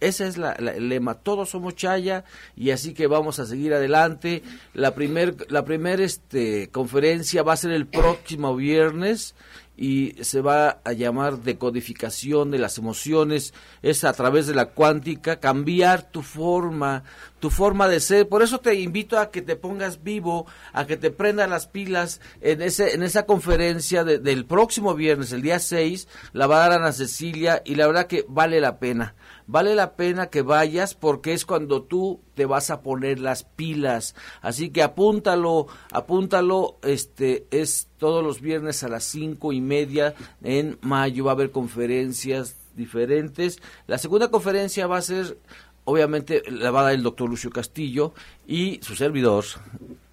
Ese 0.00 0.26
es 0.26 0.36
el 0.36 0.88
lema. 0.88 1.14
Todos 1.14 1.48
somos 1.48 1.76
Chaya 1.76 2.24
y 2.56 2.72
así 2.72 2.92
que 2.92 3.06
vamos 3.06 3.38
a 3.38 3.46
seguir 3.46 3.72
adelante. 3.72 4.42
La 4.74 4.94
primer, 4.94 5.50
la 5.50 5.64
primer 5.64 6.02
este, 6.02 6.68
conferencia 6.68 7.42
va 7.42 7.54
a 7.54 7.56
ser 7.56 7.70
el 7.70 7.86
próximo 7.86 8.54
viernes 8.54 9.34
y 9.76 10.14
se 10.22 10.40
va 10.40 10.80
a 10.84 10.92
llamar 10.92 11.38
decodificación 11.38 12.50
de 12.50 12.58
las 12.58 12.78
emociones. 12.78 13.54
Es 13.82 14.04
a 14.04 14.12
través 14.12 14.46
de 14.46 14.54
la 14.54 14.66
cuántica 14.66 15.40
cambiar 15.40 16.02
tu 16.10 16.22
forma, 16.22 17.02
tu 17.40 17.50
forma 17.50 17.88
de 17.88 18.00
ser. 18.00 18.28
Por 18.28 18.42
eso 18.42 18.58
te 18.58 18.74
invito 18.74 19.18
a 19.18 19.30
que 19.30 19.42
te 19.42 19.56
pongas 19.56 20.02
vivo, 20.02 20.46
a 20.72 20.86
que 20.86 20.96
te 20.96 21.10
prendas 21.10 21.50
las 21.50 21.66
pilas 21.66 22.20
en, 22.40 22.62
ese, 22.62 22.94
en 22.94 23.02
esa 23.02 23.26
conferencia 23.26 24.04
del 24.04 24.46
próximo 24.46 24.94
viernes, 24.94 25.32
el 25.32 25.42
día 25.42 25.58
6. 25.58 26.08
La 26.32 26.46
va 26.46 26.56
a 26.56 26.68
dar 26.68 26.80
Ana 26.80 26.92
Cecilia 26.92 27.62
y 27.64 27.74
la 27.74 27.86
verdad 27.86 28.06
que 28.06 28.24
vale 28.28 28.60
la 28.60 28.78
pena 28.78 29.14
vale 29.46 29.74
la 29.74 29.94
pena 29.94 30.26
que 30.26 30.42
vayas 30.42 30.94
porque 30.94 31.32
es 31.32 31.44
cuando 31.44 31.82
tú 31.82 32.20
te 32.34 32.46
vas 32.46 32.70
a 32.70 32.82
poner 32.82 33.20
las 33.20 33.44
pilas. 33.44 34.14
Así 34.40 34.70
que 34.70 34.82
apúntalo, 34.82 35.66
apúntalo, 35.90 36.78
este 36.82 37.46
es 37.50 37.88
todos 37.98 38.24
los 38.24 38.40
viernes 38.40 38.82
a 38.82 38.88
las 38.88 39.04
cinco 39.04 39.52
y 39.52 39.60
media 39.60 40.14
en 40.42 40.78
mayo 40.80 41.24
va 41.24 41.32
a 41.32 41.34
haber 41.34 41.50
conferencias 41.50 42.56
diferentes. 42.74 43.60
La 43.86 43.98
segunda 43.98 44.28
conferencia 44.28 44.86
va 44.86 44.98
a 44.98 45.02
ser, 45.02 45.38
obviamente, 45.84 46.42
la 46.50 46.70
va 46.70 46.80
a 46.80 46.84
dar 46.84 46.94
el 46.94 47.02
doctor 47.02 47.28
Lucio 47.28 47.50
Castillo 47.50 48.14
y 48.46 48.80
su 48.82 48.94
servidor 48.94 49.44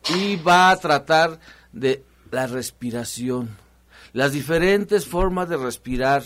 y 0.10 0.36
va 0.38 0.72
a 0.72 0.78
tratar 0.78 1.39
de 1.72 2.04
la 2.32 2.48
respiración, 2.48 3.58
las 4.13 4.32
diferentes 4.32 5.06
formas 5.06 5.50
de 5.50 5.58
respirar, 5.58 6.24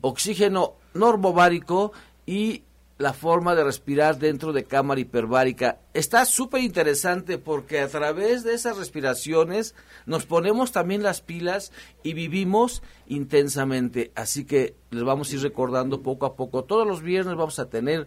oxígeno 0.00 0.74
normobárico 0.94 1.92
y 2.26 2.62
la 2.96 3.12
forma 3.12 3.54
de 3.54 3.64
respirar 3.64 4.18
dentro 4.18 4.52
de 4.52 4.64
cámara 4.64 5.00
hiperbárica. 5.00 5.80
Está 5.94 6.24
súper 6.24 6.62
interesante 6.62 7.38
porque 7.38 7.80
a 7.80 7.88
través 7.88 8.44
de 8.44 8.54
esas 8.54 8.76
respiraciones 8.76 9.74
nos 10.06 10.26
ponemos 10.26 10.70
también 10.70 11.02
las 11.02 11.20
pilas 11.20 11.72
y 12.04 12.14
vivimos 12.14 12.82
intensamente. 13.08 14.12
Así 14.14 14.44
que 14.44 14.76
les 14.90 15.02
vamos 15.02 15.30
a 15.30 15.34
ir 15.34 15.42
recordando 15.42 16.02
poco 16.02 16.26
a 16.26 16.36
poco. 16.36 16.64
Todos 16.64 16.86
los 16.86 17.02
viernes 17.02 17.34
vamos 17.34 17.58
a 17.58 17.68
tener 17.68 18.06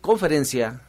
conferencia, 0.00 0.82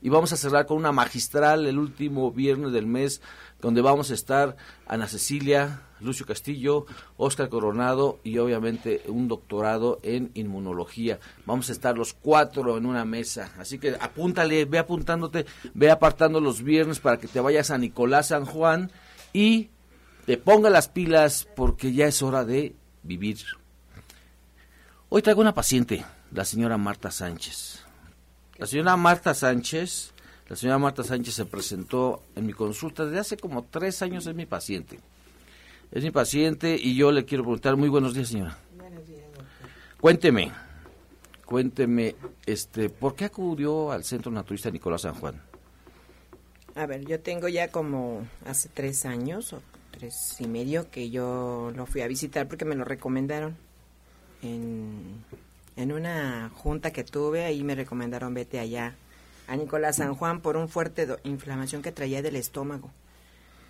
y 0.00 0.08
vamos 0.10 0.32
a 0.32 0.36
cerrar 0.36 0.66
con 0.66 0.76
una 0.76 0.92
magistral 0.92 1.66
el 1.66 1.78
último 1.78 2.30
viernes 2.30 2.72
del 2.72 2.86
mes 2.86 3.20
donde 3.60 3.80
vamos 3.80 4.10
a 4.10 4.14
estar 4.14 4.56
Ana 4.86 5.08
Cecilia, 5.08 5.82
Lucio 6.00 6.26
Castillo, 6.26 6.86
Oscar 7.16 7.48
Coronado 7.48 8.20
y 8.22 8.38
obviamente 8.38 9.02
un 9.08 9.28
doctorado 9.28 9.98
en 10.02 10.30
inmunología. 10.34 11.18
Vamos 11.44 11.68
a 11.68 11.72
estar 11.72 11.96
los 11.96 12.14
cuatro 12.14 12.76
en 12.76 12.86
una 12.86 13.04
mesa. 13.04 13.52
Así 13.58 13.78
que 13.78 13.96
apúntale, 14.00 14.64
ve 14.64 14.78
apuntándote, 14.78 15.46
ve 15.74 15.90
apartando 15.90 16.40
los 16.40 16.62
viernes 16.62 17.00
para 17.00 17.18
que 17.18 17.28
te 17.28 17.40
vayas 17.40 17.70
a 17.70 17.78
Nicolás 17.78 18.28
San 18.28 18.44
Juan 18.44 18.92
y 19.32 19.70
te 20.26 20.36
ponga 20.36 20.70
las 20.70 20.88
pilas 20.88 21.48
porque 21.56 21.92
ya 21.92 22.06
es 22.06 22.22
hora 22.22 22.44
de 22.44 22.76
vivir. 23.02 23.38
Hoy 25.08 25.22
traigo 25.22 25.40
una 25.40 25.54
paciente, 25.54 26.04
la 26.32 26.44
señora 26.44 26.76
Marta 26.76 27.10
Sánchez. 27.10 27.80
La 28.58 28.66
señora 28.66 28.96
Marta 28.96 29.34
Sánchez, 29.34 30.12
la 30.48 30.56
señora 30.56 30.78
Marta 30.78 31.04
Sánchez 31.04 31.34
se 31.34 31.44
presentó 31.44 32.22
en 32.34 32.46
mi 32.46 32.54
consulta 32.54 33.04
desde 33.04 33.18
hace 33.18 33.36
como 33.36 33.64
tres 33.64 34.00
años, 34.00 34.26
es 34.26 34.34
mi 34.34 34.46
paciente. 34.46 34.98
Es 35.92 36.02
mi 36.02 36.10
paciente 36.10 36.76
y 36.80 36.96
yo 36.96 37.12
le 37.12 37.26
quiero 37.26 37.44
preguntar, 37.44 37.76
muy 37.76 37.90
buenos 37.90 38.14
días 38.14 38.28
señora. 38.28 38.58
Buenos 38.76 39.06
días, 39.06 39.24
Cuénteme, 40.00 40.52
cuénteme, 41.44 42.14
este, 42.46 42.88
¿por 42.88 43.14
qué 43.14 43.26
acudió 43.26 43.92
al 43.92 44.04
Centro 44.04 44.32
Naturista 44.32 44.70
Nicolás 44.70 45.02
San 45.02 45.14
Juan? 45.14 45.42
A 46.74 46.86
ver, 46.86 47.04
yo 47.04 47.20
tengo 47.20 47.48
ya 47.48 47.68
como 47.70 48.26
hace 48.46 48.70
tres 48.72 49.04
años 49.04 49.52
o 49.52 49.60
tres 49.90 50.36
y 50.40 50.46
medio 50.46 50.90
que 50.90 51.10
yo 51.10 51.72
lo 51.74 51.84
fui 51.84 52.00
a 52.00 52.06
visitar 52.06 52.48
porque 52.48 52.64
me 52.64 52.74
lo 52.74 52.84
recomendaron 52.84 53.56
en, 54.42 55.24
en 55.76 55.92
una 55.92 56.50
junta 56.54 56.90
que 56.90 57.04
tuve, 57.04 57.44
ahí 57.44 57.64
me 57.64 57.74
recomendaron 57.74 58.32
vete 58.32 58.60
allá 58.60 58.94
a 59.48 59.56
Nicolás 59.56 59.96
San 59.96 60.14
Juan 60.14 60.40
por 60.40 60.56
un 60.56 60.68
fuerte 60.68 61.08
inflamación 61.24 61.82
que 61.82 61.90
traía 61.90 62.22
del 62.22 62.36
estómago. 62.36 62.92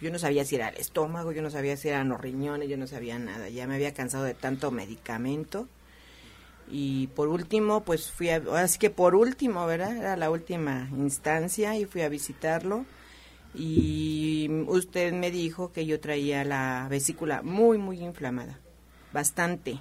Yo 0.00 0.10
no 0.10 0.18
sabía 0.18 0.44
si 0.44 0.56
era 0.56 0.68
el 0.68 0.76
estómago, 0.76 1.32
yo 1.32 1.40
no 1.40 1.50
sabía 1.50 1.76
si 1.76 1.88
eran 1.88 2.08
los 2.08 2.20
riñones, 2.20 2.68
yo 2.68 2.76
no 2.76 2.86
sabía 2.86 3.18
nada. 3.18 3.48
Ya 3.48 3.66
me 3.66 3.76
había 3.76 3.94
cansado 3.94 4.24
de 4.24 4.34
tanto 4.34 4.70
medicamento. 4.70 5.68
Y 6.70 7.06
por 7.08 7.28
último, 7.28 7.82
pues 7.84 8.10
fui 8.10 8.28
a, 8.30 8.42
así 8.56 8.78
que 8.78 8.90
por 8.90 9.14
último, 9.14 9.66
¿verdad? 9.66 9.96
Era 9.96 10.16
la 10.16 10.30
última 10.30 10.88
instancia 10.96 11.76
y 11.76 11.84
fui 11.84 12.02
a 12.02 12.08
visitarlo. 12.08 12.84
Y 13.54 14.48
usted 14.66 15.12
me 15.12 15.30
dijo 15.30 15.72
que 15.72 15.86
yo 15.86 15.98
traía 16.00 16.44
la 16.44 16.86
vesícula 16.90 17.42
muy, 17.42 17.78
muy 17.78 18.00
inflamada. 18.00 18.60
Bastante. 19.12 19.80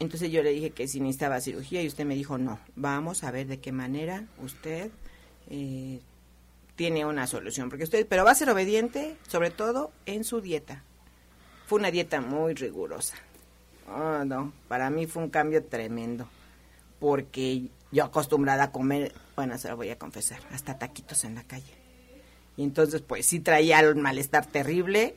Entonces 0.00 0.32
yo 0.32 0.42
le 0.42 0.50
dije 0.50 0.70
que 0.70 0.88
si 0.88 0.98
necesitaba 0.98 1.40
cirugía 1.40 1.82
y 1.82 1.86
usted 1.86 2.06
me 2.06 2.14
dijo 2.14 2.38
no, 2.38 2.58
vamos 2.74 3.22
a 3.22 3.30
ver 3.30 3.46
de 3.46 3.60
qué 3.60 3.70
manera 3.70 4.24
usted 4.42 4.90
eh, 5.50 6.00
tiene 6.74 7.04
una 7.04 7.26
solución, 7.26 7.68
porque 7.68 7.84
usted, 7.84 8.06
pero 8.08 8.24
va 8.24 8.30
a 8.30 8.34
ser 8.34 8.48
obediente, 8.48 9.16
sobre 9.28 9.50
todo 9.50 9.92
en 10.06 10.24
su 10.24 10.40
dieta. 10.40 10.82
Fue 11.66 11.78
una 11.78 11.90
dieta 11.90 12.22
muy 12.22 12.54
rigurosa. 12.54 13.16
Oh, 13.94 14.24
no, 14.24 14.54
para 14.68 14.88
mí 14.88 15.06
fue 15.06 15.22
un 15.22 15.28
cambio 15.28 15.62
tremendo, 15.62 16.26
porque 16.98 17.68
yo 17.92 18.04
acostumbrada 18.04 18.64
a 18.64 18.72
comer, 18.72 19.12
bueno, 19.36 19.58
se 19.58 19.68
lo 19.68 19.76
voy 19.76 19.90
a 19.90 19.98
confesar, 19.98 20.40
hasta 20.52 20.78
taquitos 20.78 21.24
en 21.24 21.34
la 21.34 21.42
calle. 21.42 21.74
Y 22.56 22.62
entonces, 22.62 23.02
pues 23.02 23.26
sí 23.26 23.40
traía 23.40 23.80
el 23.80 23.96
malestar 23.96 24.46
terrible, 24.46 25.16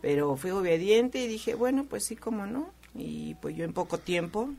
pero 0.00 0.34
fui 0.36 0.50
obediente 0.50 1.20
y 1.20 1.28
dije, 1.28 1.54
bueno, 1.54 1.84
pues 1.84 2.04
sí, 2.04 2.16
cómo 2.16 2.46
no, 2.46 2.72
y 2.94 3.34
pues 3.36 3.56
yo 3.56 3.64
en 3.64 3.72
poco 3.72 3.98
tiempo, 3.98 4.50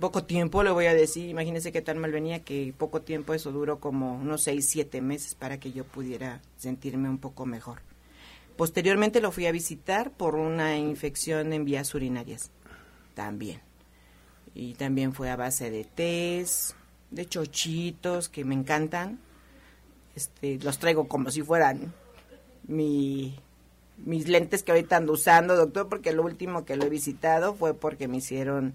poco 0.00 0.24
tiempo 0.24 0.62
le 0.62 0.70
voy 0.70 0.86
a 0.86 0.94
decir, 0.94 1.28
imagínese 1.28 1.72
qué 1.72 1.82
tan 1.82 1.98
mal 1.98 2.12
venía 2.12 2.42
que 2.42 2.74
poco 2.76 3.02
tiempo 3.02 3.34
eso 3.34 3.52
duró 3.52 3.78
como 3.78 4.16
unos 4.16 4.42
seis, 4.42 4.68
siete 4.68 5.00
meses 5.00 5.34
para 5.34 5.60
que 5.60 5.72
yo 5.72 5.84
pudiera 5.84 6.42
sentirme 6.56 7.08
un 7.08 7.18
poco 7.18 7.46
mejor. 7.46 7.80
Posteriormente 8.56 9.20
lo 9.20 9.32
fui 9.32 9.46
a 9.46 9.52
visitar 9.52 10.10
por 10.12 10.36
una 10.36 10.76
infección 10.76 11.52
en 11.52 11.64
vías 11.64 11.94
urinarias, 11.94 12.50
también. 13.14 13.60
Y 14.54 14.74
también 14.74 15.12
fue 15.12 15.30
a 15.30 15.36
base 15.36 15.70
de 15.70 15.84
tés, 15.84 16.76
de 17.10 17.26
chochitos, 17.26 18.28
que 18.28 18.44
me 18.44 18.54
encantan. 18.54 19.18
Este, 20.14 20.60
los 20.60 20.78
traigo 20.78 21.08
como 21.08 21.32
si 21.32 21.42
fueran 21.42 21.92
mi 22.68 23.36
mis 23.98 24.28
lentes 24.28 24.62
que 24.62 24.72
ahorita 24.72 24.96
ando 24.96 25.12
usando, 25.12 25.56
doctor, 25.56 25.88
porque 25.88 26.12
lo 26.12 26.22
último 26.22 26.64
que 26.64 26.76
lo 26.76 26.84
he 26.84 26.90
visitado 26.90 27.54
fue 27.54 27.74
porque 27.74 28.08
me 28.08 28.18
hicieron 28.18 28.74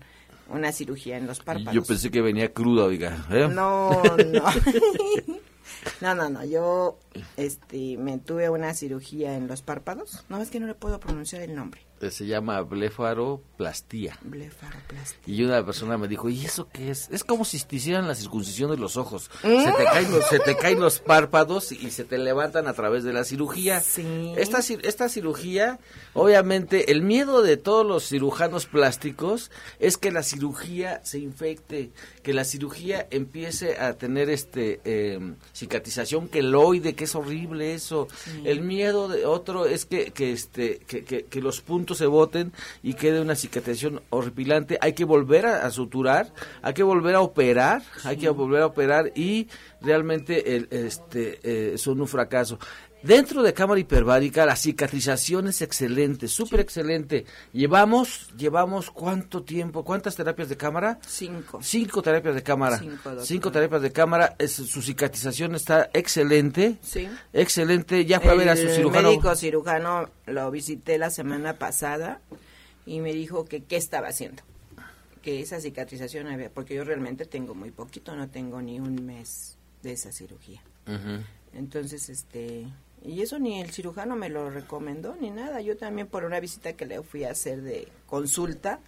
una 0.49 0.71
cirugía 0.71 1.17
en 1.17 1.27
los 1.27 1.39
párpados. 1.39 1.73
Yo 1.73 1.83
pensé 1.83 2.09
que 2.09 2.21
venía 2.21 2.53
cruda, 2.53 2.85
oiga. 2.85 3.25
¿eh? 3.29 3.47
No, 3.51 4.01
no. 4.03 4.43
no, 6.01 6.15
no, 6.15 6.29
no. 6.29 6.45
Yo 6.45 6.97
este, 7.37 7.97
me 7.97 8.17
tuve 8.17 8.49
una 8.49 8.73
cirugía 8.73 9.35
en 9.35 9.47
los 9.47 9.61
párpados. 9.61 10.25
No, 10.29 10.41
es 10.41 10.49
que 10.49 10.59
no 10.59 10.67
le 10.67 10.75
puedo 10.75 10.99
pronunciar 10.99 11.41
el 11.43 11.55
nombre 11.55 11.88
se 12.09 12.25
llama 12.25 12.61
blefaroplastía. 12.61 14.17
Blefaroplastía. 14.21 15.21
Y 15.25 15.43
una 15.43 15.65
persona 15.65 15.97
me 15.97 16.07
dijo, 16.07 16.29
¿y 16.29 16.45
eso 16.45 16.67
qué 16.71 16.91
es? 16.91 17.09
Es 17.11 17.23
como 17.23 17.43
si 17.43 17.59
te 17.59 17.75
hicieran 17.75 18.07
la 18.07 18.15
circuncisión 18.15 18.71
de 18.71 18.77
los 18.77 18.95
ojos. 18.97 19.29
Se, 19.41 19.71
te 19.77 19.83
caen 19.83 20.11
los, 20.11 20.25
se 20.25 20.39
te 20.39 20.55
caen 20.55 20.79
los 20.79 20.99
párpados 20.99 21.71
y 21.71 21.91
se 21.91 22.05
te 22.05 22.17
levantan 22.17 22.67
a 22.67 22.73
través 22.73 23.03
de 23.03 23.11
la 23.11 23.23
cirugía. 23.25 23.81
Sí. 23.81 24.33
Esta, 24.37 24.59
esta 24.59 25.09
cirugía, 25.09 25.79
obviamente, 26.13 26.91
el 26.91 27.01
miedo 27.01 27.41
de 27.41 27.57
todos 27.57 27.85
los 27.85 28.07
cirujanos 28.07 28.65
plásticos 28.65 29.51
es 29.79 29.97
que 29.97 30.11
la 30.11 30.23
cirugía 30.23 31.01
se 31.03 31.19
infecte, 31.19 31.91
que 32.23 32.33
la 32.33 32.45
cirugía 32.45 33.07
empiece 33.11 33.77
a 33.77 33.93
tener 33.93 34.29
este 34.29 34.79
eh, 34.85 35.33
cicatrización 35.53 36.29
queloide, 36.29 36.95
que 36.95 37.03
es 37.03 37.15
horrible 37.15 37.73
eso. 37.73 38.07
El 38.45 38.61
miedo 38.61 39.09
de 39.09 39.25
otro 39.25 39.65
es 39.65 39.85
que, 39.85 40.11
que, 40.11 40.31
este, 40.31 40.79
que, 40.87 41.03
que 41.03 41.41
los 41.41 41.61
puntos 41.61 41.88
se 41.95 42.05
voten 42.05 42.53
y 42.83 42.93
quede 42.93 43.21
una 43.21 43.35
cicatrización 43.35 44.01
horripilante, 44.09 44.77
hay 44.81 44.93
que 44.93 45.05
volver 45.05 45.45
a, 45.45 45.69
suturar, 45.71 46.33
hay 46.61 46.73
que 46.73 46.83
volver 46.83 47.15
a 47.15 47.21
operar, 47.21 47.81
hay 48.03 48.17
que 48.17 48.29
volver 48.29 48.61
a 48.61 48.67
operar 48.67 49.11
y 49.15 49.47
realmente 49.81 50.55
el, 50.55 50.67
este 50.71 51.39
eh, 51.43 51.77
son 51.77 52.01
un 52.01 52.07
fracaso. 52.07 52.59
Dentro 53.01 53.43
de 53.43 53.53
cámara 53.53 53.79
hiperbárica 53.79 54.45
la 54.45 54.55
cicatrización 54.55 55.47
es 55.47 55.61
excelente, 55.61 56.27
súper 56.27 56.59
excelente. 56.59 57.25
Llevamos, 57.53 58.29
llevamos 58.37 58.91
cuánto 58.91 59.43
tiempo, 59.43 59.85
cuántas 59.85 60.15
terapias 60.15 60.49
de 60.49 60.57
cámara? 60.57 60.99
Cinco. 61.07 61.59
Cinco 61.61 62.01
terapias 62.01 62.35
de 62.35 62.43
cámara. 62.43 62.81
Cinco, 63.23 63.51
terapias 63.51 63.81
de 63.81 63.91
cámara. 63.91 64.35
su 64.47 64.81
cicatrización 64.81 65.55
está 65.55 65.89
excelente. 65.93 66.77
Sí. 66.81 67.07
Excelente. 67.31 68.05
Ya 68.05 68.19
fue 68.19 68.31
a 68.31 68.35
ver 68.35 68.49
a 68.49 68.55
su 68.57 68.67
cirujano. 68.67 69.09
El 69.09 69.15
médico 69.15 69.35
cirujano 69.35 70.09
lo 70.25 70.51
visité 70.51 70.97
la 70.97 71.09
semana 71.09 71.53
pasada 71.53 72.19
y 72.85 72.99
me 72.99 73.13
dijo 73.13 73.45
que 73.45 73.63
qué 73.63 73.77
estaba 73.77 74.09
haciendo. 74.09 74.43
Que 75.21 75.41
esa 75.41 75.61
cicatrización 75.61 76.27
había, 76.27 76.49
porque 76.49 76.75
yo 76.75 76.83
realmente 76.83 77.25
tengo 77.25 77.55
muy 77.55 77.71
poquito, 77.71 78.15
no 78.15 78.29
tengo 78.29 78.61
ni 78.61 78.79
un 78.79 79.05
mes 79.05 79.57
de 79.83 79.93
esa 79.93 80.11
cirugía. 80.11 80.61
Entonces, 81.53 82.09
este, 82.09 82.67
y 83.03 83.21
eso 83.21 83.39
ni 83.39 83.61
el 83.61 83.71
cirujano 83.71 84.15
me 84.15 84.29
lo 84.29 84.49
recomendó 84.49 85.15
ni 85.19 85.29
nada. 85.29 85.61
Yo 85.61 85.77
también 85.77 86.07
por 86.07 86.25
una 86.25 86.39
visita 86.39 86.73
que 86.73 86.85
le 86.85 87.01
fui 87.01 87.23
a 87.23 87.31
hacer 87.31 87.61
de 87.61 87.87
consulta, 88.05 88.79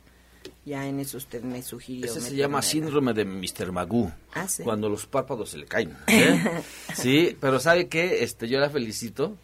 ya 0.65 0.87
en 0.87 0.99
eso 0.99 1.17
usted 1.17 1.41
me 1.43 1.61
sugirió. 1.61 2.05
Ese 2.05 2.21
se 2.21 2.35
llama 2.35 2.61
síndrome 2.61 3.13
de 3.13 3.25
Mr. 3.25 3.71
Magoo. 3.71 4.11
Ah, 4.33 4.47
¿sí? 4.47 4.63
Cuando 4.63 4.89
los 4.89 5.05
párpados 5.07 5.51
se 5.51 5.57
le 5.57 5.65
caen. 5.65 5.95
¿eh? 6.07 6.63
sí, 6.93 7.37
pero 7.39 7.59
¿sabe 7.59 7.87
qué? 7.87 8.23
Este, 8.23 8.47
yo 8.47 8.59
la 8.59 8.69
felicito. 8.69 9.37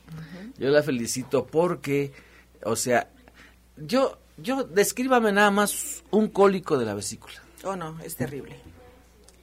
Yo 0.57 0.69
la 0.69 0.81
felicito 0.81 1.45
porque, 1.45 2.11
o 2.63 2.75
sea, 2.75 3.09
yo, 3.77 4.17
yo, 4.37 4.63
descríbame 4.63 5.31
nada 5.31 5.51
más 5.51 6.03
un 6.09 6.29
cólico 6.29 6.77
de 6.77 6.85
la 6.85 6.95
vesícula. 6.95 7.35
Oh, 7.63 7.75
no, 7.75 7.99
es 8.01 8.15
terrible 8.15 8.57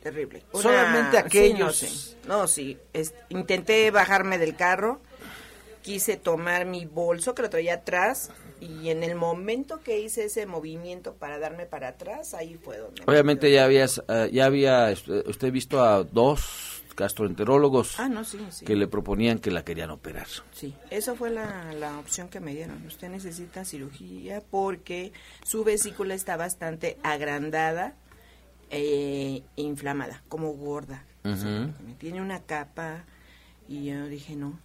terrible. 0.05 0.43
Solamente 0.53 1.17
aquellos. 1.17 2.15
no, 2.29 2.47
sí. 2.47 2.79
intenté 3.31 3.91
bajarme 3.91 4.39
del 4.39 4.55
carro 4.55 5.01
quise 5.85 6.17
tomar 6.17 6.65
mi 6.65 6.87
bolso 6.87 7.35
que 7.35 7.43
lo 7.43 7.51
traía 7.51 7.75
atrás 7.75 8.31
y 8.59 8.89
en 8.89 9.05
el 9.05 9.15
momento 9.17 9.81
que 9.81 10.01
hice 10.01 10.25
ese 10.25 10.47
movimiento 10.47 11.13
para 11.15 11.39
darme 11.39 11.67
para 11.67 11.89
atrás, 11.89 12.33
ahí 12.33 12.55
fue 12.57 12.79
donde... 12.79 13.03
Obviamente 13.07 13.53
ya 13.53 13.65
habías, 13.65 14.03
eh, 14.09 14.31
ya 14.33 14.47
había 14.47 14.95
usted 15.27 15.53
visto 15.53 15.85
a 15.85 16.03
dos 16.03 16.83
gastroenterólogos 16.97 18.01
ah, 18.01 18.09
que 18.65 18.77
le 18.77 18.89
proponían 18.89 19.41
que 19.41 19.51
la 19.51 19.63
querían 19.63 19.91
operar. 19.91 20.27
Sí, 20.53 20.75
esa 20.89 21.15
fue 21.17 21.29
la, 21.29 21.75
la 21.75 21.99
opción 21.99 22.29
que 22.29 22.41
me 22.41 22.55
dieron. 22.55 22.87
Usted 22.87 23.11
necesita 23.11 23.67
cirugía 23.67 24.41
porque 24.51 25.13
su 25.45 25.65
vesícula 25.65 26.15
está 26.15 26.39
bastante 26.39 26.97
agrandada 27.03 27.95
e 28.71 29.43
inflamada, 29.57 30.23
como 30.31 30.51
gorda. 30.55 31.05
tiene 31.99 32.23
una 32.23 32.41
capa 32.41 33.05
y 33.69 33.85
yo 33.85 34.07
dije, 34.07 34.35
no, 34.35 34.59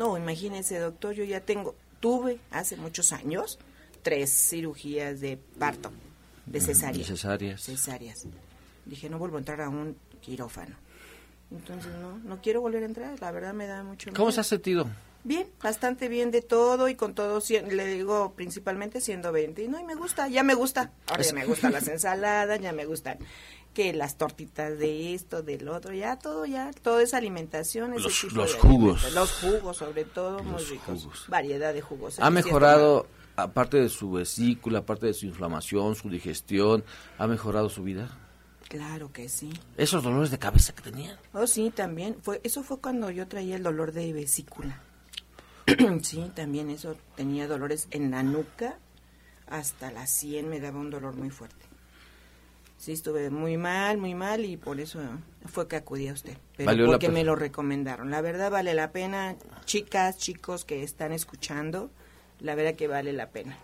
no, 0.00 0.16
imagínese, 0.16 0.78
doctor, 0.78 1.12
yo 1.12 1.24
ya 1.24 1.40
tengo, 1.40 1.74
tuve 2.00 2.40
hace 2.50 2.76
muchos 2.78 3.12
años 3.12 3.58
tres 4.00 4.30
cirugías 4.32 5.20
de 5.20 5.36
parto, 5.58 5.92
de 6.46 6.58
cesárea. 6.58 7.04
cesáreas. 7.04 7.60
Cesáreas. 7.62 8.26
Dije, 8.86 9.10
no 9.10 9.18
vuelvo 9.18 9.36
a 9.36 9.40
entrar 9.40 9.60
a 9.60 9.68
un 9.68 9.94
quirófano. 10.22 10.74
Entonces 11.50 11.92
no, 12.00 12.16
no 12.16 12.40
quiero 12.40 12.62
volver 12.62 12.82
a 12.82 12.86
entrar, 12.86 13.20
la 13.20 13.30
verdad 13.30 13.52
me 13.52 13.66
da 13.66 13.82
mucho 13.82 14.10
¿Cómo 14.12 14.28
miedo. 14.28 14.32
se 14.32 14.40
ha 14.40 14.44
sentido? 14.44 14.88
Bien, 15.22 15.46
bastante 15.62 16.08
bien 16.08 16.30
de 16.30 16.40
todo 16.40 16.88
y 16.88 16.94
con 16.94 17.14
todo, 17.14 17.42
le 17.70 17.86
digo 17.86 18.32
principalmente 18.34 19.02
siendo 19.02 19.32
20. 19.32 19.64
Y 19.64 19.68
no, 19.68 19.78
y 19.78 19.84
me 19.84 19.94
gusta, 19.96 20.28
ya 20.28 20.42
me 20.42 20.54
gusta. 20.54 20.92
Ahora 21.08 21.22
ya 21.22 21.34
me 21.34 21.44
gustan 21.44 21.72
las 21.74 21.86
ensaladas, 21.96 22.58
ya 22.58 22.72
me 22.72 22.86
gustan 22.86 23.18
que 23.74 23.92
las 23.92 24.16
tortitas 24.18 24.78
de 24.78 25.14
esto, 25.14 25.42
del 25.42 25.68
otro, 25.68 25.92
ya 25.92 26.18
todo, 26.18 26.44
ya, 26.46 26.72
todo 26.82 27.00
es 27.00 27.14
alimentación. 27.14 27.92
ese 27.94 28.02
Los- 28.02 28.20
tipo 28.20 28.34
los 28.36 28.52
de 28.54 28.58
jugos. 28.60 29.12
Los 29.14 29.32
jugos, 29.32 29.76
sobre 29.76 30.04
todo, 30.04 30.42
muy 30.42 30.62
ricos. 30.64 31.02
jugos. 31.04 31.24
Variedad 31.28 31.72
de 31.72 31.80
jugos. 31.80 32.18
¿Ha 32.18 32.30
mejorado, 32.30 33.06
aparte 33.36 33.76
de 33.78 33.88
su 33.88 34.10
vesícula, 34.10 34.80
aparte 34.80 35.06
de 35.06 35.14
su 35.14 35.26
inflamación, 35.26 35.94
su 35.94 36.08
digestión, 36.10 36.84
ha 37.18 37.26
mejorado 37.26 37.68
su 37.68 37.82
vida? 37.84 38.10
Claro 38.68 39.12
que 39.12 39.28
sí. 39.28 39.50
Esos 39.76 40.02
dolores 40.04 40.30
de 40.30 40.38
cabeza 40.38 40.72
que 40.74 40.82
tenía. 40.82 41.18
Oh, 41.32 41.46
sí, 41.46 41.70
también. 41.74 42.16
Fue, 42.22 42.40
eso 42.44 42.62
fue 42.62 42.78
cuando 42.80 43.10
yo 43.10 43.26
traía 43.26 43.56
el 43.56 43.62
dolor 43.64 43.92
de 43.92 44.12
vesícula. 44.12 44.80
sí, 46.02 46.30
también 46.34 46.70
eso. 46.70 46.96
Tenía 47.16 47.46
dolores 47.48 47.88
en 47.90 48.10
la 48.10 48.22
nuca, 48.22 48.78
hasta 49.48 49.90
la 49.90 50.06
100 50.06 50.48
me 50.48 50.60
daba 50.60 50.78
un 50.78 50.90
dolor 50.90 51.14
muy 51.16 51.30
fuerte. 51.30 51.66
Sí, 52.80 52.92
estuve 52.92 53.28
muy 53.28 53.58
mal, 53.58 53.98
muy 53.98 54.14
mal 54.14 54.42
y 54.46 54.56
por 54.56 54.80
eso 54.80 55.00
fue 55.44 55.68
que 55.68 55.76
acudí 55.76 56.08
a 56.08 56.14
usted. 56.14 56.38
Pero 56.56 56.66
Valió 56.66 56.86
porque 56.86 57.10
me 57.10 57.24
lo 57.24 57.36
recomendaron. 57.36 58.10
La 58.10 58.22
verdad 58.22 58.50
vale 58.50 58.72
la 58.72 58.90
pena, 58.90 59.36
chicas, 59.66 60.16
chicos 60.16 60.64
que 60.64 60.82
están 60.82 61.12
escuchando, 61.12 61.90
la 62.38 62.54
verdad 62.54 62.76
que 62.76 62.88
vale 62.88 63.12
la 63.12 63.28
pena. 63.28 63.58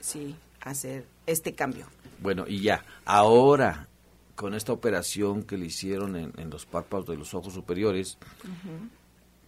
Sí, 0.00 0.34
hacer 0.62 1.04
este 1.28 1.54
cambio. 1.54 1.86
Bueno, 2.20 2.44
y 2.48 2.60
ya, 2.60 2.84
ahora, 3.04 3.86
con 4.34 4.54
esta 4.54 4.72
operación 4.72 5.44
que 5.44 5.56
le 5.56 5.66
hicieron 5.66 6.16
en, 6.16 6.32
en 6.36 6.50
los 6.50 6.66
párpados 6.66 7.06
de 7.06 7.16
los 7.16 7.34
ojos 7.34 7.54
superiores, 7.54 8.18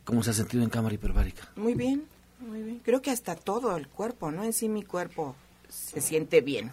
¿cómo 0.05 0.23
se 0.23 0.31
ha 0.31 0.35
sentido 0.35 0.63
en 0.63 0.71
cámara 0.71 0.95
hiperbárica? 0.95 1.51
Muy 1.57 1.75
bien, 1.75 2.05
muy 2.39 2.63
bien. 2.63 2.81
Creo 2.85 3.03
que 3.03 3.11
hasta 3.11 3.35
todo 3.35 3.77
el 3.77 3.89
cuerpo, 3.89 4.31
¿no? 4.31 4.45
En 4.45 4.53
sí 4.53 4.69
mi 4.69 4.85
cuerpo 4.85 5.35
se 5.69 6.01
siente 6.01 6.41
bien. 6.41 6.71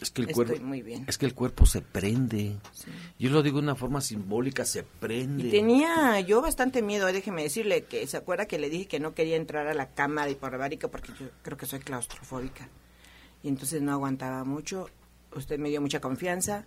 Es 0.00 0.10
que 0.10 0.22
el 0.22 0.28
Estoy 0.30 0.46
cuerpo, 0.46 0.64
muy 0.64 0.82
bien. 0.82 1.04
es 1.08 1.16
que 1.18 1.24
el 1.26 1.34
cuerpo 1.34 1.66
se 1.66 1.80
prende. 1.80 2.56
Yo 3.18 3.30
lo 3.30 3.42
digo 3.42 3.58
de 3.58 3.64
una 3.64 3.76
forma 3.76 4.00
simbólica, 4.00 4.64
se 4.64 4.82
prende. 4.82 5.46
Y 5.46 5.50
tenía 5.50 6.18
yo 6.20 6.42
bastante 6.42 6.82
miedo, 6.82 7.06
déjeme 7.06 7.42
decirle 7.44 7.84
que 7.84 8.06
se 8.06 8.16
acuerda 8.16 8.46
que 8.46 8.58
le 8.58 8.68
dije 8.70 8.86
que 8.86 9.00
no 9.00 9.14
quería 9.14 9.36
entrar 9.36 9.66
a 9.68 9.74
la 9.74 9.90
cámara 9.90 10.30
hiperbárica 10.30 10.88
porque 10.88 11.12
yo 11.18 11.28
creo 11.42 11.56
que 11.56 11.66
soy 11.66 11.78
claustrofóbica. 11.80 12.68
Y 13.42 13.48
entonces 13.48 13.82
no 13.82 13.92
aguantaba 13.92 14.44
mucho. 14.44 14.90
Usted 15.34 15.58
me 15.58 15.68
dio 15.70 15.80
mucha 15.80 16.00
confianza 16.00 16.66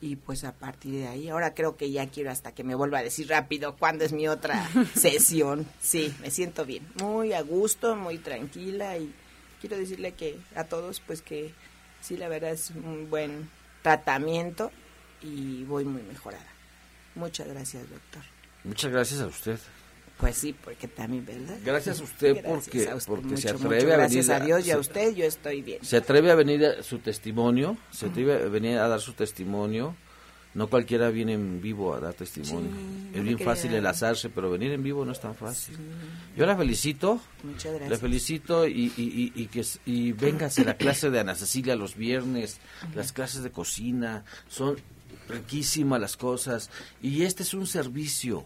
y 0.00 0.16
pues 0.16 0.44
a 0.44 0.52
partir 0.52 0.92
de 0.94 1.08
ahí, 1.08 1.28
ahora 1.28 1.54
creo 1.54 1.76
que 1.76 1.90
ya 1.90 2.08
quiero 2.08 2.30
hasta 2.30 2.52
que 2.52 2.64
me 2.64 2.74
vuelva 2.74 2.98
a 2.98 3.02
decir 3.02 3.28
rápido 3.28 3.76
cuándo 3.76 4.04
es 4.04 4.12
mi 4.12 4.28
otra 4.28 4.68
sesión. 4.94 5.66
Sí, 5.80 6.14
me 6.20 6.30
siento 6.30 6.64
bien, 6.64 6.86
muy 7.02 7.32
a 7.32 7.40
gusto, 7.42 7.96
muy 7.96 8.18
tranquila 8.18 8.98
y 8.98 9.12
quiero 9.60 9.76
decirle 9.76 10.12
que 10.12 10.38
a 10.54 10.64
todos 10.64 11.00
pues 11.00 11.22
que 11.22 11.54
sí, 12.06 12.16
la 12.16 12.28
verdad 12.28 12.52
es 12.52 12.70
un 12.70 13.10
buen 13.10 13.50
tratamiento 13.82 14.70
y 15.22 15.64
voy 15.64 15.84
muy 15.84 16.02
mejorada. 16.02 16.46
Muchas 17.14 17.48
gracias, 17.48 17.88
doctor. 17.90 18.22
Muchas 18.64 18.92
gracias 18.92 19.20
a 19.20 19.26
usted. 19.26 19.58
Pues 20.18 20.36
sí, 20.36 20.54
porque 20.54 20.88
también, 20.88 21.26
¿verdad? 21.26 21.58
Gracias 21.64 22.00
a 22.00 22.04
usted 22.04 22.42
Gracias 22.42 22.64
porque, 22.64 22.88
a 22.88 22.94
usted, 22.94 23.10
porque 23.10 23.26
mucho, 23.26 23.36
se 23.48 23.52
mucho 23.54 23.66
atreve 23.66 23.92
a 23.92 23.96
Gracias 23.96 24.28
venir 24.28 24.42
a 24.42 24.46
Dios 24.46 24.66
y 24.66 24.70
a 24.70 24.78
usted, 24.78 25.14
yo 25.14 25.24
estoy 25.24 25.62
bien. 25.62 25.84
Se 25.84 25.96
atreve 25.96 26.30
a 26.30 26.34
venir 26.34 26.64
a 26.64 26.82
su 26.82 26.98
testimonio, 26.98 27.76
se 27.90 28.06
atreve 28.06 28.34
a 28.34 28.48
venir 28.48 28.78
a 28.78 28.88
dar 28.88 29.00
su 29.00 29.12
testimonio. 29.12 29.96
No 30.56 30.68
cualquiera 30.68 31.10
viene 31.10 31.34
en 31.34 31.60
vivo 31.60 31.92
a 31.94 32.00
dar 32.00 32.14
testimonio. 32.14 32.70
Sí, 32.70 33.10
es 33.18 33.22
bien 33.22 33.38
fácil 33.38 33.68
crea. 33.68 33.78
enlazarse, 33.78 34.30
pero 34.30 34.50
venir 34.50 34.72
en 34.72 34.82
vivo 34.82 35.04
no 35.04 35.12
es 35.12 35.20
tan 35.20 35.34
fácil. 35.34 35.76
Yo 36.34 36.46
la 36.46 36.56
felicito, 36.56 37.20
Muchas 37.42 37.72
gracias. 37.74 37.90
la 37.90 37.98
felicito 37.98 38.66
y, 38.66 38.90
y, 38.96 39.32
y, 39.36 39.42
y 39.42 39.46
que 39.48 39.62
y 39.84 40.12
véngase 40.12 40.64
la 40.64 40.78
clase 40.78 41.10
de 41.10 41.20
Ana 41.20 41.34
Cecilia 41.34 41.76
los 41.76 41.94
viernes, 41.94 42.58
las 42.94 43.12
clases 43.12 43.42
de 43.42 43.50
cocina, 43.50 44.24
son 44.48 44.76
riquísimas 45.28 46.00
las 46.00 46.16
cosas 46.16 46.70
y 47.02 47.24
este 47.24 47.42
es 47.42 47.52
un 47.52 47.66
servicio. 47.66 48.44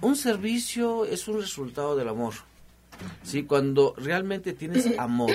Un 0.00 0.16
servicio 0.16 1.04
es 1.04 1.28
un 1.28 1.38
resultado 1.38 1.96
del 1.96 2.08
amor. 2.08 2.32
Sí, 3.24 3.42
cuando 3.42 3.94
realmente 3.98 4.54
tienes 4.54 4.88
amor, 4.98 5.32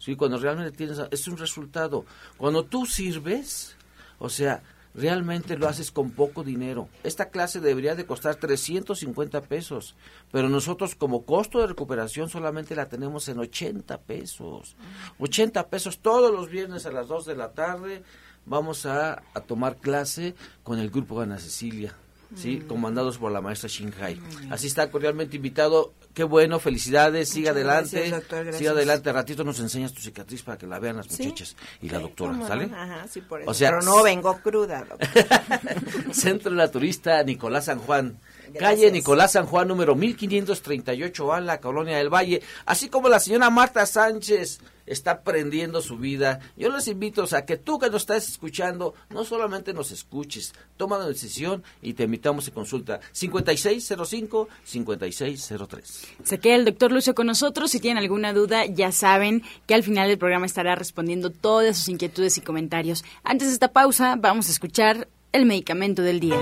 sí, 0.00 0.16
cuando 0.16 0.36
realmente 0.38 0.76
tienes 0.76 0.98
es 1.12 1.28
un 1.28 1.36
resultado. 1.36 2.04
Cuando 2.36 2.64
tú 2.64 2.86
sirves, 2.86 3.76
o 4.18 4.28
sea, 4.28 4.60
realmente 4.94 5.58
lo 5.58 5.68
haces 5.68 5.90
con 5.90 6.10
poco 6.10 6.44
dinero. 6.44 6.88
Esta 7.02 7.30
clase 7.30 7.60
debería 7.60 7.94
de 7.94 8.06
costar 8.06 8.36
350 8.36 9.42
pesos, 9.42 9.96
pero 10.30 10.48
nosotros 10.48 10.94
como 10.94 11.24
costo 11.24 11.60
de 11.60 11.66
recuperación 11.66 12.28
solamente 12.28 12.76
la 12.76 12.88
tenemos 12.88 13.28
en 13.28 13.38
80 13.38 14.00
pesos. 14.02 14.76
80 15.18 15.68
pesos 15.68 15.98
todos 15.98 16.32
los 16.32 16.48
viernes 16.48 16.86
a 16.86 16.92
las 16.92 17.08
2 17.08 17.26
de 17.26 17.36
la 17.36 17.52
tarde 17.52 18.02
vamos 18.46 18.86
a, 18.86 19.22
a 19.34 19.40
tomar 19.40 19.76
clase 19.76 20.34
con 20.62 20.78
el 20.78 20.90
grupo 20.90 21.20
Ana 21.20 21.38
Cecilia. 21.38 21.94
¿Sí? 22.36 22.62
comandados 22.66 23.18
por 23.18 23.30
la 23.32 23.40
maestra 23.40 23.68
Shinhai. 23.68 24.20
Así 24.50 24.66
está 24.66 24.90
cordialmente 24.90 25.36
invitado. 25.36 25.92
Qué 26.14 26.22
bueno, 26.22 26.60
felicidades, 26.60 27.28
siga 27.28 27.50
Muchas 27.52 27.56
adelante. 27.56 27.90
gracias, 27.96 28.10
doctor, 28.20 28.38
gracias. 28.44 28.58
Siga 28.58 28.70
adelante. 28.70 29.12
Ratito 29.12 29.42
nos 29.44 29.58
enseñas 29.58 29.92
tu 29.92 30.00
cicatriz 30.00 30.42
para 30.42 30.56
que 30.58 30.66
la 30.66 30.78
vean 30.78 30.96
las 30.98 31.06
Sí. 31.06 31.24
muchachas 31.24 31.56
y 31.82 31.88
la 31.88 31.98
doctora, 31.98 32.32
no. 32.34 32.46
¿sale? 32.46 32.64
Ajá, 32.72 33.06
sí, 33.08 33.20
por 33.20 33.40
eso. 33.40 33.50
O 33.50 33.54
sea, 33.54 33.70
Pero 33.70 33.82
no 33.82 34.02
vengo 34.02 34.38
cruda, 34.40 34.84
doctor. 34.88 36.14
Centro 36.14 36.52
Naturista 36.52 37.22
Nicolás 37.24 37.64
San 37.66 37.78
Juan. 37.80 38.18
Gracias. 38.52 38.60
Calle 38.60 38.92
Nicolás 38.92 39.32
San 39.32 39.46
Juan, 39.46 39.66
número 39.66 39.96
1538A, 39.96 41.38
en 41.38 41.46
la 41.46 41.60
Colonia 41.60 41.96
del 41.98 42.12
Valle. 42.12 42.42
Así 42.66 42.88
como 42.88 43.08
la 43.08 43.18
señora 43.18 43.50
Marta 43.50 43.84
Sánchez 43.86 44.60
está 44.86 45.12
aprendiendo 45.12 45.80
su 45.80 45.96
vida. 45.96 46.40
Yo 46.56 46.70
les 46.70 46.88
invito 46.88 47.22
o 47.22 47.26
sea, 47.26 47.44
que 47.44 47.56
tú 47.56 47.78
que 47.78 47.90
nos 47.90 48.02
estás 48.02 48.28
escuchando, 48.28 48.94
no 49.10 49.24
solamente 49.24 49.72
nos 49.72 49.90
escuches, 49.90 50.54
toma 50.76 50.98
la 50.98 51.06
decisión 51.06 51.62
y 51.82 51.94
te 51.94 52.04
invitamos 52.04 52.48
a 52.48 52.52
consulta 52.52 53.00
5605-5603. 53.14 56.06
Se 56.22 56.38
queda 56.38 56.56
el 56.56 56.64
doctor 56.64 56.92
Lucio 56.92 57.14
con 57.14 57.26
nosotros. 57.26 57.70
Si 57.70 57.80
tienen 57.80 58.02
alguna 58.02 58.32
duda, 58.32 58.66
ya 58.66 58.92
saben 58.92 59.42
que 59.66 59.74
al 59.74 59.82
final 59.82 60.08
del 60.08 60.18
programa 60.18 60.46
estará 60.46 60.74
respondiendo 60.74 61.30
todas 61.30 61.78
sus 61.78 61.88
inquietudes 61.88 62.38
y 62.38 62.42
comentarios. 62.42 63.04
Antes 63.22 63.48
de 63.48 63.54
esta 63.54 63.72
pausa, 63.72 64.16
vamos 64.16 64.48
a 64.48 64.52
escuchar 64.52 65.08
el 65.32 65.46
medicamento 65.46 66.02
del 66.02 66.20
día. 66.20 66.38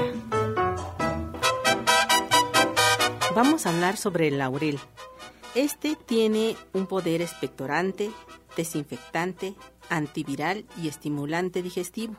Vamos 3.35 3.65
a 3.65 3.71
hablar 3.71 3.97
sobre 3.97 4.29
el 4.29 4.39
laurel. 4.39 4.79
Este 5.55 5.97
tiene 5.97 6.57
un 6.73 6.87
poder 6.87 7.21
expectorante, 7.21 8.11
desinfectante, 8.57 9.55
antiviral 9.91 10.65
y 10.83 10.89
estimulante 10.89 11.63
digestivo. 11.63 12.17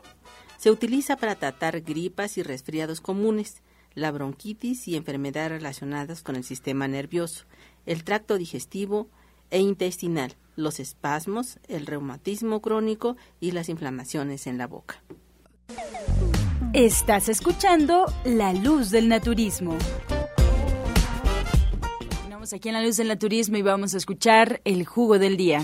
Se 0.56 0.70
utiliza 0.70 1.16
para 1.16 1.34
tratar 1.34 1.80
gripas 1.80 2.38
y 2.38 2.44
resfriados 2.44 3.00
comunes, 3.00 3.62
la 3.94 4.12
bronquitis 4.12 4.86
y 4.86 4.96
enfermedades 4.96 5.50
relacionadas 5.50 6.22
con 6.22 6.36
el 6.36 6.44
sistema 6.44 6.86
nervioso, 6.86 7.44
el 7.86 8.04
tracto 8.04 8.38
digestivo 8.38 9.08
e 9.50 9.58
intestinal, 9.58 10.36
los 10.54 10.78
espasmos, 10.78 11.58
el 11.66 11.86
reumatismo 11.86 12.62
crónico 12.62 13.16
y 13.40 13.50
las 13.50 13.68
inflamaciones 13.68 14.46
en 14.46 14.58
la 14.58 14.68
boca. 14.68 15.02
Estás 16.72 17.28
escuchando 17.28 18.06
La 18.24 18.52
Luz 18.52 18.90
del 18.90 19.08
Naturismo. 19.08 19.76
Aquí 22.52 22.68
en 22.68 22.74
La 22.74 22.82
Luz 22.82 22.98
del 22.98 23.08
Naturismo 23.08 23.56
y 23.56 23.62
vamos 23.62 23.94
a 23.94 23.96
escuchar 23.96 24.60
el 24.64 24.84
jugo 24.84 25.18
del 25.18 25.38
día. 25.38 25.62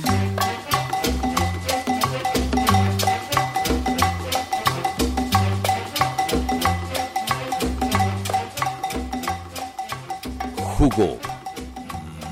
Jugo 10.57 11.19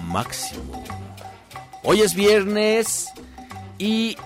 máximo. 0.06 0.82
Hoy 1.82 2.00
es 2.00 2.14
viernes 2.14 3.08
y 3.76 4.16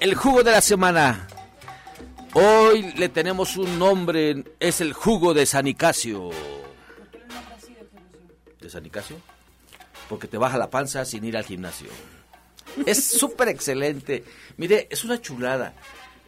el 0.00 0.16
jugo 0.16 0.42
de 0.42 0.50
la 0.50 0.60
semana. 0.60 1.28
Hoy 2.34 2.92
le 2.96 3.08
tenemos 3.08 3.56
un 3.56 3.78
nombre, 3.78 4.44
es 4.58 4.80
el 4.80 4.92
jugo 4.92 5.34
de 5.34 5.46
San 5.46 5.66
Nicasio. 5.66 6.30
¿De 8.70 8.74
San 8.74 8.84
Nicasio? 8.84 9.16
Porque 10.08 10.28
te 10.28 10.38
baja 10.38 10.56
la 10.56 10.70
panza 10.70 11.04
sin 11.04 11.24
ir 11.24 11.36
al 11.36 11.44
gimnasio. 11.44 11.90
Es 12.86 13.04
súper 13.04 13.48
excelente. 13.48 14.22
Mire, 14.58 14.86
es 14.90 15.02
una 15.02 15.20
chulada. 15.20 15.74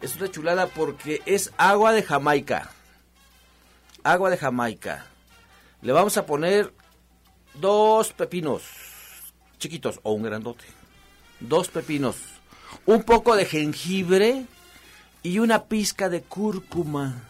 Es 0.01 0.17
una 0.17 0.29
chulada 0.29 0.67
porque 0.67 1.21
es 1.25 1.53
agua 1.55 1.93
de 1.93 2.03
Jamaica. 2.03 2.69
Agua 4.03 4.29
de 4.29 4.35
Jamaica. 4.35 5.05
Le 5.81 5.93
vamos 5.93 6.17
a 6.17 6.25
poner 6.25 6.73
dos 7.53 8.11
pepinos 8.11 8.63
chiquitos 9.57 10.01
o 10.03 10.11
un 10.11 10.23
grandote. 10.23 10.65
Dos 11.39 11.69
pepinos. 11.69 12.17
Un 12.85 13.03
poco 13.03 13.37
de 13.37 13.45
jengibre 13.45 14.43
y 15.21 15.39
una 15.39 15.63
pizca 15.63 16.09
de 16.09 16.23
cúrcuma. 16.23 17.23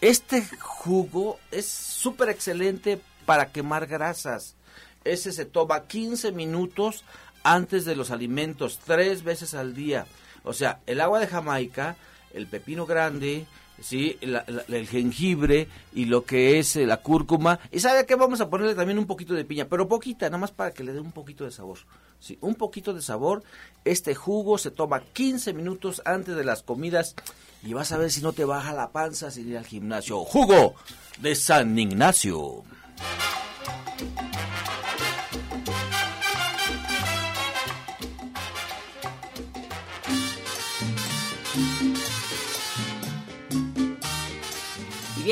Este 0.00 0.46
jugo 0.60 1.40
es 1.50 1.66
súper 1.66 2.28
excelente 2.28 3.00
para 3.24 3.52
quemar 3.52 3.86
grasas. 3.86 4.56
Ese 5.04 5.32
se 5.32 5.44
toma 5.44 5.86
15 5.86 6.32
minutos 6.32 7.04
antes 7.42 7.84
de 7.84 7.96
los 7.96 8.10
alimentos, 8.10 8.78
tres 8.84 9.24
veces 9.24 9.54
al 9.54 9.74
día. 9.74 10.06
O 10.44 10.52
sea, 10.52 10.80
el 10.86 11.00
agua 11.00 11.20
de 11.20 11.26
Jamaica, 11.26 11.96
el 12.34 12.46
pepino 12.46 12.86
grande, 12.86 13.46
¿sí? 13.80 14.18
el 14.20 14.88
jengibre 14.88 15.68
y 15.92 16.06
lo 16.06 16.24
que 16.24 16.58
es 16.58 16.76
eh, 16.76 16.86
la 16.86 16.98
cúrcuma. 16.98 17.58
Y 17.70 17.80
sabe 17.80 18.06
que 18.06 18.14
vamos 18.14 18.40
a 18.40 18.48
ponerle 18.48 18.74
también 18.74 18.98
un 18.98 19.06
poquito 19.06 19.34
de 19.34 19.44
piña, 19.44 19.66
pero 19.66 19.88
poquita, 19.88 20.26
nada 20.26 20.38
más 20.38 20.50
para 20.50 20.72
que 20.72 20.84
le 20.84 20.92
dé 20.92 21.00
un 21.00 21.12
poquito 21.12 21.44
de 21.44 21.50
sabor. 21.50 21.78
Sí, 22.20 22.38
un 22.40 22.54
poquito 22.54 22.94
de 22.94 23.02
sabor. 23.02 23.42
Este 23.84 24.14
jugo 24.14 24.58
se 24.58 24.70
toma 24.70 25.00
15 25.00 25.52
minutos 25.52 26.02
antes 26.04 26.36
de 26.36 26.44
las 26.44 26.62
comidas 26.62 27.16
y 27.64 27.72
vas 27.72 27.92
a 27.92 27.98
ver 27.98 28.10
si 28.10 28.22
no 28.22 28.32
te 28.32 28.44
baja 28.44 28.72
la 28.72 28.90
panza 28.90 29.30
sin 29.30 29.48
ir 29.48 29.58
al 29.58 29.66
gimnasio. 29.66 30.24
Jugo 30.24 30.74
de 31.20 31.34
San 31.34 31.78
Ignacio. 31.78 32.64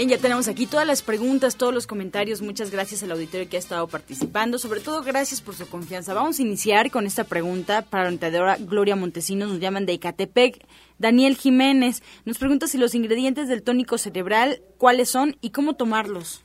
Bien, 0.01 0.09
ya 0.09 0.19
tenemos 0.19 0.49
aquí 0.49 0.67
todas 0.67 0.87
las 0.87 1.03
preguntas, 1.03 1.57
todos 1.57 1.75
los 1.75 1.87
comentarios. 1.87 2.41
Muchas 2.41 2.71
gracias 2.71 3.03
al 3.03 3.11
auditorio 3.11 3.47
que 3.51 3.57
ha 3.57 3.59
estado 3.59 3.87
participando. 3.87 4.59
Sobre 4.59 4.81
todo, 4.81 5.03
gracias 5.03 5.43
por 5.43 5.55
su 5.55 5.69
confianza. 5.69 6.15
Vamos 6.15 6.39
a 6.39 6.43
iniciar 6.43 6.91
con 6.91 7.07
esta 7.07 7.25
pregunta 7.25 7.83
para 7.83 8.05
la 8.05 8.09
orientadora 8.09 8.57
Gloria 8.59 8.97
Montesinos. 8.97 9.51
Nos 9.51 9.61
llaman 9.61 9.85
de 9.85 9.93
Ecatepec. 9.93 10.65
Daniel 10.99 11.37
Jiménez 11.37 12.03
nos 12.25 12.39
pregunta 12.39 12.67
si 12.67 12.79
los 12.79 12.95
ingredientes 12.95 13.49
del 13.49 13.63
tónico 13.63 13.99
cerebral, 13.99 14.63
cuáles 14.79 15.11
son 15.11 15.37
y 15.43 15.51
cómo 15.51 15.75
tomarlos. 15.75 16.45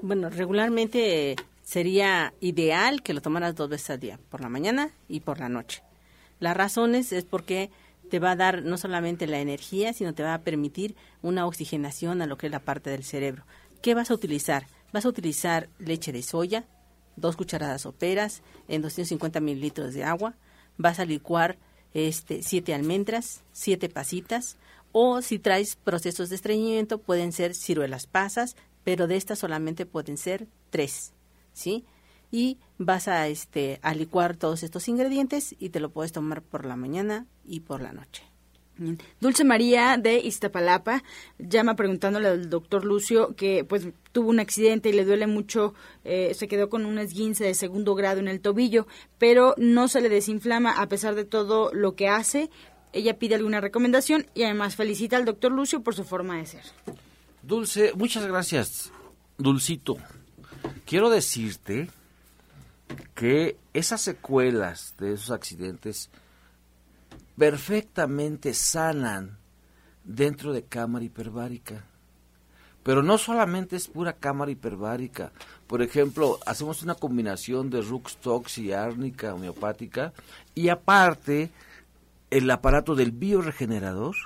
Bueno, 0.00 0.30
regularmente 0.30 1.34
sería 1.62 2.32
ideal 2.40 3.02
que 3.02 3.12
lo 3.12 3.20
tomaras 3.20 3.56
dos 3.56 3.68
veces 3.68 3.90
al 3.90 4.00
día, 4.00 4.20
por 4.30 4.40
la 4.40 4.48
mañana 4.48 4.90
y 5.08 5.20
por 5.20 5.40
la 5.40 5.48
noche. 5.48 5.82
Las 6.38 6.56
razones 6.56 7.12
es 7.12 7.24
porque 7.24 7.70
te 8.08 8.20
va 8.20 8.30
a 8.32 8.36
dar 8.36 8.62
no 8.62 8.78
solamente 8.78 9.26
la 9.26 9.40
energía, 9.40 9.92
sino 9.92 10.14
te 10.14 10.22
va 10.22 10.34
a 10.34 10.42
permitir 10.42 10.94
una 11.20 11.46
oxigenación 11.46 12.22
a 12.22 12.26
lo 12.26 12.38
que 12.38 12.46
es 12.46 12.52
la 12.52 12.60
parte 12.60 12.90
del 12.90 13.02
cerebro. 13.02 13.44
¿Qué 13.82 13.94
vas 13.94 14.10
a 14.10 14.14
utilizar? 14.14 14.66
Vas 14.92 15.04
a 15.04 15.08
utilizar 15.08 15.68
leche 15.78 16.12
de 16.12 16.22
soya, 16.22 16.64
dos 17.16 17.36
cucharadas 17.36 17.82
soperas 17.82 18.42
en 18.68 18.82
250 18.82 19.40
mililitros 19.40 19.94
de 19.94 20.04
agua. 20.04 20.34
Vas 20.76 21.00
a 21.00 21.04
licuar 21.04 21.58
este, 21.92 22.42
siete 22.42 22.72
almendras, 22.72 23.42
siete 23.52 23.88
pasitas, 23.88 24.56
o 24.92 25.20
si 25.22 25.38
traes 25.38 25.76
procesos 25.76 26.30
de 26.30 26.36
estreñimiento, 26.36 26.98
pueden 26.98 27.32
ser 27.32 27.54
ciruelas 27.54 28.06
pasas, 28.06 28.56
pero 28.84 29.06
de 29.06 29.16
estas 29.16 29.38
solamente 29.38 29.86
pueden 29.86 30.16
ser 30.16 30.46
tres, 30.70 31.12
¿sí? 31.52 31.84
Y 32.30 32.58
vas 32.78 33.08
a, 33.08 33.28
este, 33.28 33.78
a 33.82 33.94
licuar 33.94 34.36
todos 34.36 34.62
estos 34.62 34.88
ingredientes 34.88 35.54
y 35.58 35.70
te 35.70 35.80
lo 35.80 35.90
puedes 35.90 36.12
tomar 36.12 36.42
por 36.42 36.64
la 36.64 36.76
mañana 36.76 37.26
y 37.44 37.60
por 37.60 37.80
la 37.80 37.92
noche. 37.92 38.28
Dulce 39.20 39.44
María 39.44 39.96
de 40.00 40.20
Iztapalapa 40.20 41.02
llama 41.38 41.74
preguntándole 41.74 42.28
al 42.28 42.48
doctor 42.48 42.84
Lucio 42.84 43.34
que 43.34 43.64
pues 43.64 43.88
tuvo 44.12 44.30
un 44.30 44.38
accidente 44.38 44.88
y 44.88 44.92
le 44.92 45.04
duele 45.04 45.26
mucho, 45.26 45.74
eh, 46.04 46.32
se 46.34 46.46
quedó 46.46 46.68
con 46.68 46.86
un 46.86 46.98
esguince 46.98 47.44
de 47.44 47.54
segundo 47.54 47.94
grado 47.96 48.20
en 48.20 48.28
el 48.28 48.40
tobillo, 48.40 48.86
pero 49.18 49.54
no 49.58 49.88
se 49.88 50.00
le 50.00 50.08
desinflama 50.08 50.80
a 50.80 50.88
pesar 50.88 51.14
de 51.16 51.24
todo 51.24 51.72
lo 51.72 51.94
que 51.96 52.08
hace. 52.08 52.50
Ella 52.92 53.18
pide 53.18 53.34
alguna 53.34 53.60
recomendación 53.60 54.26
y 54.34 54.44
además 54.44 54.76
felicita 54.76 55.16
al 55.16 55.24
doctor 55.24 55.52
Lucio 55.52 55.82
por 55.82 55.94
su 55.94 56.04
forma 56.04 56.38
de 56.38 56.46
ser. 56.46 56.62
Dulce, 57.48 57.94
muchas 57.94 58.26
gracias, 58.26 58.92
Dulcito. 59.38 59.96
Quiero 60.84 61.08
decirte 61.08 61.88
que 63.14 63.56
esas 63.72 64.02
secuelas 64.02 64.94
de 64.98 65.14
esos 65.14 65.30
accidentes 65.30 66.10
perfectamente 67.38 68.52
sanan 68.52 69.38
dentro 70.04 70.52
de 70.52 70.64
cámara 70.64 71.06
hiperbárica. 71.06 71.86
Pero 72.82 73.02
no 73.02 73.16
solamente 73.16 73.76
es 73.76 73.88
pura 73.88 74.12
cámara 74.12 74.50
hiperbárica. 74.50 75.32
Por 75.66 75.80
ejemplo, 75.80 76.38
hacemos 76.44 76.82
una 76.82 76.96
combinación 76.96 77.70
de 77.70 77.80
Ruxtox 77.80 78.58
y 78.58 78.74
árnica 78.74 79.32
homeopática 79.32 80.12
y 80.54 80.68
aparte 80.68 81.50
el 82.28 82.50
aparato 82.50 82.94
del 82.94 83.12
bioregenerador 83.12 84.16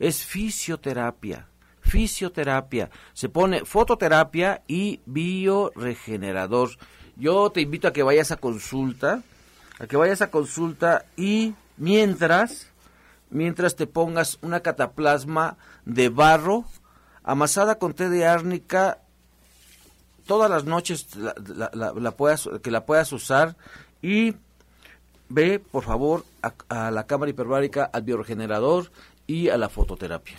es 0.00 0.24
fisioterapia. 0.24 1.47
Fisioterapia. 1.88 2.90
Se 3.14 3.28
pone 3.28 3.64
fototerapia 3.64 4.62
y 4.66 5.00
bioregenerador. 5.06 6.70
Yo 7.16 7.50
te 7.50 7.62
invito 7.62 7.88
a 7.88 7.92
que 7.92 8.02
vayas 8.02 8.30
a 8.30 8.36
consulta, 8.36 9.22
a 9.78 9.86
que 9.86 9.96
vayas 9.96 10.22
a 10.22 10.30
consulta 10.30 11.04
y 11.16 11.54
mientras, 11.76 12.70
mientras 13.30 13.74
te 13.74 13.86
pongas 13.86 14.38
una 14.42 14.60
cataplasma 14.60 15.56
de 15.84 16.08
barro 16.08 16.64
amasada 17.24 17.78
con 17.78 17.94
té 17.94 18.08
de 18.08 18.26
árnica 18.26 18.98
todas 20.26 20.50
las 20.50 20.64
noches 20.64 21.08
que 22.62 22.70
la 22.70 22.86
puedas 22.86 23.12
usar 23.12 23.56
y 24.02 24.34
ve 25.28 25.58
por 25.58 25.84
favor 25.84 26.24
a, 26.68 26.90
la 26.90 27.06
cámara 27.06 27.30
hiperbárica, 27.30 27.84
al 27.84 28.02
bioregenerador 28.02 28.90
y 29.26 29.48
a 29.48 29.56
la 29.56 29.68
fototerapia. 29.68 30.36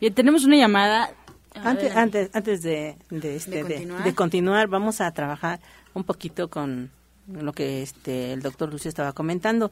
Bien, 0.00 0.14
tenemos 0.14 0.44
una 0.44 0.56
llamada. 0.56 1.10
Antes, 1.54 1.94
antes, 1.94 2.30
antes 2.32 2.62
de, 2.62 2.96
de, 3.10 3.36
este, 3.36 3.64
de, 3.64 4.14
continuar. 4.14 4.68
vamos 4.68 5.00
a 5.00 5.10
trabajar 5.10 5.60
un 5.94 6.04
poquito 6.04 6.48
con 6.48 6.90
lo 7.26 7.52
que 7.52 7.82
este, 7.82 8.32
el 8.32 8.40
doctor 8.40 8.70
Lucio 8.70 8.88
estaba 8.88 9.12
comentando 9.12 9.70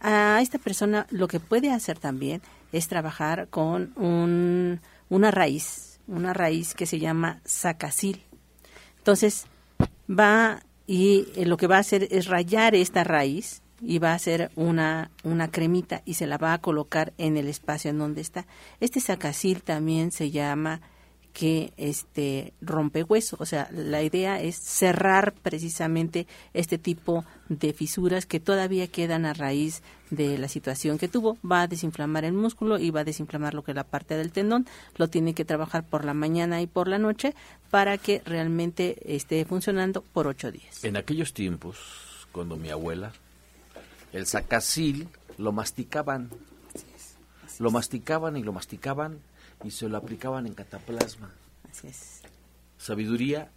a 0.00 0.40
esta 0.42 0.58
persona 0.58 1.06
lo 1.10 1.26
que 1.26 1.40
puede 1.40 1.72
hacer 1.72 1.98
también 1.98 2.42
es 2.72 2.88
trabajar 2.88 3.48
con 3.48 3.92
un, 3.96 4.80
una 5.08 5.30
raíz, 5.30 6.00
una 6.06 6.32
raíz 6.32 6.74
que 6.74 6.86
se 6.86 6.98
llama 6.98 7.40
sacasil. 7.44 8.22
Entonces, 8.98 9.46
va 10.08 10.60
y 10.86 11.28
eh, 11.34 11.46
lo 11.46 11.56
que 11.56 11.66
va 11.66 11.76
a 11.76 11.80
hacer 11.80 12.06
es 12.10 12.26
rayar 12.26 12.74
esta 12.74 13.04
raíz 13.04 13.62
y 13.80 13.98
va 13.98 14.12
a 14.12 14.14
hacer 14.14 14.50
una, 14.56 15.10
una 15.24 15.50
cremita 15.50 16.02
y 16.04 16.14
se 16.14 16.26
la 16.26 16.38
va 16.38 16.52
a 16.52 16.58
colocar 16.58 17.12
en 17.18 17.36
el 17.36 17.48
espacio 17.48 17.90
en 17.90 17.98
donde 17.98 18.20
está. 18.20 18.46
Este 18.80 19.00
sacasil 19.00 19.62
también 19.62 20.12
se 20.12 20.30
llama 20.30 20.80
que 21.36 21.74
este 21.76 22.54
rompe 22.62 23.02
hueso, 23.02 23.36
o 23.38 23.44
sea, 23.44 23.68
la 23.70 24.02
idea 24.02 24.40
es 24.40 24.56
cerrar 24.56 25.34
precisamente 25.34 26.26
este 26.54 26.78
tipo 26.78 27.26
de 27.50 27.74
fisuras 27.74 28.24
que 28.24 28.40
todavía 28.40 28.86
quedan 28.86 29.26
a 29.26 29.34
raíz 29.34 29.82
de 30.08 30.38
la 30.38 30.48
situación 30.48 30.96
que 30.96 31.08
tuvo, 31.08 31.36
va 31.44 31.60
a 31.60 31.66
desinflamar 31.66 32.24
el 32.24 32.32
músculo 32.32 32.78
y 32.78 32.90
va 32.90 33.00
a 33.00 33.04
desinflamar 33.04 33.52
lo 33.52 33.62
que 33.62 33.72
es 33.72 33.76
la 33.76 33.84
parte 33.84 34.16
del 34.16 34.32
tendón, 34.32 34.66
lo 34.96 35.08
tiene 35.08 35.34
que 35.34 35.44
trabajar 35.44 35.84
por 35.84 36.06
la 36.06 36.14
mañana 36.14 36.62
y 36.62 36.66
por 36.66 36.88
la 36.88 36.96
noche 36.96 37.34
para 37.70 37.98
que 37.98 38.22
realmente 38.24 38.96
esté 39.14 39.44
funcionando 39.44 40.00
por 40.00 40.26
ocho 40.28 40.50
días. 40.50 40.84
En 40.84 40.96
aquellos 40.96 41.34
tiempos, 41.34 41.76
cuando 42.32 42.56
mi 42.56 42.70
abuela, 42.70 43.12
el 44.12 44.26
sacasil 44.26 45.08
lo 45.38 45.52
masticaban, 45.52 46.30
lo 47.58 47.70
masticaban 47.70 48.36
y 48.36 48.42
lo 48.42 48.52
masticaban 48.52 49.20
y 49.64 49.70
se 49.70 49.88
lo 49.88 49.96
aplicaban 49.96 50.46
en 50.46 50.54
cataplasma. 50.54 51.32
Así 51.70 51.88
es. 51.88 52.20
Sabiduría 52.78 53.50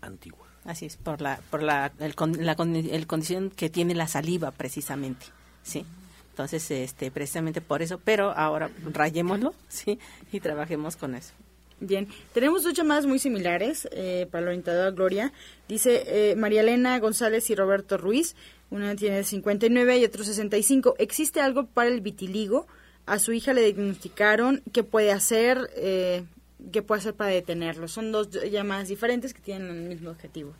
antigua. 0.00 0.46
Así 0.64 0.86
es, 0.86 0.96
por 0.96 1.20
la, 1.20 1.40
por 1.50 1.62
la, 1.62 1.92
el, 1.98 2.14
la 2.44 2.52
el 2.52 3.06
condición 3.06 3.50
que 3.50 3.70
tiene 3.70 3.94
la 3.94 4.06
saliva 4.06 4.50
precisamente, 4.50 5.26
sí. 5.62 5.86
Entonces, 6.30 6.70
este, 6.70 7.10
precisamente 7.10 7.60
por 7.60 7.82
eso, 7.82 7.98
pero 8.04 8.30
ahora 8.30 8.70
rayémoslo, 8.92 9.54
sí, 9.68 9.98
y 10.30 10.40
trabajemos 10.40 10.96
con 10.96 11.14
eso. 11.14 11.32
Bien, 11.80 12.08
tenemos 12.34 12.64
dos 12.64 12.74
llamadas 12.74 13.06
muy 13.06 13.18
similares 13.18 13.88
eh, 13.92 14.28
para 14.30 14.42
la 14.42 14.48
orientadora 14.48 14.90
Gloria. 14.90 15.32
Dice 15.68 16.04
eh, 16.06 16.36
María 16.36 16.60
Elena 16.60 16.98
González 16.98 17.48
y 17.50 17.54
Roberto 17.54 17.96
Ruiz, 17.96 18.36
una 18.70 18.94
tiene 18.96 19.24
59 19.24 19.98
y 19.98 20.04
otro 20.04 20.24
65. 20.24 20.96
¿Existe 20.98 21.40
algo 21.40 21.66
para 21.66 21.88
el 21.88 22.00
vitiligo? 22.00 22.66
a 23.08 23.18
su 23.18 23.32
hija 23.32 23.54
le 23.54 23.64
diagnosticaron 23.64 24.62
qué 24.72 24.84
puede 24.84 25.12
hacer, 25.12 25.70
eh, 25.76 26.24
qué 26.72 26.82
puede 26.82 27.00
hacer 27.00 27.14
para 27.14 27.30
detenerlo. 27.30 27.88
Son 27.88 28.12
dos 28.12 28.28
llamadas 28.50 28.88
diferentes 28.88 29.32
que 29.32 29.40
tienen 29.40 29.70
el 29.70 29.88
mismo 29.88 30.10
objetivo. 30.10 30.52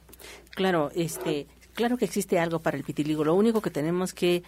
Claro, 0.55 0.91
este, 0.95 1.47
claro 1.75 1.97
que 1.99 2.07
existe 2.07 2.39
algo 2.39 2.61
para 2.61 2.77
el 2.77 2.83
vitiligo. 2.83 3.25
Lo 3.25 3.35
único 3.35 3.61
que 3.61 3.71
tenemos 3.71 4.15
que 4.15 4.43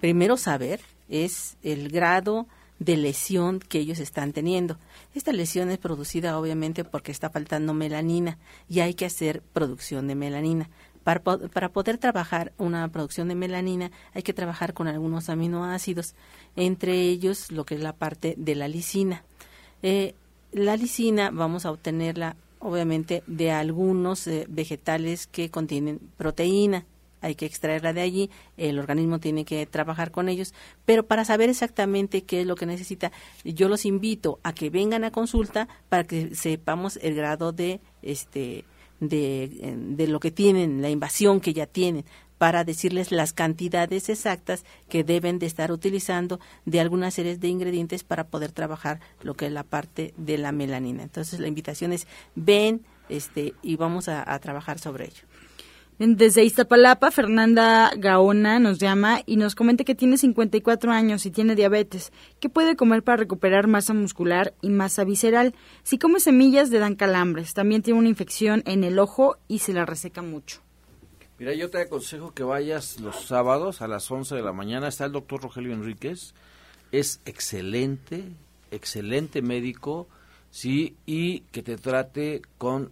primero 0.00 0.36
saber 0.36 0.80
es 1.08 1.56
el 1.62 1.88
grado 1.88 2.46
de 2.78 2.98
lesión 2.98 3.58
que 3.58 3.78
ellos 3.78 4.00
están 4.00 4.34
teniendo. 4.34 4.78
Esta 5.14 5.32
lesión 5.32 5.70
es 5.70 5.78
producida 5.78 6.38
obviamente 6.38 6.84
porque 6.84 7.10
está 7.10 7.30
faltando 7.30 7.72
melanina 7.72 8.38
y 8.68 8.80
hay 8.80 8.92
que 8.92 9.06
hacer 9.06 9.42
producción 9.54 10.06
de 10.08 10.14
melanina. 10.14 10.68
Para, 11.06 11.22
para, 11.22 11.68
poder 11.68 11.98
trabajar 11.98 12.52
una 12.58 12.88
producción 12.88 13.28
de 13.28 13.36
melanina 13.36 13.92
hay 14.12 14.24
que 14.24 14.32
trabajar 14.32 14.74
con 14.74 14.88
algunos 14.88 15.28
aminoácidos, 15.28 16.16
entre 16.56 17.00
ellos 17.02 17.52
lo 17.52 17.64
que 17.64 17.76
es 17.76 17.80
la 17.80 17.92
parte 17.92 18.34
de 18.36 18.56
la 18.56 18.66
lisina. 18.66 19.22
Eh, 19.84 20.16
la 20.50 20.76
lisina 20.76 21.30
vamos 21.30 21.64
a 21.64 21.70
obtenerla 21.70 22.34
obviamente 22.58 23.22
de 23.28 23.52
algunos 23.52 24.26
eh, 24.26 24.46
vegetales 24.48 25.28
que 25.28 25.48
contienen 25.48 26.00
proteína. 26.16 26.86
Hay 27.20 27.36
que 27.36 27.46
extraerla 27.46 27.92
de 27.92 28.00
allí, 28.00 28.30
el 28.56 28.80
organismo 28.80 29.20
tiene 29.20 29.44
que 29.44 29.64
trabajar 29.64 30.10
con 30.10 30.28
ellos, 30.28 30.54
pero 30.86 31.06
para 31.06 31.24
saber 31.24 31.50
exactamente 31.50 32.24
qué 32.24 32.40
es 32.40 32.48
lo 32.48 32.56
que 32.56 32.66
necesita, 32.66 33.12
yo 33.44 33.68
los 33.68 33.86
invito 33.86 34.40
a 34.42 34.52
que 34.52 34.70
vengan 34.70 35.04
a 35.04 35.12
consulta 35.12 35.68
para 35.88 36.02
que 36.02 36.34
sepamos 36.34 36.98
el 37.00 37.14
grado 37.14 37.52
de 37.52 37.80
este 38.02 38.64
de, 39.00 39.76
de 39.76 40.06
lo 40.06 40.20
que 40.20 40.30
tienen, 40.30 40.82
la 40.82 40.90
invasión 40.90 41.40
que 41.40 41.52
ya 41.52 41.66
tienen 41.66 42.04
para 42.38 42.64
decirles 42.64 43.12
las 43.12 43.32
cantidades 43.32 44.08
exactas 44.08 44.64
que 44.88 45.04
deben 45.04 45.38
de 45.38 45.46
estar 45.46 45.72
utilizando 45.72 46.38
de 46.64 46.80
algunas 46.80 47.14
series 47.14 47.40
de 47.40 47.48
ingredientes 47.48 48.04
para 48.04 48.28
poder 48.28 48.52
trabajar 48.52 49.00
lo 49.22 49.34
que 49.34 49.46
es 49.46 49.52
la 49.52 49.64
parte 49.64 50.12
de 50.16 50.38
la 50.38 50.52
melanina. 50.52 51.02
Entonces 51.02 51.40
la 51.40 51.48
invitación 51.48 51.92
es 51.92 52.06
ven 52.34 52.84
este 53.08 53.54
y 53.62 53.76
vamos 53.76 54.08
a, 54.08 54.32
a 54.32 54.38
trabajar 54.40 54.78
sobre 54.78 55.06
ello. 55.06 55.22
Desde 55.98 56.44
Iztapalapa, 56.44 57.10
Fernanda 57.10 57.90
Gaona 57.96 58.58
nos 58.58 58.78
llama 58.78 59.22
y 59.24 59.36
nos 59.36 59.54
comenta 59.54 59.82
que 59.82 59.94
tiene 59.94 60.18
54 60.18 60.92
años 60.92 61.24
y 61.24 61.30
tiene 61.30 61.54
diabetes. 61.54 62.12
¿Qué 62.38 62.50
puede 62.50 62.76
comer 62.76 63.02
para 63.02 63.16
recuperar 63.16 63.66
masa 63.66 63.94
muscular 63.94 64.52
y 64.60 64.68
masa 64.68 65.04
visceral? 65.04 65.54
Si 65.84 65.96
come 65.98 66.20
semillas 66.20 66.68
le 66.68 66.80
dan 66.80 66.96
calambres. 66.96 67.54
También 67.54 67.80
tiene 67.80 67.98
una 67.98 68.10
infección 68.10 68.62
en 68.66 68.84
el 68.84 68.98
ojo 68.98 69.38
y 69.48 69.60
se 69.60 69.72
la 69.72 69.86
reseca 69.86 70.20
mucho. 70.20 70.60
Mira, 71.38 71.54
yo 71.54 71.70
te 71.70 71.80
aconsejo 71.80 72.34
que 72.34 72.42
vayas 72.42 73.00
los 73.00 73.24
sábados 73.24 73.80
a 73.80 73.88
las 73.88 74.10
11 74.10 74.34
de 74.34 74.42
la 74.42 74.52
mañana. 74.52 74.88
Está 74.88 75.06
el 75.06 75.12
doctor 75.12 75.40
Rogelio 75.40 75.72
Enríquez. 75.72 76.34
Es 76.92 77.22
excelente, 77.24 78.22
excelente 78.70 79.40
médico, 79.40 80.08
sí, 80.50 80.94
y 81.06 81.40
que 81.52 81.62
te 81.62 81.78
trate 81.78 82.42
con, 82.58 82.90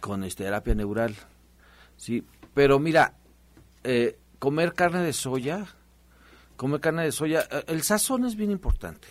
con 0.00 0.22
este, 0.22 0.44
terapia 0.44 0.76
neural. 0.76 1.16
Sí, 2.02 2.24
pero 2.52 2.80
mira, 2.80 3.14
eh, 3.84 4.18
comer 4.40 4.72
carne 4.72 5.02
de 5.02 5.12
soya, 5.12 5.68
comer 6.56 6.80
carne 6.80 7.04
de 7.04 7.12
soya, 7.12 7.46
eh, 7.48 7.62
el 7.68 7.84
sazón 7.84 8.24
es 8.24 8.34
bien 8.34 8.50
importante. 8.50 9.06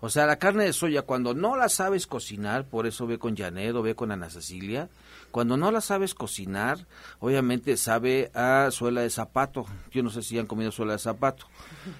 O 0.00 0.08
sea, 0.08 0.26
la 0.26 0.40
carne 0.40 0.64
de 0.64 0.72
soya, 0.72 1.02
cuando 1.02 1.34
no 1.34 1.56
la 1.56 1.68
sabes 1.68 2.08
cocinar, 2.08 2.64
por 2.64 2.88
eso 2.88 3.06
ve 3.06 3.20
con 3.20 3.36
Janet 3.36 3.76
o 3.76 3.82
ve 3.82 3.94
con 3.94 4.10
Ana 4.10 4.28
Cecilia, 4.28 4.88
cuando 5.30 5.56
no 5.56 5.70
la 5.70 5.80
sabes 5.80 6.14
cocinar, 6.14 6.84
obviamente 7.20 7.76
sabe 7.76 8.32
a 8.34 8.70
suela 8.72 9.02
de 9.02 9.10
zapato. 9.10 9.64
Yo 9.92 10.02
no 10.02 10.10
sé 10.10 10.22
si 10.22 10.36
han 10.36 10.46
comido 10.46 10.72
suela 10.72 10.94
de 10.94 10.98
zapato. 10.98 11.46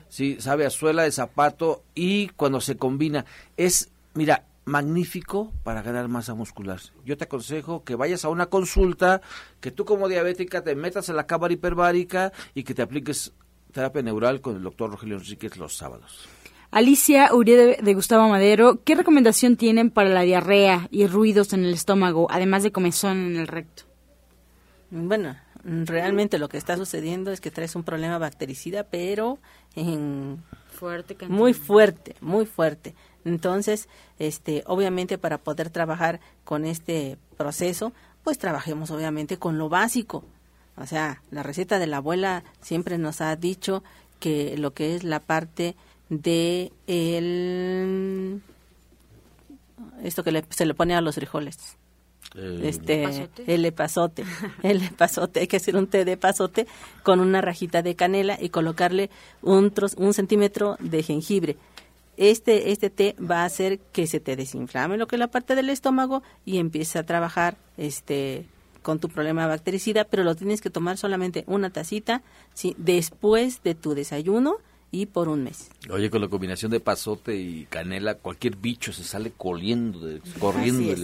Sí, 0.08 0.38
sabe 0.40 0.66
a 0.66 0.70
suela 0.70 1.04
de 1.04 1.12
zapato 1.12 1.84
y 1.94 2.30
cuando 2.30 2.60
se 2.60 2.76
combina, 2.76 3.26
es, 3.56 3.92
mira, 4.14 4.44
magnífico 4.64 5.52
para 5.62 5.82
ganar 5.82 6.08
masa 6.08 6.34
muscular. 6.34 6.80
Yo 7.04 7.16
te 7.16 7.24
aconsejo 7.24 7.84
que 7.84 7.94
vayas 7.94 8.24
a 8.24 8.28
una 8.28 8.46
consulta, 8.46 9.20
que 9.60 9.70
tú 9.70 9.84
como 9.84 10.08
diabética 10.08 10.62
te 10.62 10.74
metas 10.74 11.08
en 11.08 11.16
la 11.16 11.26
cámara 11.26 11.54
hiperbárica 11.54 12.32
y 12.54 12.64
que 12.64 12.74
te 12.74 12.82
apliques 12.82 13.32
terapia 13.72 14.02
neural 14.02 14.40
con 14.40 14.56
el 14.56 14.62
doctor 14.62 14.90
Rogelio 14.90 15.16
Enríquez 15.16 15.56
los 15.56 15.76
sábados. 15.76 16.28
Alicia 16.70 17.32
Uribe 17.32 17.78
de 17.80 17.94
Gustavo 17.94 18.28
Madero, 18.28 18.80
¿qué 18.84 18.96
recomendación 18.96 19.56
tienen 19.56 19.90
para 19.90 20.08
la 20.08 20.22
diarrea 20.22 20.88
y 20.90 21.06
ruidos 21.06 21.52
en 21.52 21.64
el 21.64 21.72
estómago, 21.72 22.26
además 22.30 22.64
de 22.64 22.72
comezón 22.72 23.18
en 23.18 23.36
el 23.36 23.46
recto? 23.46 23.84
Bueno, 24.90 25.36
realmente 25.64 26.38
lo 26.38 26.48
que 26.48 26.58
está 26.58 26.76
sucediendo 26.76 27.32
es 27.32 27.40
que 27.40 27.50
traes 27.50 27.74
un 27.74 27.84
problema 27.84 28.18
bactericida, 28.18 28.84
pero 28.84 29.38
en 29.74 30.42
fuerte 30.70 31.16
muy 31.28 31.54
fuerte, 31.54 32.16
muy 32.20 32.46
fuerte. 32.46 32.94
Entonces, 33.24 33.88
este, 34.18 34.62
obviamente 34.66 35.18
para 35.18 35.38
poder 35.38 35.70
trabajar 35.70 36.20
con 36.44 36.64
este 36.64 37.16
proceso, 37.36 37.92
pues 38.22 38.38
trabajemos 38.38 38.90
obviamente 38.90 39.38
con 39.38 39.58
lo 39.58 39.68
básico. 39.68 40.24
O 40.76 40.86
sea, 40.86 41.22
la 41.30 41.42
receta 41.42 41.78
de 41.78 41.86
la 41.86 41.98
abuela 41.98 42.44
siempre 42.60 42.98
nos 42.98 43.20
ha 43.20 43.34
dicho 43.36 43.82
que 44.18 44.56
lo 44.58 44.74
que 44.74 44.94
es 44.94 45.04
la 45.04 45.20
parte 45.20 45.76
de 46.08 46.72
el 46.86 48.42
esto 50.02 50.22
que 50.22 50.44
se 50.50 50.66
le 50.66 50.74
pone 50.74 50.94
a 50.94 51.00
los 51.00 51.14
frijoles. 51.14 51.76
Este 52.34 53.04
el 53.46 53.64
epazote, 53.64 54.24
el 54.62 54.82
epazote, 54.82 55.40
hay 55.40 55.46
que 55.46 55.56
hacer 55.56 55.76
un 55.76 55.86
té 55.86 56.04
de 56.04 56.12
epazote 56.12 56.66
con 57.02 57.20
una 57.20 57.40
rajita 57.40 57.82
de 57.82 57.94
canela 57.94 58.36
y 58.40 58.48
colocarle 58.48 59.10
un 59.42 59.72
un 59.96 60.14
centímetro 60.14 60.76
de 60.80 61.02
jengibre 61.02 61.56
este, 62.16 62.70
este 62.70 62.90
té 62.90 63.16
va 63.18 63.42
a 63.42 63.44
hacer 63.44 63.78
que 63.92 64.06
se 64.06 64.20
te 64.20 64.36
desinflame 64.36 64.96
lo 64.96 65.06
que 65.06 65.16
es 65.16 65.20
la 65.20 65.28
parte 65.28 65.54
del 65.54 65.70
estómago 65.70 66.22
y 66.44 66.58
empiece 66.58 66.98
a 66.98 67.04
trabajar 67.04 67.56
este 67.76 68.46
con 68.82 69.00
tu 69.00 69.08
problema 69.08 69.46
bactericida, 69.46 70.04
pero 70.04 70.24
lo 70.24 70.34
tienes 70.34 70.60
que 70.60 70.68
tomar 70.68 70.98
solamente 70.98 71.44
una 71.46 71.70
tacita 71.70 72.22
¿sí? 72.52 72.74
después 72.76 73.62
de 73.62 73.74
tu 73.74 73.94
desayuno 73.94 74.58
y 74.90 75.06
por 75.06 75.28
un 75.28 75.42
mes. 75.42 75.70
Oye, 75.90 76.10
con 76.10 76.20
la 76.20 76.28
combinación 76.28 76.70
de 76.70 76.80
pasote 76.80 77.34
y 77.34 77.64
canela, 77.64 78.16
cualquier 78.16 78.56
bicho 78.56 78.92
se 78.92 79.02
sale 79.02 79.32
corriendo, 79.32 80.00
corriendo. 80.38 80.94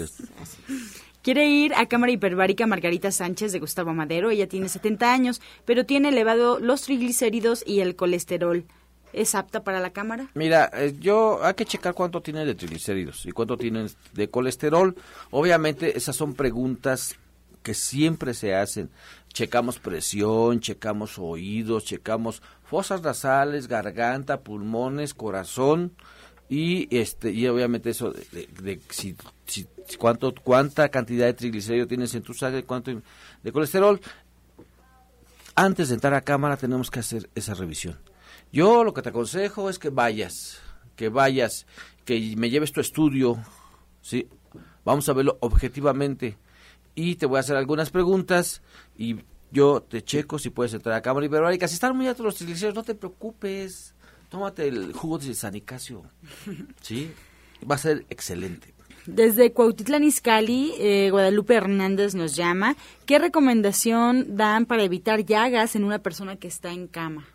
Quiere 1.22 1.46
ir 1.48 1.74
a 1.74 1.86
Cámara 1.86 2.12
Hiperbárica 2.12 2.66
Margarita 2.66 3.12
Sánchez 3.12 3.52
de 3.52 3.58
Gustavo 3.58 3.92
Madero. 3.92 4.30
Ella 4.30 4.48
tiene 4.48 4.70
70 4.70 5.12
años, 5.12 5.42
pero 5.66 5.84
tiene 5.84 6.08
elevado 6.08 6.58
los 6.58 6.82
triglicéridos 6.82 7.62
y 7.66 7.80
el 7.80 7.94
colesterol. 7.94 8.64
¿Es 9.12 9.34
apta 9.34 9.62
para 9.62 9.80
la 9.80 9.90
cámara? 9.90 10.28
Mira, 10.32 10.70
eh, 10.72 10.94
yo 10.98 11.44
hay 11.44 11.54
que 11.54 11.66
checar 11.66 11.92
cuánto 11.92 12.22
tiene 12.22 12.46
de 12.46 12.54
triglicéridos 12.54 13.26
y 13.26 13.32
cuánto 13.32 13.58
tiene 13.58 13.86
de 14.14 14.30
colesterol. 14.30 14.96
Obviamente 15.30 15.98
esas 15.98 16.16
son 16.16 16.32
preguntas 16.32 17.16
que 17.62 17.74
siempre 17.74 18.32
se 18.32 18.54
hacen. 18.54 18.88
Checamos 19.28 19.78
presión, 19.78 20.60
checamos 20.60 21.18
oídos, 21.18 21.84
checamos 21.84 22.40
fosas 22.64 23.02
nasales, 23.02 23.68
garganta, 23.68 24.40
pulmones, 24.40 25.12
corazón 25.12 25.92
y 26.50 26.94
este 26.94 27.30
y 27.30 27.46
obviamente 27.46 27.88
eso 27.88 28.12
de, 28.12 28.80
si, 28.90 29.16
cuánto 29.96 30.34
cuánta 30.34 30.90
cantidad 30.90 31.24
de 31.24 31.32
triglicéridos 31.32 31.88
tienes 31.88 32.14
en 32.14 32.22
tu 32.22 32.34
sangre, 32.34 32.64
cuánto 32.64 32.90
de 33.42 33.52
colesterol. 33.52 33.98
Antes 35.54 35.88
de 35.88 35.94
entrar 35.94 36.14
a 36.14 36.20
cámara 36.20 36.56
tenemos 36.56 36.90
que 36.90 37.00
hacer 37.00 37.30
esa 37.34 37.54
revisión 37.54 37.98
yo 38.52 38.82
lo 38.82 38.92
que 38.92 39.02
te 39.02 39.10
aconsejo 39.10 39.70
es 39.70 39.78
que 39.78 39.90
vayas, 39.90 40.58
que 40.96 41.08
vayas, 41.08 41.66
que 42.04 42.34
me 42.36 42.50
lleves 42.50 42.72
tu 42.72 42.80
estudio, 42.80 43.38
¿sí? 44.02 44.28
Vamos 44.84 45.08
a 45.08 45.12
verlo 45.12 45.38
objetivamente 45.40 46.36
y 46.94 47.14
te 47.14 47.26
voy 47.26 47.36
a 47.36 47.40
hacer 47.40 47.56
algunas 47.56 47.90
preguntas 47.90 48.62
y 48.96 49.16
yo 49.52 49.82
te 49.82 50.02
checo 50.02 50.38
si 50.38 50.50
puedes 50.50 50.74
entrar 50.74 50.96
a 50.96 51.02
cámara 51.02 51.26
hiperbárica. 51.26 51.68
Si 51.68 51.74
están 51.74 51.96
muy 51.96 52.08
altos 52.08 52.24
los 52.24 52.34
triglicéridos, 52.36 52.74
no 52.74 52.82
te 52.82 52.94
preocupes. 52.94 53.94
Tómate 54.30 54.68
el 54.68 54.92
jugo 54.94 55.18
de 55.18 55.34
Sanicasio. 55.34 56.04
¿Sí? 56.80 57.12
Va 57.68 57.74
a 57.74 57.78
ser 57.78 58.06
excelente. 58.08 58.72
Desde 59.06 59.52
Cuautitlán 59.52 60.04
Izcalli, 60.04 60.72
eh, 60.78 61.10
Guadalupe 61.10 61.54
Hernández 61.54 62.14
nos 62.14 62.36
llama. 62.36 62.76
¿Qué 63.06 63.18
recomendación 63.18 64.36
dan 64.36 64.66
para 64.66 64.84
evitar 64.84 65.24
llagas 65.24 65.74
en 65.74 65.84
una 65.84 65.98
persona 65.98 66.36
que 66.36 66.48
está 66.48 66.70
en 66.70 66.86
cama? 66.86 67.26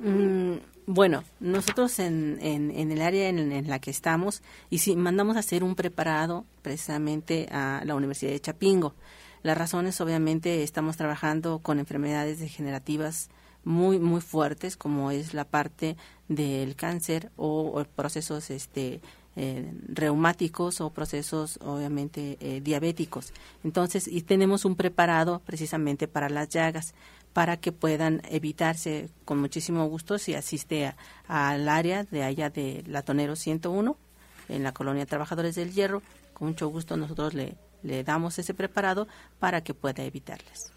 Mm, 0.00 0.54
bueno, 0.86 1.22
nosotros 1.40 1.98
en, 2.00 2.38
en, 2.40 2.90
el 2.90 3.00
área 3.00 3.28
en, 3.28 3.68
la 3.68 3.78
que 3.78 3.90
estamos, 3.90 4.42
y 4.70 4.78
si 4.78 4.96
mandamos 4.96 5.36
a 5.36 5.40
hacer 5.40 5.62
un 5.62 5.76
preparado 5.76 6.44
precisamente 6.62 7.46
a 7.52 7.82
la 7.84 7.94
Universidad 7.94 8.32
de 8.32 8.40
Chapingo. 8.40 8.94
Las 9.42 9.56
razones, 9.56 10.00
obviamente, 10.00 10.62
estamos 10.62 10.96
trabajando 10.96 11.60
con 11.60 11.78
enfermedades 11.78 12.40
degenerativas 12.40 13.28
muy, 13.64 13.98
muy 13.98 14.20
fuertes, 14.20 14.76
como 14.76 15.10
es 15.10 15.34
la 15.34 15.44
parte 15.44 15.96
del 16.28 16.76
cáncer 16.76 17.30
o, 17.36 17.84
procesos 17.96 18.50
este, 18.50 19.00
eh, 19.36 19.72
reumáticos 19.88 20.80
o 20.80 20.90
procesos 20.90 21.58
obviamente 21.62 22.36
eh, 22.40 22.60
diabéticos. 22.60 23.32
Entonces, 23.64 24.06
y 24.08 24.22
tenemos 24.22 24.64
un 24.64 24.76
preparado 24.76 25.40
precisamente 25.44 26.08
para 26.08 26.28
las 26.28 26.48
llagas 26.48 26.94
para 27.32 27.56
que 27.56 27.72
puedan 27.72 28.22
evitarse 28.30 29.10
con 29.24 29.40
muchísimo 29.40 29.86
gusto 29.86 30.18
si 30.18 30.34
asiste 30.34 30.94
al 31.26 31.68
área 31.68 32.04
de 32.04 32.22
allá 32.22 32.48
de 32.48 32.84
Latonero 32.86 33.34
101 33.34 33.96
en 34.48 34.62
la 34.62 34.72
colonia 34.72 35.04
Trabajadores 35.04 35.56
del 35.56 35.72
Hierro. 35.72 36.00
Con 36.32 36.48
mucho 36.48 36.68
gusto 36.68 36.96
nosotros 36.96 37.34
le, 37.34 37.56
le 37.82 38.04
damos 38.04 38.38
ese 38.38 38.54
preparado 38.54 39.08
para 39.40 39.62
que 39.62 39.74
pueda 39.74 40.04
evitarles. 40.04 40.73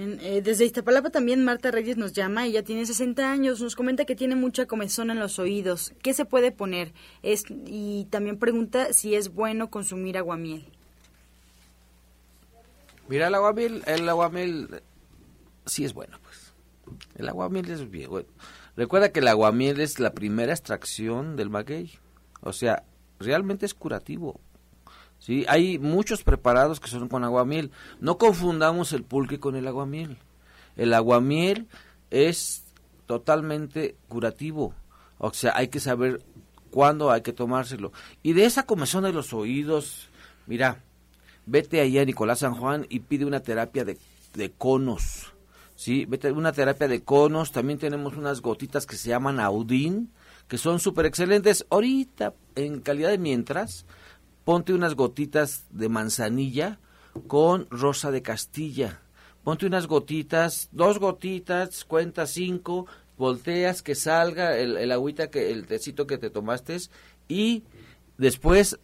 Eh, 0.00 0.42
desde 0.44 0.64
Iztapalapa 0.64 1.10
también 1.10 1.44
Marta 1.44 1.72
Reyes 1.72 1.96
nos 1.96 2.12
llama, 2.12 2.46
ella 2.46 2.62
tiene 2.62 2.86
60 2.86 3.32
años, 3.32 3.60
nos 3.60 3.74
comenta 3.74 4.04
que 4.04 4.14
tiene 4.14 4.36
mucha 4.36 4.66
comezón 4.66 5.10
en 5.10 5.18
los 5.18 5.40
oídos. 5.40 5.92
¿Qué 6.02 6.14
se 6.14 6.24
puede 6.24 6.52
poner? 6.52 6.92
Es, 7.24 7.42
y 7.66 8.06
también 8.08 8.38
pregunta 8.38 8.92
si 8.92 9.16
es 9.16 9.34
bueno 9.34 9.70
consumir 9.70 10.16
aguamiel. 10.16 10.64
Mira, 13.08 13.26
el 13.26 13.34
aguamiel, 13.34 13.82
el 13.86 14.08
aguamiel 14.08 14.82
sí 15.66 15.84
es 15.84 15.92
bueno, 15.92 16.16
pues. 16.22 16.52
El 17.16 17.28
aguamiel 17.28 17.68
es 17.68 17.90
bien 17.90 18.08
bueno. 18.08 18.28
Recuerda 18.76 19.10
que 19.10 19.18
el 19.18 19.26
aguamiel 19.26 19.80
es 19.80 19.98
la 19.98 20.12
primera 20.12 20.52
extracción 20.52 21.34
del 21.34 21.50
maguey. 21.50 21.98
O 22.40 22.52
sea, 22.52 22.84
realmente 23.18 23.66
es 23.66 23.74
curativo. 23.74 24.40
¿Sí? 25.18 25.44
Hay 25.48 25.78
muchos 25.78 26.22
preparados 26.22 26.80
que 26.80 26.88
son 26.88 27.08
con 27.08 27.24
aguamiel. 27.24 27.70
No 28.00 28.18
confundamos 28.18 28.92
el 28.92 29.02
pulque 29.02 29.38
con 29.40 29.56
el 29.56 29.66
aguamiel. 29.66 30.18
El 30.76 30.94
aguamiel 30.94 31.66
es 32.10 32.64
totalmente 33.06 33.96
curativo. 34.08 34.74
O 35.18 35.32
sea, 35.32 35.52
hay 35.56 35.68
que 35.68 35.80
saber 35.80 36.22
cuándo 36.70 37.10
hay 37.10 37.22
que 37.22 37.32
tomárselo. 37.32 37.92
Y 38.22 38.32
de 38.32 38.44
esa 38.44 38.64
comezón 38.64 39.04
de 39.04 39.12
los 39.12 39.32
oídos, 39.32 40.08
mira, 40.46 40.82
vete 41.46 41.80
ahí 41.80 41.98
a 41.98 42.04
Nicolás 42.04 42.40
San 42.40 42.54
Juan 42.54 42.86
y 42.88 43.00
pide 43.00 43.24
una 43.24 43.40
terapia 43.40 43.84
de, 43.84 43.98
de 44.34 44.50
conos. 44.50 45.32
¿sí? 45.74 46.04
Vete 46.06 46.30
una 46.32 46.52
terapia 46.52 46.88
de 46.88 47.02
conos. 47.02 47.52
También 47.52 47.78
tenemos 47.78 48.16
unas 48.16 48.40
gotitas 48.40 48.86
que 48.86 48.96
se 48.96 49.08
llaman 49.08 49.40
Audín, 49.40 50.12
que 50.46 50.58
son 50.58 50.80
súper 50.80 51.06
excelentes. 51.06 51.66
Ahorita, 51.70 52.34
en 52.54 52.80
calidad 52.80 53.10
de 53.10 53.18
mientras, 53.18 53.86
ponte 54.48 54.72
unas 54.72 54.94
gotitas 54.94 55.66
de 55.68 55.90
manzanilla 55.90 56.78
con 57.26 57.66
rosa 57.68 58.10
de 58.10 58.22
Castilla. 58.22 59.02
Ponte 59.44 59.66
unas 59.66 59.86
gotitas, 59.86 60.70
dos 60.72 60.98
gotitas, 60.98 61.84
cuenta 61.84 62.26
cinco, 62.26 62.86
volteas, 63.18 63.82
que 63.82 63.94
salga 63.94 64.56
el, 64.56 64.78
el 64.78 64.90
agüita, 64.90 65.28
que 65.28 65.52
el 65.52 65.66
tecito 65.66 66.06
que 66.06 66.16
te 66.16 66.30
tomaste 66.30 66.78
y 67.28 67.64
después 68.16 68.78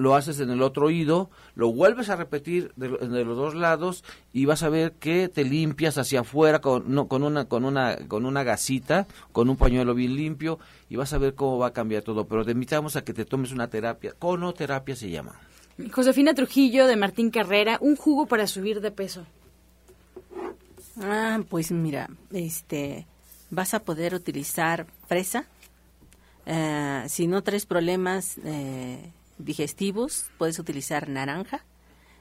lo 0.00 0.14
haces 0.14 0.40
en 0.40 0.50
el 0.50 0.62
otro 0.62 0.86
oído, 0.86 1.30
lo 1.54 1.72
vuelves 1.72 2.08
a 2.08 2.16
repetir 2.16 2.72
de, 2.76 2.88
de, 2.88 3.24
los 3.24 3.36
dos 3.36 3.54
lados 3.54 4.04
y 4.32 4.46
vas 4.46 4.62
a 4.62 4.68
ver 4.68 4.92
que 4.92 5.28
te 5.28 5.44
limpias 5.44 5.98
hacia 5.98 6.20
afuera 6.20 6.60
con, 6.60 6.92
no, 6.92 7.06
con 7.08 7.22
una 7.22 7.44
con 7.44 7.64
una 7.64 7.96
con 8.08 8.24
una 8.24 8.42
gasita, 8.42 9.06
con 9.32 9.48
un 9.48 9.56
pañuelo 9.56 9.94
bien 9.94 10.16
limpio 10.16 10.58
y 10.88 10.96
vas 10.96 11.12
a 11.12 11.18
ver 11.18 11.34
cómo 11.34 11.58
va 11.58 11.68
a 11.68 11.72
cambiar 11.72 12.02
todo. 12.02 12.26
Pero 12.26 12.44
te 12.44 12.52
invitamos 12.52 12.96
a 12.96 13.04
que 13.04 13.12
te 13.12 13.24
tomes 13.24 13.52
una 13.52 13.68
terapia, 13.68 14.14
conoterapia 14.18 14.96
se 14.96 15.10
llama. 15.10 15.38
Josefina 15.92 16.34
Trujillo 16.34 16.86
de 16.86 16.96
Martín 16.96 17.30
Carrera, 17.30 17.78
un 17.80 17.96
jugo 17.96 18.26
para 18.26 18.46
subir 18.46 18.80
de 18.80 18.90
peso. 18.90 19.24
Ah, 21.00 21.40
pues 21.48 21.70
mira, 21.72 22.08
este 22.32 23.06
vas 23.50 23.74
a 23.74 23.80
poder 23.80 24.14
utilizar 24.14 24.86
fresa. 25.06 25.46
Eh, 26.46 27.04
si 27.08 27.26
no 27.26 27.42
traes 27.42 27.66
problemas 27.66 28.38
eh, 28.44 29.12
digestivos, 29.44 30.26
puedes 30.38 30.58
utilizar 30.58 31.08
naranja 31.08 31.64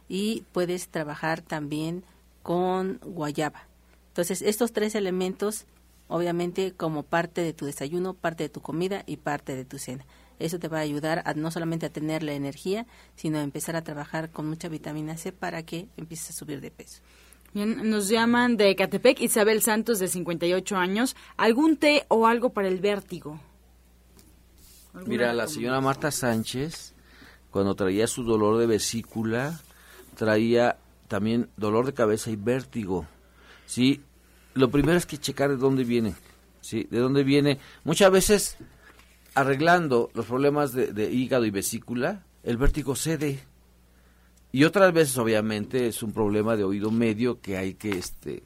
y 0.07 0.43
puedes 0.51 0.89
trabajar 0.89 1.41
también 1.41 2.03
con 2.43 2.99
guayaba. 3.03 3.67
Entonces, 4.09 4.41
estos 4.41 4.73
tres 4.73 4.95
elementos, 4.95 5.65
obviamente, 6.07 6.73
como 6.73 7.03
parte 7.03 7.41
de 7.41 7.53
tu 7.53 7.65
desayuno, 7.65 8.13
parte 8.13 8.43
de 8.43 8.49
tu 8.49 8.61
comida 8.61 9.03
y 9.05 9.17
parte 9.17 9.55
de 9.55 9.65
tu 9.65 9.77
cena. 9.77 10.05
Eso 10.39 10.57
te 10.57 10.69
va 10.69 10.79
a 10.79 10.81
ayudar 10.81 11.21
a 11.25 11.33
no 11.33 11.51
solamente 11.51 11.85
a 11.85 11.89
tener 11.91 12.23
la 12.23 12.33
energía, 12.33 12.87
sino 13.15 13.39
a 13.39 13.43
empezar 13.43 13.75
a 13.75 13.83
trabajar 13.83 14.31
con 14.31 14.47
mucha 14.47 14.69
vitamina 14.69 15.17
C 15.17 15.31
para 15.31 15.63
que 15.63 15.87
empieces 15.97 16.31
a 16.31 16.33
subir 16.33 16.61
de 16.61 16.71
peso. 16.71 17.01
Bien, 17.53 17.89
nos 17.89 18.09
llaman 18.09 18.57
de 18.57 18.75
Catepec, 18.75 19.21
Isabel 19.21 19.61
Santos, 19.61 19.99
de 19.99 20.07
58 20.07 20.75
años. 20.77 21.15
¿Algún 21.35 21.77
té 21.77 22.05
o 22.07 22.27
algo 22.27 22.51
para 22.51 22.67
el 22.67 22.79
vértigo? 22.79 23.39
Mira, 25.05 25.33
la 25.33 25.47
señora 25.47 25.81
Marta 25.81 26.11
Sánchez, 26.11 26.93
cuando 27.51 27.75
traía 27.75 28.07
su 28.07 28.23
dolor 28.23 28.57
de 28.57 28.67
vesícula, 28.67 29.59
traía 30.15 30.77
también 31.07 31.49
dolor 31.57 31.85
de 31.85 31.93
cabeza 31.93 32.29
y 32.31 32.35
vértigo. 32.35 33.07
Sí, 33.65 34.01
lo 34.53 34.69
primero 34.69 34.97
es 34.97 35.05
que 35.05 35.17
checar 35.17 35.49
de 35.49 35.57
dónde 35.57 35.83
viene. 35.83 36.15
Sí, 36.61 36.87
de 36.89 36.99
dónde 36.99 37.23
viene. 37.23 37.59
Muchas 37.83 38.11
veces, 38.11 38.57
arreglando 39.33 40.09
los 40.13 40.25
problemas 40.25 40.73
de, 40.73 41.11
hígado 41.11 41.45
y 41.45 41.51
vesícula, 41.51 42.25
el 42.43 42.57
vértigo 42.57 42.95
cede 42.95 43.39
y 44.51 44.63
otras 44.63 44.93
veces 44.93 45.17
obviamente 45.17 45.87
es 45.87 46.01
un 46.01 46.11
problema 46.11 46.55
de 46.55 46.63
oído 46.63 46.89
medio 46.89 47.39
que 47.39 47.57
hay 47.57 47.75
que 47.75 47.91
este 47.91 48.43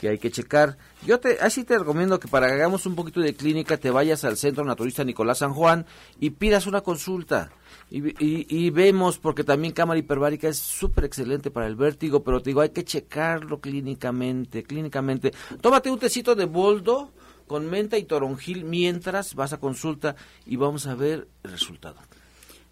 que 0.00 0.08
hay 0.08 0.18
que 0.18 0.30
checar. 0.30 0.78
Yo 1.06 1.20
te 1.20 1.38
así 1.40 1.62
te 1.62 1.78
recomiendo 1.78 2.18
que 2.18 2.26
para 2.26 2.46
que 2.46 2.54
hagamos 2.54 2.86
un 2.86 2.94
poquito 2.94 3.20
de 3.20 3.34
clínica 3.34 3.76
te 3.76 3.90
vayas 3.90 4.24
al 4.24 4.38
Centro 4.38 4.64
Naturista 4.64 5.04
Nicolás 5.04 5.38
San 5.38 5.52
Juan 5.52 5.84
y 6.18 6.30
pidas 6.30 6.66
una 6.66 6.80
consulta. 6.80 7.52
Y, 7.90 8.08
y, 8.24 8.46
y 8.48 8.70
vemos, 8.70 9.18
porque 9.18 9.44
también 9.44 9.74
cámara 9.74 10.00
hiperbárica 10.00 10.48
es 10.48 10.58
súper 10.58 11.04
excelente 11.04 11.50
para 11.50 11.66
el 11.66 11.76
vértigo, 11.76 12.24
pero 12.24 12.40
te 12.40 12.50
digo, 12.50 12.62
hay 12.62 12.70
que 12.70 12.84
checarlo 12.84 13.60
clínicamente, 13.60 14.62
clínicamente. 14.62 15.32
Tómate 15.60 15.90
un 15.90 15.98
tecito 15.98 16.34
de 16.34 16.46
boldo 16.46 17.12
con 17.46 17.68
menta 17.68 17.98
y 17.98 18.04
toronjil 18.04 18.64
mientras 18.64 19.34
vas 19.34 19.52
a 19.52 19.60
consulta 19.60 20.16
y 20.46 20.56
vamos 20.56 20.86
a 20.86 20.94
ver 20.94 21.28
el 21.42 21.50
resultado. 21.50 21.96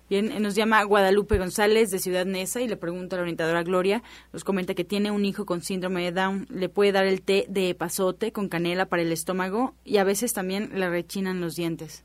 Bien, 0.09 0.43
nos 0.43 0.55
llama 0.55 0.83
Guadalupe 0.85 1.37
González 1.37 1.91
de 1.91 1.99
Ciudad 1.99 2.25
Neza 2.25 2.63
y 2.63 2.69
le 2.69 2.79
pregunta 2.79 3.15
a 3.15 3.19
la 3.19 3.25
orientadora 3.25 3.63
Gloria, 3.63 4.03
nos 4.33 4.43
comenta 4.43 4.73
que 4.73 4.85
tiene 4.85 5.11
un 5.11 5.27
hijo 5.27 5.45
con 5.45 5.61
síndrome 5.61 6.03
de 6.03 6.13
Down, 6.13 6.47
le 6.49 6.71
puede 6.71 6.93
dar 6.93 7.05
el 7.05 7.21
té 7.21 7.45
de 7.51 7.69
epazote 7.69 8.33
con 8.33 8.49
canela 8.49 8.87
para 8.87 9.03
el 9.03 9.13
estómago 9.13 9.75
y 9.85 9.99
a 9.99 10.05
veces 10.05 10.33
también 10.33 10.71
le 10.73 10.89
rechinan 10.89 11.43
los 11.43 11.57
dientes. 11.57 12.05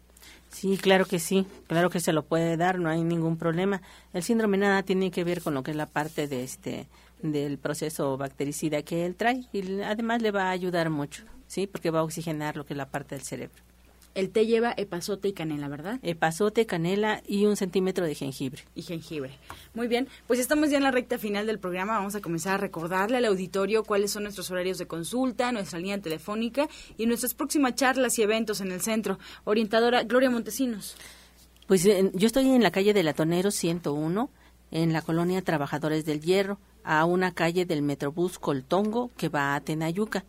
Sí, 0.50 0.78
claro 0.78 1.06
que 1.06 1.18
sí, 1.18 1.48
claro 1.68 1.90
que 1.90 2.02
se 2.02 2.12
lo 2.12 2.24
puede 2.24 2.58
dar, 2.58 2.78
no 2.78 2.90
hay 2.90 3.04
ningún 3.04 3.38
problema. 3.38 3.82
El 4.12 4.22
síndrome 4.22 4.58
nada 4.58 4.84
tiene 4.84 5.10
que 5.10 5.24
ver 5.24 5.42
con 5.42 5.54
lo 5.54 5.64
que 5.64 5.72
es 5.72 5.78
la 5.78 5.88
parte 5.88 6.28
de 6.28 6.44
este 6.44 6.88
del 7.22 7.58
proceso 7.58 8.18
bactericida 8.18 8.82
que 8.82 9.06
él 9.06 9.16
trae 9.16 9.46
y 9.54 9.80
además 9.80 10.22
le 10.22 10.32
va 10.32 10.50
a 10.50 10.52
ayudar 10.52 10.90
mucho, 10.90 11.24
sí, 11.48 11.68
porque 11.68 11.90
va 11.90 12.00
a 12.00 12.04
oxigenar 12.04 12.58
lo 12.58 12.66
que 12.66 12.74
es 12.74 12.78
la 12.78 12.90
parte 12.90 13.16
del 13.16 13.24
cerebro. 13.24 13.64
El 14.16 14.30
té 14.30 14.46
lleva 14.46 14.74
epazote 14.78 15.28
y 15.28 15.34
canela, 15.34 15.68
¿verdad? 15.68 16.00
Epazote, 16.04 16.68
canela 16.68 17.24
y 17.28 17.46
un 17.46 17.56
centímetro 17.58 18.06
de 18.06 18.14
jengibre. 18.14 18.64
Y 18.76 18.84
jengibre. 18.84 19.32
Muy 19.74 19.88
bien, 19.88 20.08
pues 20.28 20.40
estamos 20.40 20.70
ya 20.70 20.78
en 20.78 20.84
la 20.84 20.92
recta 20.92 21.18
final 21.18 21.48
del 21.48 21.58
programa. 21.58 21.98
Vamos 21.98 22.14
a 22.14 22.22
comenzar 22.22 22.54
a 22.56 22.58
recordarle 22.58 23.18
al 23.18 23.26
auditorio 23.26 23.84
cuáles 23.84 24.12
son 24.12 24.24
nuestros 24.24 24.52
horarios 24.52 24.78
de 24.78 24.86
consulta, 24.86 25.52
nuestra 25.52 25.80
línea 25.80 26.00
telefónica 26.00 26.68
y 26.96 27.08
nuestras 27.08 27.34
próximas 27.34 27.74
charlas 27.74 28.20
y 28.20 28.22
eventos 28.22 28.62
en 28.62 28.72
el 28.72 28.82
centro. 28.82 29.18
Orientadora 29.46 30.04
Gloria 30.04 30.30
Montesinos. 30.30 30.96
Pues 31.66 31.84
eh, 31.86 32.12
yo 32.14 32.28
estoy 32.28 32.52
en 32.52 32.62
la 32.62 32.72
calle 32.72 32.94
de 32.94 33.02
Latonero 33.02 33.50
101, 33.50 34.30
en 34.70 34.94
la 34.94 35.02
colonia 35.02 35.42
Trabajadores 35.42 36.06
del 36.06 36.22
Hierro, 36.22 36.60
a 36.84 37.06
una 37.06 37.32
calle 37.32 37.66
del 37.66 37.82
Metrobús 37.82 38.38
Coltongo 38.38 39.10
que 39.18 39.30
va 39.30 39.56
a 39.56 39.62
Tenayuca. 39.62 40.24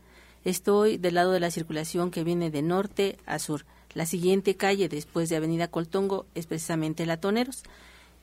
Estoy 0.44 0.96
del 0.96 1.14
lado 1.14 1.32
de 1.32 1.40
la 1.40 1.50
circulación 1.50 2.10
que 2.10 2.24
viene 2.24 2.50
de 2.50 2.62
norte 2.62 3.18
a 3.26 3.38
sur. 3.38 3.66
La 3.94 4.06
siguiente 4.06 4.56
calle 4.56 4.88
después 4.88 5.28
de 5.28 5.36
Avenida 5.36 5.68
Coltongo 5.68 6.26
es 6.34 6.46
precisamente 6.46 7.06
Latoneros. 7.06 7.62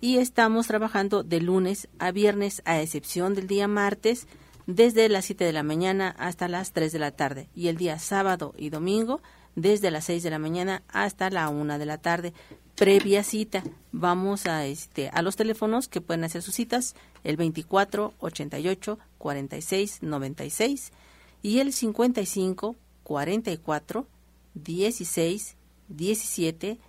Y 0.02 0.18
estamos 0.18 0.68
trabajando 0.68 1.24
de 1.24 1.40
lunes 1.40 1.88
a 2.00 2.12
viernes, 2.12 2.62
a 2.66 2.82
excepción 2.82 3.36
del 3.36 3.48
día 3.48 3.68
martes, 3.68 4.28
desde 4.68 5.08
las 5.10 5.26
7 5.26 5.44
de 5.44 5.54
la 5.54 5.64
mañana 5.64 6.16
hasta 6.18 6.48
las 6.48 6.74
3 6.74 6.92
de 6.92 7.00
la 7.00 7.12
tarde. 7.12 7.50
Y 7.56 7.68
el 7.68 7.78
día 7.78 8.00
sábado 8.00 8.54
y 8.58 8.70
domingo, 8.70 9.22
desde 9.56 9.92
las 9.92 10.06
6 10.06 10.24
de 10.24 10.30
la 10.30 10.40
mañana 10.40 10.84
hasta 10.90 11.30
la 11.30 11.50
1 11.50 11.80
de 11.80 11.86
la 11.86 11.98
tarde. 11.98 12.34
Previa 12.76 13.24
cita, 13.24 13.64
vamos 13.92 14.48
a, 14.48 14.66
este, 14.66 15.10
a 15.10 15.22
los 15.22 15.36
teléfonos 15.36 15.88
que 15.88 16.02
pueden 16.02 16.24
hacer 16.24 16.42
sus 16.42 16.56
citas, 16.56 16.96
el 17.24 17.38
24 17.38 18.14
88 18.20 19.00
46 19.18 20.02
96 20.02 20.92
y 21.44 21.60
el 21.60 21.74
55 21.74 22.76
44 23.04 24.08
16 24.56 25.58
17 25.96 26.80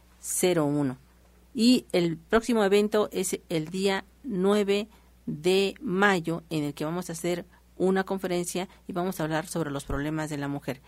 01. 0.56 0.98
Y 1.54 1.86
el 1.92 2.16
próximo 2.16 2.64
evento 2.64 3.08
es 3.12 3.38
el 3.48 3.68
día 3.68 4.04
9 4.24 4.88
de 5.26 5.74
mayo 5.80 6.42
en 6.50 6.64
el 6.64 6.74
que 6.74 6.84
vamos 6.84 7.10
a 7.10 7.12
hacer 7.12 7.44
una 7.76 8.04
conferencia 8.04 8.68
y 8.86 8.92
vamos 8.92 9.20
a 9.20 9.24
hablar 9.24 9.46
sobre 9.46 9.70
los 9.70 9.84
problemas 9.84 10.30
de 10.30 10.38
la 10.38 10.48
mujer. 10.48 10.80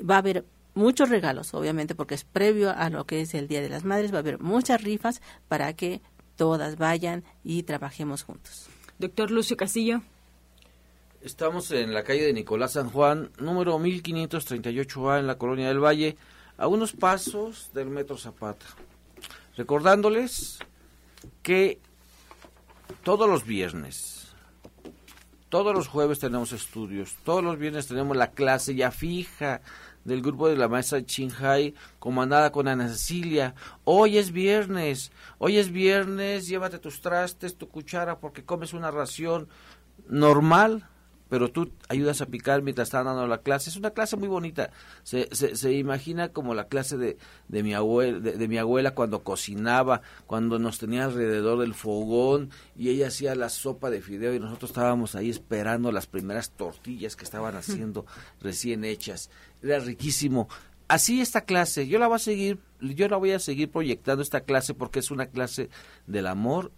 Va 0.00 0.16
a 0.16 0.18
haber 0.18 0.44
muchos 0.74 1.08
regalos, 1.08 1.54
obviamente, 1.54 1.94
porque 1.94 2.14
es 2.14 2.24
previo 2.24 2.70
a 2.70 2.90
lo 2.90 3.04
que 3.06 3.20
es 3.20 3.34
el 3.34 3.48
Día 3.48 3.60
de 3.60 3.68
las 3.68 3.84
Madres, 3.84 4.12
va 4.12 4.16
a 4.16 4.20
haber 4.20 4.38
muchas 4.40 4.82
rifas 4.82 5.20
para 5.48 5.74
que 5.74 6.00
todas 6.36 6.76
vayan 6.76 7.24
y 7.44 7.62
trabajemos 7.62 8.22
juntos. 8.22 8.68
Doctor 8.98 9.30
Lucio 9.30 9.56
Castillo. 9.56 10.02
Estamos 11.20 11.70
en 11.70 11.94
la 11.94 12.02
calle 12.02 12.24
de 12.24 12.32
Nicolás 12.32 12.72
San 12.72 12.90
Juan, 12.90 13.30
número 13.38 13.78
1538A 13.78 15.20
en 15.20 15.26
la 15.28 15.38
Colonia 15.38 15.68
del 15.68 15.78
Valle, 15.78 16.16
a 16.56 16.66
unos 16.66 16.92
pasos 16.92 17.70
del 17.74 17.88
Metro 17.88 18.16
Zapata. 18.16 18.66
Recordándoles 19.56 20.58
que 21.42 21.80
todos 23.02 23.28
los 23.28 23.44
viernes, 23.44 24.34
todos 25.48 25.74
los 25.74 25.88
jueves 25.88 26.18
tenemos 26.18 26.52
estudios, 26.52 27.16
todos 27.24 27.44
los 27.44 27.58
viernes 27.58 27.86
tenemos 27.86 28.16
la 28.16 28.30
clase 28.30 28.74
ya 28.74 28.90
fija 28.90 29.60
del 30.04 30.22
grupo 30.22 30.48
de 30.48 30.56
la 30.56 30.68
maestra 30.68 31.04
Chinhai, 31.04 31.74
comandada 31.98 32.50
con 32.50 32.68
Ana 32.68 32.88
Cecilia. 32.88 33.54
Hoy 33.84 34.18
es 34.18 34.32
viernes, 34.32 35.12
hoy 35.38 35.58
es 35.58 35.70
viernes, 35.70 36.48
llévate 36.48 36.78
tus 36.78 37.00
trastes, 37.00 37.56
tu 37.56 37.68
cuchara, 37.68 38.18
porque 38.18 38.44
comes 38.44 38.72
una 38.72 38.90
ración 38.90 39.48
normal, 40.08 40.88
pero 41.32 41.50
tú 41.50 41.72
ayudas 41.88 42.20
a 42.20 42.26
picar 42.26 42.60
mientras 42.60 42.88
están 42.88 43.06
dando 43.06 43.26
la 43.26 43.38
clase. 43.38 43.70
Es 43.70 43.76
una 43.76 43.92
clase 43.92 44.18
muy 44.18 44.28
bonita. 44.28 44.68
Se, 45.02 45.34
se, 45.34 45.72
imagina 45.72 46.28
como 46.28 46.52
la 46.54 46.68
clase 46.68 46.98
de, 46.98 47.16
de 47.48 47.62
mi 47.62 47.72
abuela, 47.72 48.20
de, 48.20 48.48
mi 48.48 48.58
abuela 48.58 48.90
cuando 48.90 49.24
cocinaba, 49.24 50.02
cuando 50.26 50.58
nos 50.58 50.78
tenía 50.78 51.06
alrededor 51.06 51.60
del 51.60 51.72
fogón 51.72 52.50
y 52.76 52.90
ella 52.90 53.06
hacía 53.08 53.34
la 53.34 53.48
sopa 53.48 53.88
de 53.88 54.02
fideo 54.02 54.34
y 54.34 54.40
nosotros 54.40 54.72
estábamos 54.72 55.14
ahí 55.14 55.30
esperando 55.30 55.90
las 55.90 56.06
primeras 56.06 56.50
tortillas 56.50 57.16
que 57.16 57.24
estaban 57.24 57.56
haciendo 57.56 58.04
recién 58.42 58.84
hechas. 58.84 59.30
Era 59.62 59.78
riquísimo 59.78 60.50
así 60.86 61.22
esta 61.22 61.46
clase, 61.46 61.88
yo 61.88 61.98
la 61.98 62.08
voy 62.08 62.16
a 62.16 62.18
seguir, 62.18 62.58
yo 62.82 63.08
la 63.08 63.16
voy 63.16 63.30
a 63.30 63.38
seguir 63.38 63.70
proyectando 63.70 64.22
esta 64.22 64.42
clase 64.42 64.74
porque 64.74 64.98
es 64.98 65.10
una 65.10 65.24
clase 65.24 65.70
del 66.06 66.26
amor, 66.26 66.72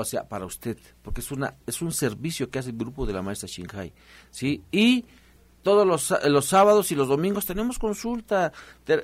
o 0.00 0.04
sea, 0.04 0.28
para 0.28 0.44
usted, 0.44 0.78
porque 1.02 1.20
es 1.20 1.30
una 1.30 1.56
es 1.66 1.82
un 1.82 1.92
servicio 1.92 2.50
que 2.50 2.58
hace 2.58 2.70
el 2.70 2.76
grupo 2.76 3.06
de 3.06 3.12
la 3.12 3.22
maestra 3.22 3.48
Shinhai, 3.48 3.92
¿sí? 4.30 4.62
Y 4.70 5.04
todos 5.62 5.86
los, 5.86 6.14
los 6.24 6.46
sábados 6.46 6.90
y 6.90 6.94
los 6.94 7.08
domingos 7.08 7.44
tenemos 7.46 7.78
consulta. 7.78 8.52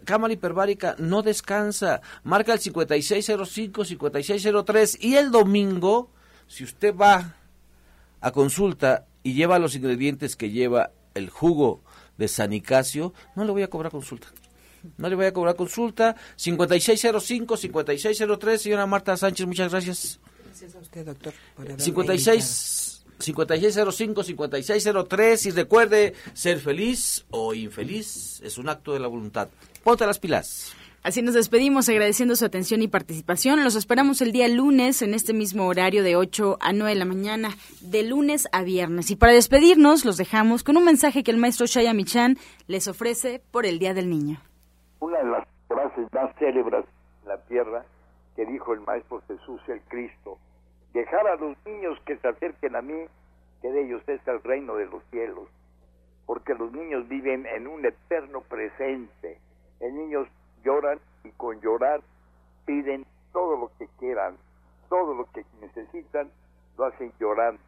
Cámara 0.05 0.32
hiperbárica 0.32 0.97
no 0.99 1.20
descansa. 1.22 2.01
Marca 2.24 2.55
el 2.55 2.61
5605, 2.61 3.84
5603 3.84 4.99
y 5.03 5.16
el 5.16 5.30
domingo, 5.30 6.11
si 6.47 6.64
usted 6.64 6.97
va 6.97 7.36
a 8.20 8.32
consulta 8.32 9.07
y 9.22 9.34
lleva 9.34 9.59
los 9.59 9.74
ingredientes 9.74 10.36
que 10.36 10.51
lleva 10.51 10.92
el 11.14 11.28
jugo 11.30 11.82
de 12.16 12.28
San 12.28 12.51
Nicasio, 12.51 13.12
no 13.34 13.44
le 13.44 13.51
voy 13.53 13.62
a 13.62 13.68
cobrar 13.68 13.92
consulta. 13.92 14.28
No 14.97 15.09
le 15.09 15.16
voy 15.16 15.26
a 15.26 15.32
cobrar 15.32 15.57
consulta. 15.57 16.14
5605-5603, 16.36 18.57
señora 18.57 18.86
Marta 18.86 19.16
Sánchez, 19.16 19.44
muchas 19.47 19.72
gracias. 19.72 20.20
Gracias 20.59 20.74
a 20.74 20.78
usted, 20.78 21.04
doctor. 21.04 21.34
56, 21.76 23.04
5605-5603 23.18 25.46
y 25.48 25.50
recuerde, 25.50 26.14
ser 26.32 26.61
feliz 26.61 27.26
o 27.30 27.52
infeliz 27.52 28.40
es 28.40 28.57
un 28.57 28.70
acto 28.70 28.94
de 28.94 29.00
la 29.00 29.07
voluntad. 29.07 29.50
Ponte 29.84 30.07
las 30.07 30.18
pilas. 30.18 30.74
Así 31.02 31.20
nos 31.20 31.34
despedimos 31.34 31.90
agradeciendo 31.90 32.36
su 32.36 32.46
atención 32.46 32.80
y 32.80 32.88
participación. 32.88 33.64
Los 33.64 33.76
esperamos 33.76 34.22
el 34.22 34.32
día 34.32 34.48
lunes 34.48 35.02
en 35.02 35.12
este 35.12 35.34
mismo 35.34 35.66
horario 35.66 36.02
de 36.02 36.16
8 36.16 36.57
a 36.59 36.72
9 36.72 36.94
de 36.94 36.98
la 36.98 37.04
mañana, 37.04 37.50
de 37.82 38.04
lunes 38.04 38.48
a 38.50 38.62
viernes. 38.62 39.11
Y 39.11 39.16
para 39.16 39.34
despedirnos 39.34 40.07
los 40.07 40.16
dejamos 40.16 40.64
con 40.64 40.78
un 40.78 40.86
mensaje 40.86 41.22
que 41.22 41.32
el 41.32 41.36
maestro 41.36 41.66
Shaya 41.66 41.92
Michan 41.92 42.38
les 42.66 42.88
ofrece 42.88 43.42
por 43.50 43.66
el 43.66 43.78
Día 43.78 43.92
del 43.92 44.09
Niño. 44.09 44.40
Una 45.00 45.18
de 45.18 45.32
las 45.32 45.46
frases 45.68 46.11
más 46.14 46.34
célebres 46.38 46.86
en 47.24 47.28
la 47.28 47.42
tierra 47.42 47.84
que 48.36 48.44
dijo 48.44 48.74
el 48.74 48.82
maestro 48.82 49.22
Jesús 49.26 49.61
el 49.66 49.80
Cristo, 49.82 50.38
dejar 50.97 51.26
a 51.28 51.36
los 51.36 51.57
niños 51.66 51.99
que 52.07 52.16
se 52.16 52.28
acerquen 52.28 52.74
a 52.74 52.80
mí, 52.80 53.07
que 53.61 53.70
de 53.70 53.82
ellos 53.82 54.03
es 54.09 54.26
el 54.26 54.42
reino 54.42 54.76
de 54.76 54.86
los 54.86 55.05
cielos, 55.11 55.49
porque 56.24 56.55
los 56.55 56.72
niños 56.72 57.07
viven 57.09 57.47
en 57.47 57.66
un 57.66 57.84
eterno 57.84 58.40
presente. 58.40 59.38
El 59.80 59.94
niño 59.94 60.26
lloran 60.64 60.99
y 61.24 61.30
con 61.32 61.61
llorar 61.61 62.01
piden 62.64 63.05
todo 63.32 63.59
lo 63.59 63.70
que 63.78 63.88
quieran, 63.99 64.36
todo 64.88 65.14
lo 65.14 65.30
que 65.32 65.44
necesitan, 65.61 66.30
lo 66.78 66.86
hacen 66.86 67.12
llorando. 67.20 67.61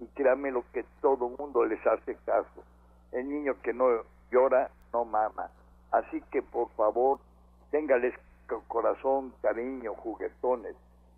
Y 0.00 0.06
créanme 0.06 0.50
lo 0.50 0.64
que 0.72 0.84
todo 1.02 1.28
mundo 1.28 1.64
les 1.66 1.86
hace 1.86 2.16
caso. 2.24 2.64
El 3.12 3.28
niño 3.28 3.54
que 3.62 3.74
no 3.74 3.86
llora, 4.30 4.70
no 4.92 5.04
mama. 5.04 5.50
Así 5.90 6.22
que 6.30 6.40
por 6.40 6.70
favor, 6.70 7.20
téngales 7.70 8.14
corazón, 8.68 9.32
cariño, 9.42 9.94
juguetones. 9.94 10.74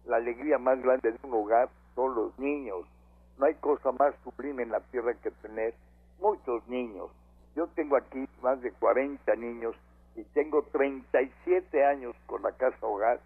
La 0.06 0.16
alegría 0.16 0.58
más 0.58 0.82
grande 0.82 1.12
de 1.12 1.18
un 1.22 1.32
hogar 1.32 1.70
son 1.94 2.14
los 2.14 2.38
niños. 2.38 2.86
No 3.38 3.46
hay 3.46 3.54
cosa 3.54 3.90
más 3.92 4.14
sublime 4.22 4.62
en 4.62 4.70
la 4.70 4.80
tierra 4.80 5.14
que 5.14 5.30
tener 5.30 5.74
muchos 6.20 6.66
niños. 6.68 7.10
Yo 7.56 7.68
tengo 7.68 7.96
aquí 7.96 8.28
más 8.42 8.60
de 8.60 8.70
40 8.72 9.34
niños 9.36 9.74
y 10.14 10.22
tengo 10.24 10.62
37 10.64 11.84
años 11.84 12.14
con 12.26 12.42
la 12.42 12.52
casa 12.52 12.86
hogar 12.86 13.20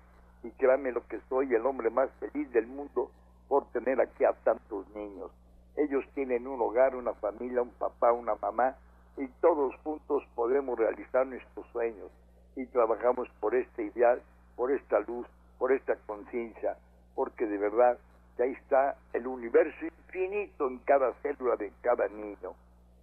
y 0.45 0.51
créanme 0.53 0.93
lo 0.93 1.07
que 1.09 1.20
soy 1.29 1.53
el 1.53 1.66
hombre 1.66 1.91
más 1.91 2.11
feliz 2.20 2.51
del 2.53 2.66
mundo 2.66 3.11
por 3.49 3.66
tener 3.72 4.01
aquí 4.01 4.24
a 4.24 4.33
tantos 4.45 4.89
niños. 4.95 5.33
Ellos 5.76 6.05
tienen 6.14 6.47
un 6.47 6.61
hogar, 6.61 6.95
una 6.95 7.14
familia, 7.14 7.62
un 7.62 7.70
papá, 7.70 8.12
una 8.12 8.37
mamá 8.37 8.76
y 9.16 9.26
todos 9.41 9.74
juntos 9.83 10.22
podemos 10.35 10.79
realizar 10.79 11.26
nuestros 11.26 11.66
sueños 11.72 12.11
y 12.55 12.66
trabajamos 12.66 13.29
por 13.41 13.55
este 13.55 13.85
ideal, 13.85 14.22
por 14.57 14.70
esta 14.70 15.01
luz, 15.01 15.26
por 15.59 15.72
esta 15.72 15.96
conciencia, 16.06 16.76
porque 17.14 17.46
de 17.46 17.59
verdad 17.59 17.98
que 18.36 18.44
ahí 18.44 18.52
está 18.52 18.96
el 19.12 19.26
universo 19.26 19.84
infinito 19.84 20.68
en 20.68 20.78
cada 20.78 21.12
célula 21.22 21.56
de 21.56 21.72
cada 21.82 22.09
niño, 22.09 22.54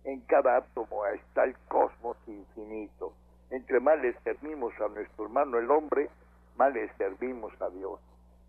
en 0.03 0.21
cada 0.21 0.57
átomo 0.57 1.05
está 1.07 1.43
el 1.43 1.55
cosmos 1.67 2.17
infinito 2.27 3.13
entre 3.51 3.79
más 3.79 3.99
le 4.01 4.13
servimos 4.21 4.73
a 4.81 4.87
nuestro 4.89 5.25
hermano 5.25 5.57
el 5.57 5.69
hombre, 5.69 6.09
más 6.57 6.73
le 6.73 6.91
servimos 6.95 7.53
a 7.61 7.69
Dios. 7.69 7.99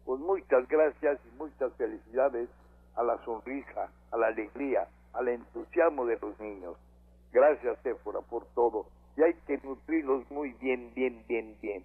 Pues 0.05 0.21
muchas 0.21 0.67
gracias 0.69 1.19
y 1.27 1.39
muchas 1.39 1.73
felicidades 1.75 2.49
a 2.95 3.03
la 3.03 3.19
sonrisa, 3.25 3.91
a 4.11 4.17
la 4.17 4.29
alegría, 4.29 4.89
al 5.13 5.29
entusiasmo 5.29 6.07
de 6.07 6.19
los 6.19 6.39
niños. 6.41 6.77
Gracias, 7.33 7.79
Éfora, 7.85 8.21
por 8.21 8.47
todo. 8.55 8.87
Y 9.17 9.23
hay 9.23 9.35
que 9.47 9.59
nutrirlos 9.59 10.31
muy 10.31 10.53
bien, 10.61 10.93
bien, 10.95 11.25
bien, 11.29 11.57
bien. 11.61 11.85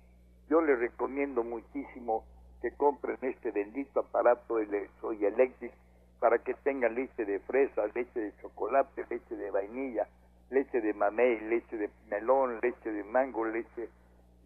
Yo 0.51 0.59
les 0.59 0.77
recomiendo 0.77 1.45
muchísimo 1.45 2.25
que 2.61 2.71
compren 2.71 3.17
este 3.21 3.51
bendito 3.51 4.01
aparato 4.01 4.57
de 4.57 4.89
Soy 4.99 5.23
Electric 5.23 5.71
para 6.19 6.39
que 6.39 6.53
tengan 6.55 6.93
leche 6.93 7.23
de 7.23 7.39
fresa, 7.39 7.87
leche 7.95 8.19
de 8.19 8.35
chocolate, 8.41 9.05
leche 9.09 9.33
de 9.37 9.49
vainilla, 9.49 10.09
leche 10.49 10.81
de 10.81 10.93
mamey, 10.93 11.39
leche 11.47 11.77
de 11.77 11.89
melón, 12.09 12.59
leche 12.61 12.91
de 12.91 13.01
mango, 13.05 13.45
leche 13.45 13.87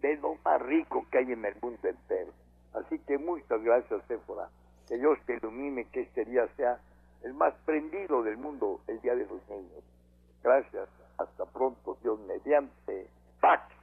de 0.02 0.16
lo 0.18 0.36
más 0.46 0.62
rico 0.62 1.08
que 1.10 1.18
hay 1.18 1.32
en 1.32 1.44
el 1.44 1.56
mundo 1.60 1.88
entero. 1.88 2.32
Así 2.76 3.00
que 3.00 3.18
muchas 3.18 3.64
gracias, 3.64 4.04
Sephora. 4.08 4.48
Que 4.88 5.00
Dios 5.00 5.18
te 5.26 5.38
ilumine, 5.38 5.86
que 5.86 6.02
este 6.02 6.24
día 6.26 6.48
sea 6.56 6.78
el 7.24 7.34
más 7.34 7.56
prendido 7.66 8.22
del 8.22 8.38
mundo, 8.38 8.80
el 8.86 9.02
Día 9.02 9.16
de 9.16 9.26
los 9.26 9.42
Niños. 9.50 9.84
Gracias. 10.44 10.88
Hasta 11.18 11.46
pronto, 11.46 11.98
Dios 12.04 12.20
mediante. 12.28 13.08
¡Pax! 13.42 13.75